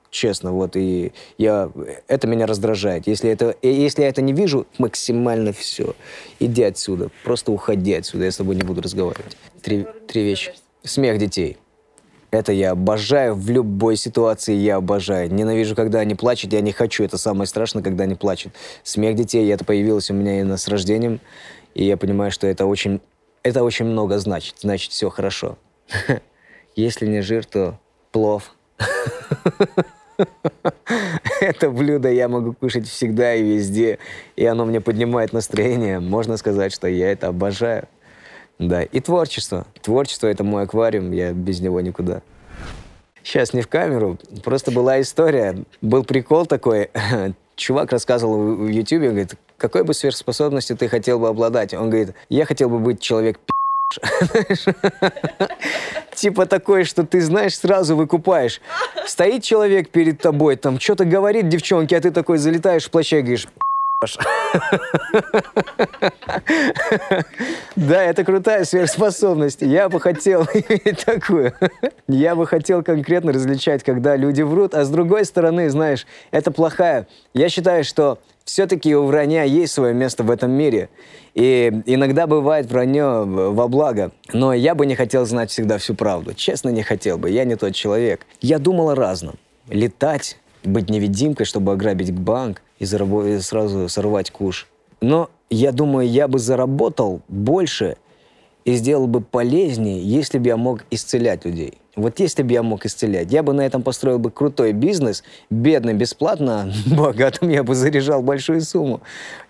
честно, 0.10 0.52
вот, 0.52 0.76
и 0.76 1.14
я, 1.38 1.72
это 2.08 2.28
меня 2.28 2.46
раздражает. 2.46 3.08
Если, 3.08 3.30
это, 3.30 3.56
если 3.62 4.02
я 4.02 4.10
это 4.10 4.22
не 4.22 4.34
вижу, 4.34 4.68
максимально 4.78 5.54
все. 5.54 5.96
Иди 6.40 6.64
отсюда, 6.64 7.10
просто 7.24 7.52
уходи 7.52 7.94
отсюда, 7.94 8.26
я 8.26 8.32
с 8.32 8.38
тобой 8.38 8.56
не 8.56 8.64
буду 8.64 8.82
разговаривать. 8.82 9.38
Три, 9.62 9.86
три 10.08 10.24
вещи. 10.24 10.54
Смех 10.84 11.18
детей. 11.18 11.58
Это 12.30 12.52
я 12.52 12.72
обожаю 12.72 13.36
в 13.36 13.50
любой 13.50 13.96
ситуации, 13.96 14.54
я 14.54 14.76
обожаю. 14.76 15.34
Ненавижу, 15.34 15.76
когда 15.76 16.00
они 16.00 16.14
плачут, 16.14 16.52
я 16.52 16.60
не 16.60 16.74
хочу. 16.74 17.04
Это 17.04 17.18
самое 17.18 17.48
страшное, 17.48 17.82
когда 17.82 18.04
они 18.04 18.16
плачут. 18.16 18.54
Смех 18.84 19.16
детей, 19.16 19.50
это 19.52 19.64
появилось 19.64 20.12
у 20.12 20.14
меня 20.14 20.40
именно 20.40 20.58
с 20.58 20.68
рождением. 20.68 21.22
И 21.74 21.86
я 21.86 21.96
понимаю, 21.96 22.32
что 22.32 22.46
это 22.46 22.66
очень, 22.66 23.00
это 23.44 23.64
очень 23.64 23.86
много 23.86 24.20
значит. 24.20 24.56
Значит, 24.60 24.92
все 24.92 25.10
хорошо. 25.10 25.58
Если 26.76 27.08
не 27.08 27.22
жир, 27.22 27.46
то 27.46 27.80
плов. 28.12 28.54
Это 31.42 31.70
блюдо 31.70 32.10
я 32.10 32.28
могу 32.28 32.54
кушать 32.54 32.88
всегда 32.88 33.36
и 33.36 33.44
везде, 33.44 34.00
и 34.36 34.46
оно 34.46 34.66
мне 34.66 34.82
поднимает 34.82 35.34
настроение. 35.34 36.00
Можно 36.00 36.38
сказать, 36.38 36.74
что 36.74 36.88
я 36.88 37.12
это 37.12 37.28
обожаю. 37.28 37.88
Да, 38.60 38.84
и 38.84 39.00
творчество. 39.00 39.68
Творчество— 39.82 40.28
это 40.28 40.44
мой 40.44 40.64
аквариум, 40.64 41.12
я 41.12 41.32
без 41.32 41.62
него 41.62 41.80
никуда. 41.82 42.22
Сейчас 43.24 43.54
не 43.54 43.62
в 43.62 43.68
камеру, 43.68 44.18
просто 44.44 44.72
была 44.72 45.00
история. 45.02 45.58
Был 45.82 46.04
прикол 46.04 46.46
такой. 46.46 46.90
Чувак 47.56 47.92
рассказывал 47.92 48.56
в 48.56 48.68
Ютубе, 48.68 49.10
говорит, 49.10 49.36
какой 49.58 49.84
бы 49.84 49.94
сверхспособностью 49.94 50.78
ты 50.78 50.88
хотел 50.88 51.20
бы 51.20 51.28
обладать? 51.28 51.74
Он 51.74 51.90
говорит, 51.90 52.16
я 52.30 52.46
хотел 52.46 52.70
бы 52.70 52.80
быть 52.80 53.02
человек 53.02 53.40
Типа 56.14 56.46
такое, 56.46 56.84
что 56.84 57.04
ты 57.04 57.22
знаешь, 57.22 57.58
сразу 57.58 57.96
выкупаешь. 57.96 58.62
Стоит 59.06 59.44
человек 59.44 59.90
перед 59.90 60.20
тобой, 60.20 60.56
там 60.56 60.80
что-то 60.80 61.06
говорит 61.06 61.50
девчонке, 61.50 61.98
а 61.98 62.02
ты 62.02 62.12
такой 62.12 62.38
залетаешь 62.38 62.86
в 62.86 62.92
плаще 62.92 63.20
и 63.20 63.22
говоришь, 63.22 63.48
да, 67.76 68.04
это 68.04 68.24
крутая 68.24 68.64
сверхспособность. 68.64 69.64
Я 69.64 69.90
бы 69.90 70.00
хотел 70.00 70.44
иметь 70.54 71.04
такую. 71.04 71.54
Я 72.08 72.36
бы 72.36 72.46
хотел 72.46 72.84
конкретно 72.84 73.34
различать, 73.34 73.84
когда 73.84 74.16
люди 74.16 74.44
врут, 74.44 74.76
а 74.76 74.86
с 74.86 74.90
другой 74.90 75.26
стороны, 75.26 75.72
знаешь, 75.72 76.06
это 76.30 76.52
плохая. 76.52 77.08
Я 77.34 77.50
считаю, 77.50 77.84
что 77.84 78.20
все-таки 78.46 78.96
у 78.96 79.08
вранья 79.08 79.46
есть 79.46 79.74
свое 79.74 79.96
место 79.96 80.24
в 80.24 80.30
этом 80.30 80.52
мире. 80.52 80.90
И 81.34 81.82
иногда 81.88 82.28
бывает 82.28 82.68
вранье 82.68 83.24
во 83.26 83.68
благо. 83.68 84.12
Но 84.32 84.54
я 84.54 84.76
бы 84.76 84.86
не 84.86 84.94
хотел 84.94 85.26
знать 85.26 85.50
всегда 85.50 85.80
всю 85.80 85.96
правду. 85.96 86.36
Честно, 86.36 86.70
не 86.70 86.84
хотел 86.84 87.18
бы. 87.18 87.32
Я 87.32 87.46
не 87.46 87.56
тот 87.56 87.74
человек. 87.74 88.28
Я 88.42 88.60
думал 88.60 88.92
о 88.92 88.96
разном. 88.96 89.38
Летать, 89.70 90.38
быть 90.68 90.90
невидимкой, 90.90 91.46
чтобы 91.46 91.72
ограбить 91.72 92.12
банк 92.12 92.62
и, 92.80 92.86
сразу 92.86 93.90
сорвать 93.90 94.32
куш. 94.32 94.68
Но 95.02 95.30
я 95.50 95.72
думаю, 95.72 96.08
я 96.08 96.28
бы 96.28 96.40
заработал 96.40 97.22
больше 97.28 97.98
и 98.66 98.76
сделал 98.76 99.08
бы 99.08 99.22
полезнее, 99.22 100.02
если 100.02 100.40
бы 100.40 100.48
я 100.48 100.58
мог 100.58 100.84
исцелять 100.92 101.46
людей. 101.46 101.76
Вот 101.96 102.20
если 102.20 102.44
бы 102.44 102.52
я 102.52 102.62
мог 102.64 102.86
исцелять, 102.86 103.32
я 103.32 103.42
бы 103.42 103.54
на 103.54 103.62
этом 103.62 103.82
построил 103.82 104.20
бы 104.20 104.30
крутой 104.30 104.74
бизнес, 104.74 105.24
бедный 105.50 105.94
бесплатно, 105.94 106.72
богатым 106.86 107.50
я 107.50 107.64
бы 107.64 107.74
заряжал 107.74 108.22
большую 108.22 108.62
сумму. 108.62 109.02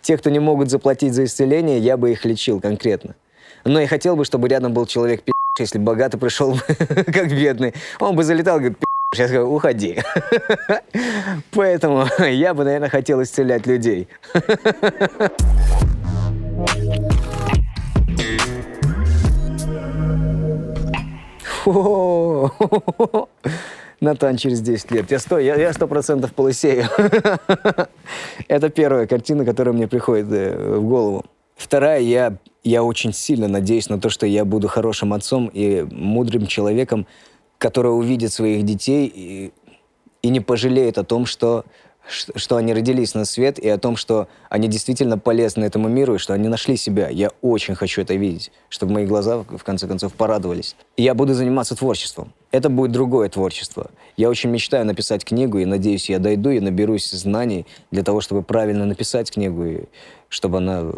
Те, 0.02 0.18
кто 0.18 0.30
не 0.30 0.40
могут 0.40 0.70
заплатить 0.70 1.14
за 1.14 1.26
исцеление, 1.26 1.80
я 1.80 1.98
бы 1.98 2.12
их 2.12 2.24
лечил 2.26 2.62
конкретно. 2.62 3.16
Но 3.66 3.82
я 3.82 3.88
хотел 3.88 4.16
бы, 4.16 4.24
чтобы 4.24 4.48
рядом 4.48 4.74
был 4.74 4.86
человек 4.86 5.24
если 5.60 5.80
богатый 5.80 6.18
пришел 6.18 6.56
как 6.68 7.30
бедный, 7.30 7.74
он 8.00 8.16
бы 8.16 8.24
залетал, 8.24 8.58
говорит, 8.60 8.78
я 9.16 9.28
сказал, 9.28 9.54
уходи. 9.54 10.00
Поэтому 11.52 12.06
я 12.26 12.54
бы, 12.54 12.66
наверное, 12.66 12.90
хотел 12.90 13.24
исцелять 13.24 13.66
людей. 13.66 14.10
Натан 24.00 24.38
через 24.38 24.62
10 24.62 24.92
лет. 24.92 25.10
Я 25.10 25.20
сто, 25.20 25.40
я, 25.40 25.56
я 25.56 25.74
сто 25.74 25.88
процентов 25.88 26.34
полысею. 26.34 26.86
Это 28.48 28.70
первая 28.70 29.08
картина, 29.08 29.44
которая 29.44 29.74
мне 29.74 29.88
приходит 29.88 30.28
э, 30.32 30.78
в 30.78 30.84
голову. 30.84 31.26
Вторая, 31.56 32.02
я, 32.02 32.38
я 32.64 32.84
очень 32.84 33.12
сильно 33.12 33.48
надеюсь 33.48 33.90
на 33.90 34.00
то, 34.00 34.10
что 34.10 34.28
я 34.28 34.46
буду 34.46 34.68
хорошим 34.68 35.14
отцом 35.14 35.50
и 35.52 35.82
мудрым 35.92 36.46
человеком, 36.46 37.08
который 37.58 37.90
увидит 37.90 38.34
своих 38.34 38.64
детей 38.64 39.12
и, 39.14 39.52
и 40.22 40.30
не 40.30 40.40
пожалеет 40.40 40.98
о 40.98 41.04
том, 41.04 41.26
что 41.26 41.66
что 42.10 42.56
они 42.56 42.74
родились 42.74 43.14
на 43.16 43.26
свет, 43.26 43.60
и 43.60 43.68
о 43.68 43.78
том, 43.78 43.96
что 43.96 44.28
они 44.50 44.68
действительно 44.68 45.18
полезны 45.18 45.66
этому 45.66 45.90
миру, 45.90 46.16
и 46.16 46.18
что 46.18 46.34
они 46.34 46.48
нашли 46.48 46.78
себя. 46.78 47.10
Я 47.10 47.32
очень 47.42 47.76
хочу 47.76 48.02
это 48.02 48.16
видеть, 48.16 48.52
чтобы 48.70 48.94
мои 48.94 49.06
глаза, 49.06 49.40
в 49.40 49.64
конце 49.64 49.88
концов, 49.88 50.14
порадовались. 50.14 50.76
Я 50.96 51.14
буду 51.14 51.34
заниматься 51.34 51.76
творчеством. 51.76 52.34
Это 52.52 52.70
будет 52.70 52.92
другое 52.92 53.30
творчество. 53.30 53.92
Я 54.16 54.30
очень 54.30 54.50
мечтаю 54.50 54.86
написать 54.86 55.26
книгу, 55.26 55.58
и 55.58 55.66
надеюсь, 55.66 56.10
я 56.10 56.20
дойду 56.20 56.50
и 56.50 56.60
наберусь 56.60 57.12
знаний 57.12 57.66
для 57.92 58.04
того, 58.04 58.22
чтобы 58.22 58.42
правильно 58.42 58.86
написать 58.86 59.32
книгу, 59.32 59.66
и 59.66 59.84
чтобы 60.30 60.58
она 60.58 60.82
э, 60.84 60.92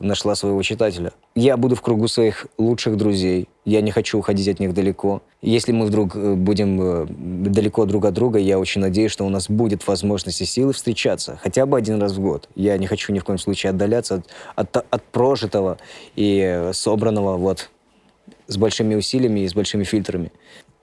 нашла 0.00 0.34
своего 0.34 0.62
читателя. 0.62 1.12
Я 1.34 1.56
буду 1.56 1.76
в 1.76 1.82
кругу 1.82 2.08
своих 2.08 2.46
лучших 2.58 2.96
друзей. 2.96 3.48
Я 3.64 3.80
не 3.80 3.90
хочу 3.90 4.18
уходить 4.18 4.48
от 4.48 4.60
них 4.60 4.74
далеко. 4.74 5.22
Если 5.42 5.72
мы 5.72 5.86
вдруг 5.86 6.16
э, 6.16 6.34
будем 6.34 6.80
э, 6.80 7.06
далеко 7.08 7.86
друг 7.86 8.04
от 8.04 8.14
друга, 8.14 8.38
я 8.38 8.58
очень 8.58 8.80
надеюсь, 8.80 9.12
что 9.12 9.24
у 9.24 9.28
нас 9.28 9.48
будет 9.48 9.86
возможность 9.86 10.40
и 10.40 10.44
силы 10.44 10.72
встречаться 10.72 11.38
хотя 11.42 11.66
бы 11.66 11.76
один 11.76 12.00
раз 12.00 12.12
в 12.12 12.20
год. 12.20 12.48
Я 12.54 12.76
не 12.78 12.86
хочу 12.86 13.12
ни 13.12 13.18
в 13.18 13.24
коем 13.24 13.38
случае 13.38 13.70
отдаляться 13.70 14.22
от, 14.56 14.76
от, 14.76 14.86
от 14.90 15.02
прожитого 15.04 15.78
и 16.16 16.70
собранного 16.72 17.36
вот 17.36 17.70
с 18.46 18.56
большими 18.56 18.94
усилиями 18.94 19.40
и 19.40 19.48
с 19.48 19.54
большими 19.54 19.84
фильтрами. 19.84 20.32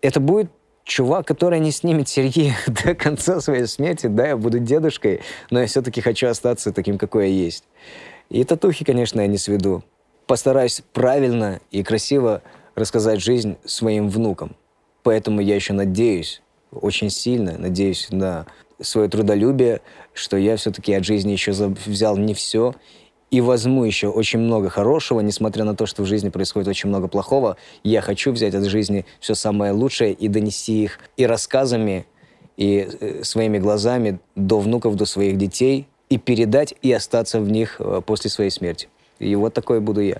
Это 0.01 0.19
будет 0.19 0.49
чувак, 0.84 1.27
который 1.27 1.59
не 1.59 1.71
снимет 1.71 2.09
серьги 2.09 2.53
до 2.67 2.95
конца 2.95 3.41
своей 3.41 3.67
смерти, 3.67 4.07
да, 4.07 4.27
я 4.27 4.38
буду 4.38 4.59
дедушкой, 4.59 5.21
но 5.49 5.61
я 5.61 5.67
все-таки 5.67 6.01
хочу 6.01 6.27
остаться 6.27 6.71
таким, 6.71 6.97
какой 6.97 7.29
я 7.29 7.36
есть. 7.36 7.63
И 8.29 8.43
татухи, 8.43 8.86
конечно, 8.86 9.21
я 9.21 9.27
не 9.27 9.38
сведу. 9.38 9.84
Постараюсь 10.25 10.82
правильно 10.93 11.59
и 11.71 11.84
красиво 11.84 12.41
рассказать 12.75 13.21
жизнь 13.21 13.57
своим 13.65 14.09
внукам. 14.09 14.55
Поэтому 15.03 15.41
я 15.41 15.55
еще 15.55 15.73
надеюсь, 15.73 16.41
очень 16.71 17.09
сильно 17.09 17.57
надеюсь 17.57 18.07
на 18.11 18.45
свое 18.79 19.09
трудолюбие, 19.09 19.82
что 20.13 20.38
я 20.38 20.55
все-таки 20.55 20.93
от 20.93 21.03
жизни 21.03 21.32
еще 21.32 21.51
взял 21.51 22.17
не 22.17 22.34
все, 22.34 22.73
и 23.32 23.39
возьму 23.39 23.86
еще 23.86 24.09
очень 24.09 24.39
много 24.39 24.69
хорошего, 24.69 25.21
несмотря 25.21 25.63
на 25.63 25.73
то, 25.73 25.86
что 25.86 26.03
в 26.03 26.05
жизни 26.05 26.29
происходит 26.29 26.67
очень 26.67 26.89
много 26.89 27.07
плохого. 27.07 27.55
Я 27.84 28.01
хочу 28.01 28.32
взять 28.32 28.53
от 28.53 28.65
жизни 28.65 29.05
все 29.21 29.36
самое 29.36 29.71
лучшее 29.71 30.11
и 30.11 30.27
донести 30.27 30.84
их 30.84 30.99
и 31.15 31.25
рассказами, 31.25 32.05
и 32.57 32.88
э, 32.99 33.23
своими 33.23 33.57
глазами 33.57 34.19
до 34.36 34.59
внуков, 34.59 34.97
до 34.97 35.05
своих 35.05 35.38
детей, 35.38 35.88
и 36.09 36.17
передать, 36.17 36.75
и 36.82 36.91
остаться 36.91 37.39
в 37.39 37.49
них 37.49 37.77
э, 37.79 38.01
после 38.05 38.29
своей 38.29 38.51
смерти. 38.51 38.89
И 39.19 39.34
вот 39.36 39.53
такой 39.53 39.79
буду 39.79 40.01
я. 40.01 40.17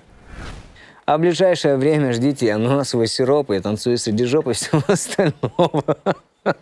А 1.04 1.18
в 1.18 1.20
ближайшее 1.20 1.76
время 1.76 2.14
ждите 2.14 2.50
ананасовый 2.52 3.08
сироп, 3.08 3.50
и 3.50 3.60
танцую 3.60 3.98
среди 3.98 4.24
жопы 4.24 4.52
и 4.52 4.54
всего 4.54 4.82
остального. 4.88 5.96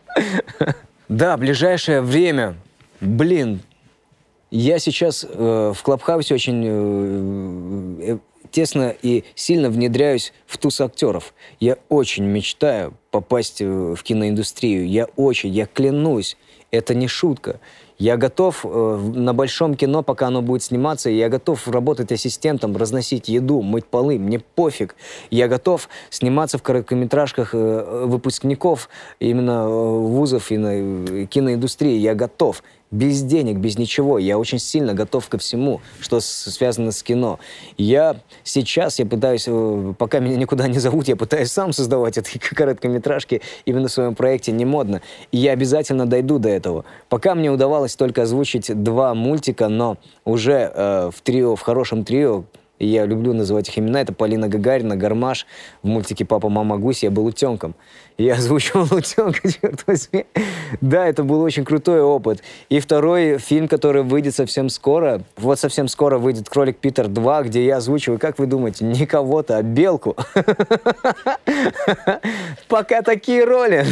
Да, 1.09 1.36
ближайшее 1.36 2.03
время. 2.03 2.55
Блин, 3.01 3.62
я 4.51 4.78
сейчас 4.78 5.26
э, 5.28 5.72
в 5.74 5.82
Клабхаусе 5.82 6.34
очень 6.34 6.64
э, 6.66 8.12
э, 8.12 8.18
тесно 8.51 8.94
и 9.03 9.24
сильно 9.34 9.70
внедряюсь 9.70 10.32
в 10.46 10.59
туз 10.59 10.80
актеров. 10.80 11.34
Я 11.61 11.78
очень 11.88 12.24
мечтаю 12.24 12.94
попасть 13.11 13.61
э, 13.61 13.66
в 13.66 14.03
киноиндустрию. 14.03 14.88
Я 14.88 15.07
очень, 15.16 15.51
я 15.51 15.66
клянусь, 15.66 16.36
это 16.70 16.94
не 16.94 17.09
шутка. 17.09 17.61
Я 18.01 18.16
готов 18.16 18.64
э, 18.64 18.96
на 19.14 19.34
большом 19.34 19.74
кино, 19.74 20.03
пока 20.03 20.28
оно 20.28 20.40
будет 20.40 20.62
сниматься, 20.62 21.11
я 21.11 21.28
готов 21.28 21.68
работать 21.68 22.11
ассистентом, 22.11 22.74
разносить 22.74 23.28
еду, 23.28 23.61
мыть 23.61 23.84
полы, 23.84 24.18
мне 24.18 24.38
пофиг. 24.38 24.96
Я 25.30 25.48
готов 25.48 25.88
сниматься 26.09 26.57
в 26.57 26.62
короткометражках 26.62 27.51
э, 27.53 28.05
выпускников 28.07 28.88
именно 29.18 29.66
э, 29.66 29.68
вузов 29.68 30.51
и 30.51 30.57
на 30.57 30.72
э, 30.72 31.26
киноиндустрии. 31.26 31.98
Я 31.98 32.14
готов 32.14 32.62
без 32.91 33.22
денег, 33.22 33.59
без 33.59 33.78
ничего. 33.78 34.18
Я 34.18 34.38
очень 34.38 34.59
сильно 34.59 34.95
готов 34.95 35.28
ко 35.28 35.38
всему, 35.38 35.80
что 36.01 36.20
связано 36.20 36.91
с 36.91 37.03
кино. 37.03 37.38
Я 37.76 38.16
сейчас, 38.43 38.99
я 38.99 39.07
пытаюсь, 39.07 39.45
э, 39.47 39.95
пока 39.97 40.18
меня 40.18 40.36
никуда 40.36 40.66
не 40.66 40.78
зовут, 40.78 41.07
я 41.07 41.16
пытаюсь 41.16 41.53
сам 41.53 41.72
создавать 41.72 42.18
эти 42.18 42.38
короткометражки 42.55 43.43
именно 43.64 43.88
в 43.88 43.93
своем 43.93 44.14
проекте 44.14 44.53
«Не 44.53 44.64
модно». 44.64 45.03
И 45.30 45.38
я 45.38 45.53
обязательно 45.53 46.07
дойду 46.07 46.38
до 46.38 46.49
этого. 46.49 46.84
Пока 47.09 47.34
мне 47.34 47.51
удавалось 47.51 47.95
только 47.95 48.22
озвучить 48.22 48.70
два 48.82 49.14
мультика, 49.14 49.68
но 49.68 49.97
уже 50.24 50.72
э, 50.74 51.11
в 51.14 51.20
трио, 51.22 51.55
в 51.55 51.61
хорошем 51.61 52.05
трио, 52.05 52.45
я 52.80 53.05
люблю 53.05 53.34
называть 53.34 53.68
их 53.68 53.78
имена. 53.78 54.01
Это 54.01 54.14
Полина 54.14 54.49
Гагарина, 54.49 54.97
Гармаш. 54.97 55.47
В 55.82 55.86
мультике 55.86 56.24
«Папа, 56.24 56.49
мама, 56.49 56.78
гусь» 56.78 57.03
я 57.03 57.11
был 57.11 57.26
утенком. 57.26 57.74
Я 58.21 58.35
озвучивал 58.35 58.87
утенка, 58.91 59.49
черт 59.51 59.83
возьми. 59.87 60.27
Да, 60.83 61.07
это 61.07 61.25
был 61.25 61.41
очень 61.41 61.64
крутой 61.64 62.03
опыт. 62.03 62.43
И 62.68 62.79
второй 62.79 63.39
фильм, 63.39 63.66
который 63.66 64.03
выйдет 64.03 64.35
совсем 64.35 64.68
скоро. 64.68 65.23
Вот 65.39 65.59
совсем 65.59 65.89
скоро 65.89 66.18
выйдет 66.18 66.51
«Кролик 66.51 66.77
Питер 66.77 67.07
2», 67.07 67.45
где 67.45 67.64
я 67.64 67.79
озвучиваю, 67.79 68.18
как 68.18 68.39
вы 68.39 68.45
думаете, 68.45 68.85
не 68.85 69.07
кого-то, 69.07 69.57
а 69.57 69.62
белку. 69.62 70.16
Пока 72.68 73.01
такие 73.01 73.45
роли. 73.45 73.87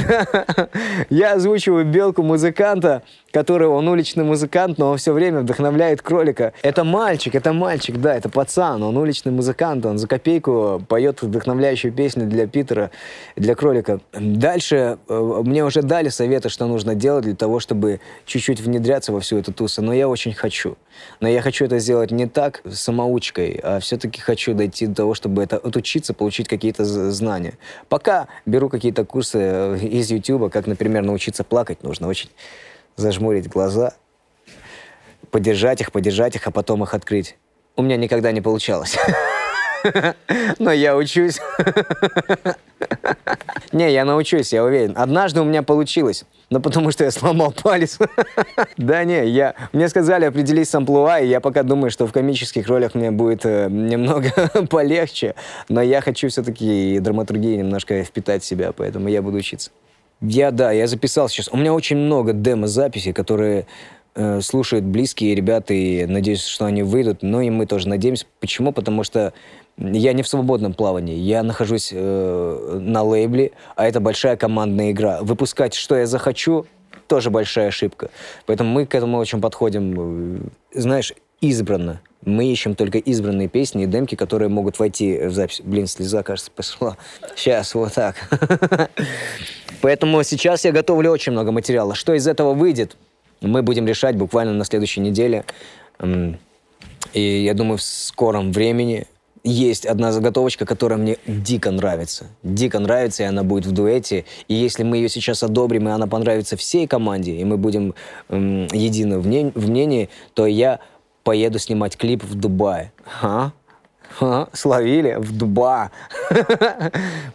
Я 1.08 1.32
озвучиваю 1.32 1.86
белку 1.86 2.22
музыканта, 2.22 3.02
который, 3.32 3.68
он 3.68 3.88
уличный 3.88 4.24
музыкант, 4.24 4.78
но 4.78 4.90
он 4.90 4.98
все 4.98 5.12
время 5.12 5.40
вдохновляет 5.40 6.02
кролика. 6.02 6.52
Это 6.62 6.84
мальчик, 6.84 7.34
это 7.34 7.52
мальчик, 7.52 7.96
да, 7.96 8.14
это 8.14 8.28
пацан, 8.28 8.82
он 8.82 8.96
уличный 8.96 9.32
музыкант, 9.32 9.84
он 9.86 9.98
за 9.98 10.06
копейку 10.06 10.82
поет 10.88 11.22
вдохновляющую 11.22 11.92
песню 11.92 12.26
для 12.26 12.46
Питера, 12.46 12.90
для 13.36 13.54
кролика. 13.54 14.00
Дальше 14.20 14.98
э, 15.08 15.42
мне 15.44 15.64
уже 15.64 15.82
дали 15.82 16.08
советы, 16.08 16.48
что 16.48 16.66
нужно 16.66 16.94
делать 16.94 17.24
для 17.24 17.34
того, 17.34 17.60
чтобы 17.60 18.00
чуть-чуть 18.26 18.60
внедряться 18.60 19.12
во 19.12 19.20
всю 19.20 19.38
эту 19.38 19.52
тусу, 19.52 19.82
но 19.82 19.92
я 19.92 20.08
очень 20.08 20.34
хочу. 20.34 20.76
Но 21.20 21.28
я 21.28 21.40
хочу 21.40 21.64
это 21.64 21.78
сделать 21.78 22.10
не 22.10 22.26
так, 22.26 22.62
самоучкой, 22.68 23.60
а 23.62 23.80
все-таки 23.80 24.20
хочу 24.20 24.54
дойти 24.54 24.86
до 24.86 24.94
того, 24.94 25.14
чтобы 25.14 25.42
это 25.42 25.56
отучиться, 25.56 26.14
получить 26.14 26.48
какие-то 26.48 26.84
знания. 26.84 27.58
Пока 27.88 28.28
беру 28.46 28.68
какие-то 28.68 29.04
курсы 29.04 29.38
э, 29.38 29.78
из 29.78 30.10
YouTube, 30.10 30.50
как, 30.52 30.66
например, 30.66 31.02
научиться 31.02 31.44
плакать 31.44 31.82
нужно 31.82 32.08
очень 32.08 32.30
зажмурить 32.96 33.48
глаза, 33.48 33.94
подержать 35.30 35.80
их, 35.80 35.92
подержать 35.92 36.34
их, 36.34 36.46
а 36.46 36.50
потом 36.50 36.82
их 36.82 36.94
открыть. 36.94 37.36
У 37.76 37.82
меня 37.82 37.96
никогда 37.96 38.32
не 38.32 38.40
получалось. 38.40 38.96
Но 40.58 40.72
я 40.72 40.96
учусь. 40.96 41.38
Не, 43.72 43.92
я 43.92 44.04
научусь, 44.04 44.52
я 44.52 44.64
уверен. 44.64 44.94
Однажды 44.96 45.40
у 45.40 45.44
меня 45.44 45.62
получилось. 45.62 46.24
Но 46.50 46.60
потому 46.60 46.90
что 46.90 47.04
я 47.04 47.10
сломал 47.10 47.52
палец. 47.52 47.98
да 48.78 49.04
не, 49.04 49.26
я... 49.28 49.54
Мне 49.72 49.88
сказали 49.88 50.24
определись 50.24 50.70
с 50.70 50.74
амплуа, 50.74 51.20
и 51.20 51.28
я 51.28 51.40
пока 51.40 51.62
думаю, 51.62 51.90
что 51.90 52.06
в 52.06 52.12
комических 52.12 52.66
ролях 52.68 52.94
мне 52.94 53.10
будет 53.10 53.44
э, 53.44 53.68
немного 53.68 54.30
полегче. 54.70 55.34
Но 55.68 55.82
я 55.82 56.00
хочу 56.00 56.28
все-таки 56.28 56.94
и 56.94 56.98
драматургии 56.98 57.56
немножко 57.56 58.02
впитать 58.04 58.42
в 58.42 58.46
себя, 58.46 58.72
поэтому 58.72 59.08
я 59.08 59.20
буду 59.20 59.36
учиться. 59.36 59.70
Я, 60.20 60.50
да, 60.50 60.72
я 60.72 60.86
записал 60.86 61.28
сейчас. 61.28 61.48
У 61.52 61.56
меня 61.56 61.74
очень 61.74 61.96
много 61.96 62.32
демо-записей, 62.32 63.12
которые 63.12 63.66
э, 64.14 64.40
слушают 64.40 64.84
близкие 64.84 65.34
ребята, 65.34 65.74
и 65.74 66.06
надеюсь, 66.06 66.44
что 66.44 66.64
они 66.64 66.82
выйдут. 66.82 67.22
Но 67.22 67.42
и 67.42 67.50
мы 67.50 67.66
тоже 67.66 67.88
надеемся. 67.88 68.24
Почему? 68.40 68.72
Потому 68.72 69.04
что 69.04 69.34
я 69.78 70.12
не 70.12 70.22
в 70.22 70.28
свободном 70.28 70.74
плавании. 70.74 71.16
Я 71.16 71.42
нахожусь 71.42 71.90
э, 71.92 72.78
на 72.80 73.02
лейбле, 73.02 73.52
а 73.76 73.86
это 73.86 74.00
большая 74.00 74.36
командная 74.36 74.90
игра. 74.90 75.20
Выпускать, 75.22 75.74
что 75.74 75.96
я 75.96 76.06
захочу, 76.06 76.66
тоже 77.06 77.30
большая 77.30 77.68
ошибка. 77.68 78.10
Поэтому 78.46 78.70
мы 78.70 78.86
к 78.86 78.94
этому 78.94 79.18
очень 79.18 79.40
подходим, 79.40 80.48
э, 80.74 80.80
знаешь, 80.80 81.12
избранно. 81.40 82.00
Мы 82.24 82.46
ищем 82.46 82.74
только 82.74 82.98
избранные 82.98 83.48
песни 83.48 83.84
и 83.84 83.86
демки, 83.86 84.16
которые 84.16 84.48
могут 84.48 84.78
войти 84.80 85.18
в 85.26 85.32
запись. 85.32 85.60
Блин, 85.62 85.86
слеза, 85.86 86.24
кажется, 86.24 86.50
пошла. 86.50 86.96
Сейчас, 87.36 87.74
вот 87.74 87.94
так. 87.94 88.16
Поэтому 89.80 90.22
сейчас 90.24 90.64
я 90.64 90.72
готовлю 90.72 91.12
очень 91.12 91.30
много 91.30 91.52
материала. 91.52 91.94
Что 91.94 92.14
из 92.14 92.26
этого 92.26 92.52
выйдет, 92.54 92.96
мы 93.40 93.62
будем 93.62 93.86
решать 93.86 94.16
буквально 94.16 94.52
на 94.54 94.64
следующей 94.64 95.00
неделе. 95.00 95.44
И 97.12 97.20
я 97.20 97.54
думаю, 97.54 97.78
в 97.78 97.82
скором 97.82 98.50
времени 98.50 99.06
есть 99.44 99.86
одна 99.86 100.12
заготовочка, 100.12 100.66
которая 100.66 100.98
мне 100.98 101.18
дико 101.26 101.70
нравится. 101.70 102.26
Дико 102.42 102.78
нравится, 102.78 103.22
и 103.22 103.26
она 103.26 103.42
будет 103.42 103.66
в 103.66 103.72
дуэте. 103.72 104.24
И 104.48 104.54
если 104.54 104.82
мы 104.82 104.96
ее 104.96 105.08
сейчас 105.08 105.42
одобрим, 105.42 105.88
и 105.88 105.92
она 105.92 106.06
понравится 106.06 106.56
всей 106.56 106.86
команде, 106.86 107.32
и 107.32 107.44
мы 107.44 107.56
будем 107.56 107.94
эм, 108.28 108.66
едины 108.72 109.18
в, 109.18 109.26
не, 109.26 109.50
в 109.54 109.68
мнении, 109.68 110.08
то 110.34 110.46
я 110.46 110.80
поеду 111.24 111.58
снимать 111.58 111.96
клип 111.96 112.24
в 112.24 112.34
Дубае. 112.34 112.92
А? 113.22 113.52
А, 114.20 114.48
словили 114.52 115.16
в 115.18 115.36
Дуба. 115.36 115.90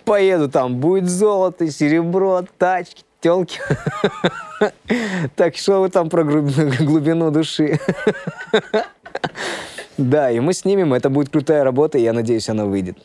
Поеду 0.05 0.49
там, 0.49 0.77
будет 0.77 1.09
золото, 1.09 1.69
серебро, 1.71 2.43
тачки, 2.57 3.03
телки. 3.21 3.59
Так 5.35 5.57
что 5.57 5.81
вы 5.81 5.89
там 5.89 6.09
про 6.09 6.23
глубину 6.23 7.31
души? 7.31 7.79
Да, 9.97 10.31
и 10.31 10.39
мы 10.39 10.53
снимем, 10.53 10.93
это 10.93 11.09
будет 11.09 11.29
крутая 11.29 11.63
работа, 11.63 11.97
и 11.97 12.01
я 12.01 12.13
надеюсь, 12.13 12.49
она 12.49 12.65
выйдет. 12.65 12.97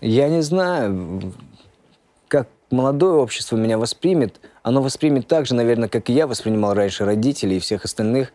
Я 0.00 0.28
не 0.28 0.42
знаю, 0.42 1.32
как 2.28 2.48
молодое 2.70 3.14
общество 3.14 3.56
меня 3.56 3.78
воспримет. 3.78 4.40
Оно 4.62 4.82
воспримет 4.82 5.28
так 5.28 5.46
же, 5.46 5.54
наверное, 5.54 5.88
как 5.88 6.10
и 6.10 6.12
я 6.12 6.26
воспринимал 6.26 6.74
раньше 6.74 7.04
родителей 7.04 7.56
и 7.56 7.60
всех 7.60 7.84
остальных 7.84 8.32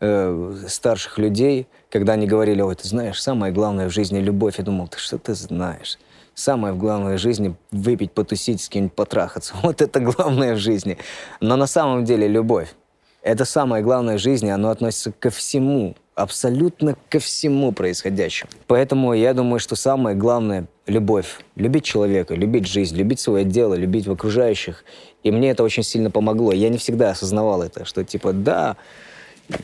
э, 0.00 0.54
старших 0.66 1.18
людей, 1.18 1.68
когда 1.90 2.14
они 2.14 2.26
говорили, 2.26 2.60
ой, 2.60 2.74
ты 2.74 2.88
знаешь, 2.88 3.22
самое 3.22 3.52
главное 3.52 3.88
в 3.88 3.92
жизни— 3.92 4.18
любовь. 4.20 4.58
Я 4.58 4.64
думал, 4.64 4.88
ты 4.88 4.98
что 4.98 5.18
ты 5.18 5.34
знаешь? 5.34 5.98
Самое 6.34 6.74
главное 6.74 7.18
в 7.18 7.20
жизни— 7.20 7.54
выпить, 7.70 8.12
потусить, 8.12 8.62
с 8.62 8.68
кем-нибудь 8.68 8.94
потрахаться. 8.94 9.54
Вот 9.62 9.82
это 9.82 10.00
главное 10.00 10.54
в 10.54 10.58
жизни. 10.58 10.98
Но 11.40 11.56
на 11.56 11.66
самом 11.66 12.04
деле 12.04 12.26
любовь. 12.26 12.74
Это 13.22 13.44
самое 13.44 13.84
главное 13.84 14.16
в 14.16 14.20
жизни, 14.20 14.48
оно 14.48 14.70
относится 14.70 15.12
ко 15.12 15.28
всему, 15.28 15.94
абсолютно 16.22 16.96
ко 17.08 17.18
всему 17.18 17.72
происходящему. 17.72 18.50
Поэтому 18.66 19.14
я 19.14 19.34
думаю, 19.34 19.58
что 19.58 19.76
самое 19.76 20.16
главное— 20.16 20.66
любовь. 20.86 21.40
Любить 21.56 21.84
человека, 21.84 22.34
любить 22.34 22.66
жизнь, 22.66 22.96
любить 22.96 23.20
свое 23.20 23.44
дело, 23.44 23.74
любить 23.74 24.06
в 24.06 24.12
окружающих. 24.12 24.84
И 25.22 25.30
мне 25.30 25.50
это 25.50 25.62
очень 25.62 25.82
сильно 25.82 26.10
помогло. 26.10 26.52
Я 26.52 26.68
не 26.68 26.78
всегда 26.78 27.10
осознавал 27.10 27.62
это, 27.62 27.84
что 27.84 28.04
типа, 28.04 28.32
да, 28.32 28.76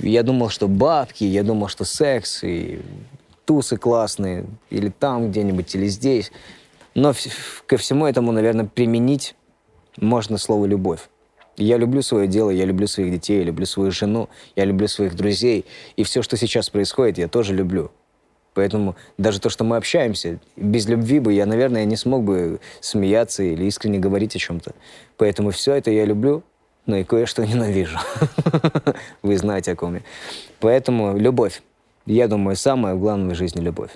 я 0.00 0.22
думал, 0.22 0.48
что 0.48 0.68
бабки, 0.68 1.24
я 1.24 1.42
думал, 1.42 1.68
что 1.68 1.84
секс 1.84 2.42
и 2.42 2.80
тусы 3.44 3.76
классные, 3.76 4.46
или 4.70 4.88
там 4.88 5.30
где-нибудь, 5.30 5.74
или 5.74 5.86
здесь. 5.86 6.32
Но 6.94 7.14
ко 7.66 7.76
всему 7.76 8.07
этому, 8.07 8.32
наверное, 8.32 8.66
применить 8.66 9.34
можно 9.96 10.38
слово 10.38 10.66
«любовь». 10.66 11.09
Я 11.57 11.78
люблю 11.78 12.02
свое 12.02 12.26
дело, 12.26 12.50
я 12.50 12.64
люблю 12.64 12.86
своих 12.86 13.12
детей, 13.12 13.38
я 13.38 13.44
люблю 13.44 13.66
свою 13.66 13.90
жену, 13.90 14.28
я 14.57 14.64
люблю 14.64 14.88
своих 14.88 15.14
друзей. 15.14 15.64
И 15.96 16.04
все, 16.04 16.22
что 16.22 16.36
сейчас 16.36 16.68
происходит, 16.68 17.18
я 17.18 17.28
тоже 17.28 17.54
люблю. 17.54 17.90
Поэтому 18.52 18.96
даже 19.18 19.40
то, 19.40 19.50
что 19.50 19.64
мы 19.64 19.76
общаемся, 19.76 20.38
без 20.57 20.86
любви 20.86 21.18
бы 21.18 21.32
я, 21.32 21.44
наверное, 21.44 21.84
не 21.84 21.96
смог 21.96 22.24
бы 22.24 22.59
смеяться 22.80 23.42
или 23.42 23.64
искренне 23.64 23.98
говорить 23.98 24.34
о 24.34 24.38
чем-то. 24.38 24.72
Поэтому 25.18 25.50
все 25.50 25.74
это 25.74 25.90
я 25.90 26.04
люблю, 26.07 26.42
но 26.86 26.96
и 26.96 27.04
кое-что 27.04 27.44
ненавижу. 27.46 27.98
Вы 29.22 29.36
знаете, 29.36 29.72
о 29.72 29.76
ком 29.76 29.96
я. 29.96 30.02
Поэтому 30.61 31.18
любовь. 31.18 31.62
Я 32.07 32.28
думаю, 32.28 32.57
самое 32.57 32.96
главное 32.96 33.34
в 33.34 33.38
жизни— 33.38 33.61
любовь. 33.62 33.90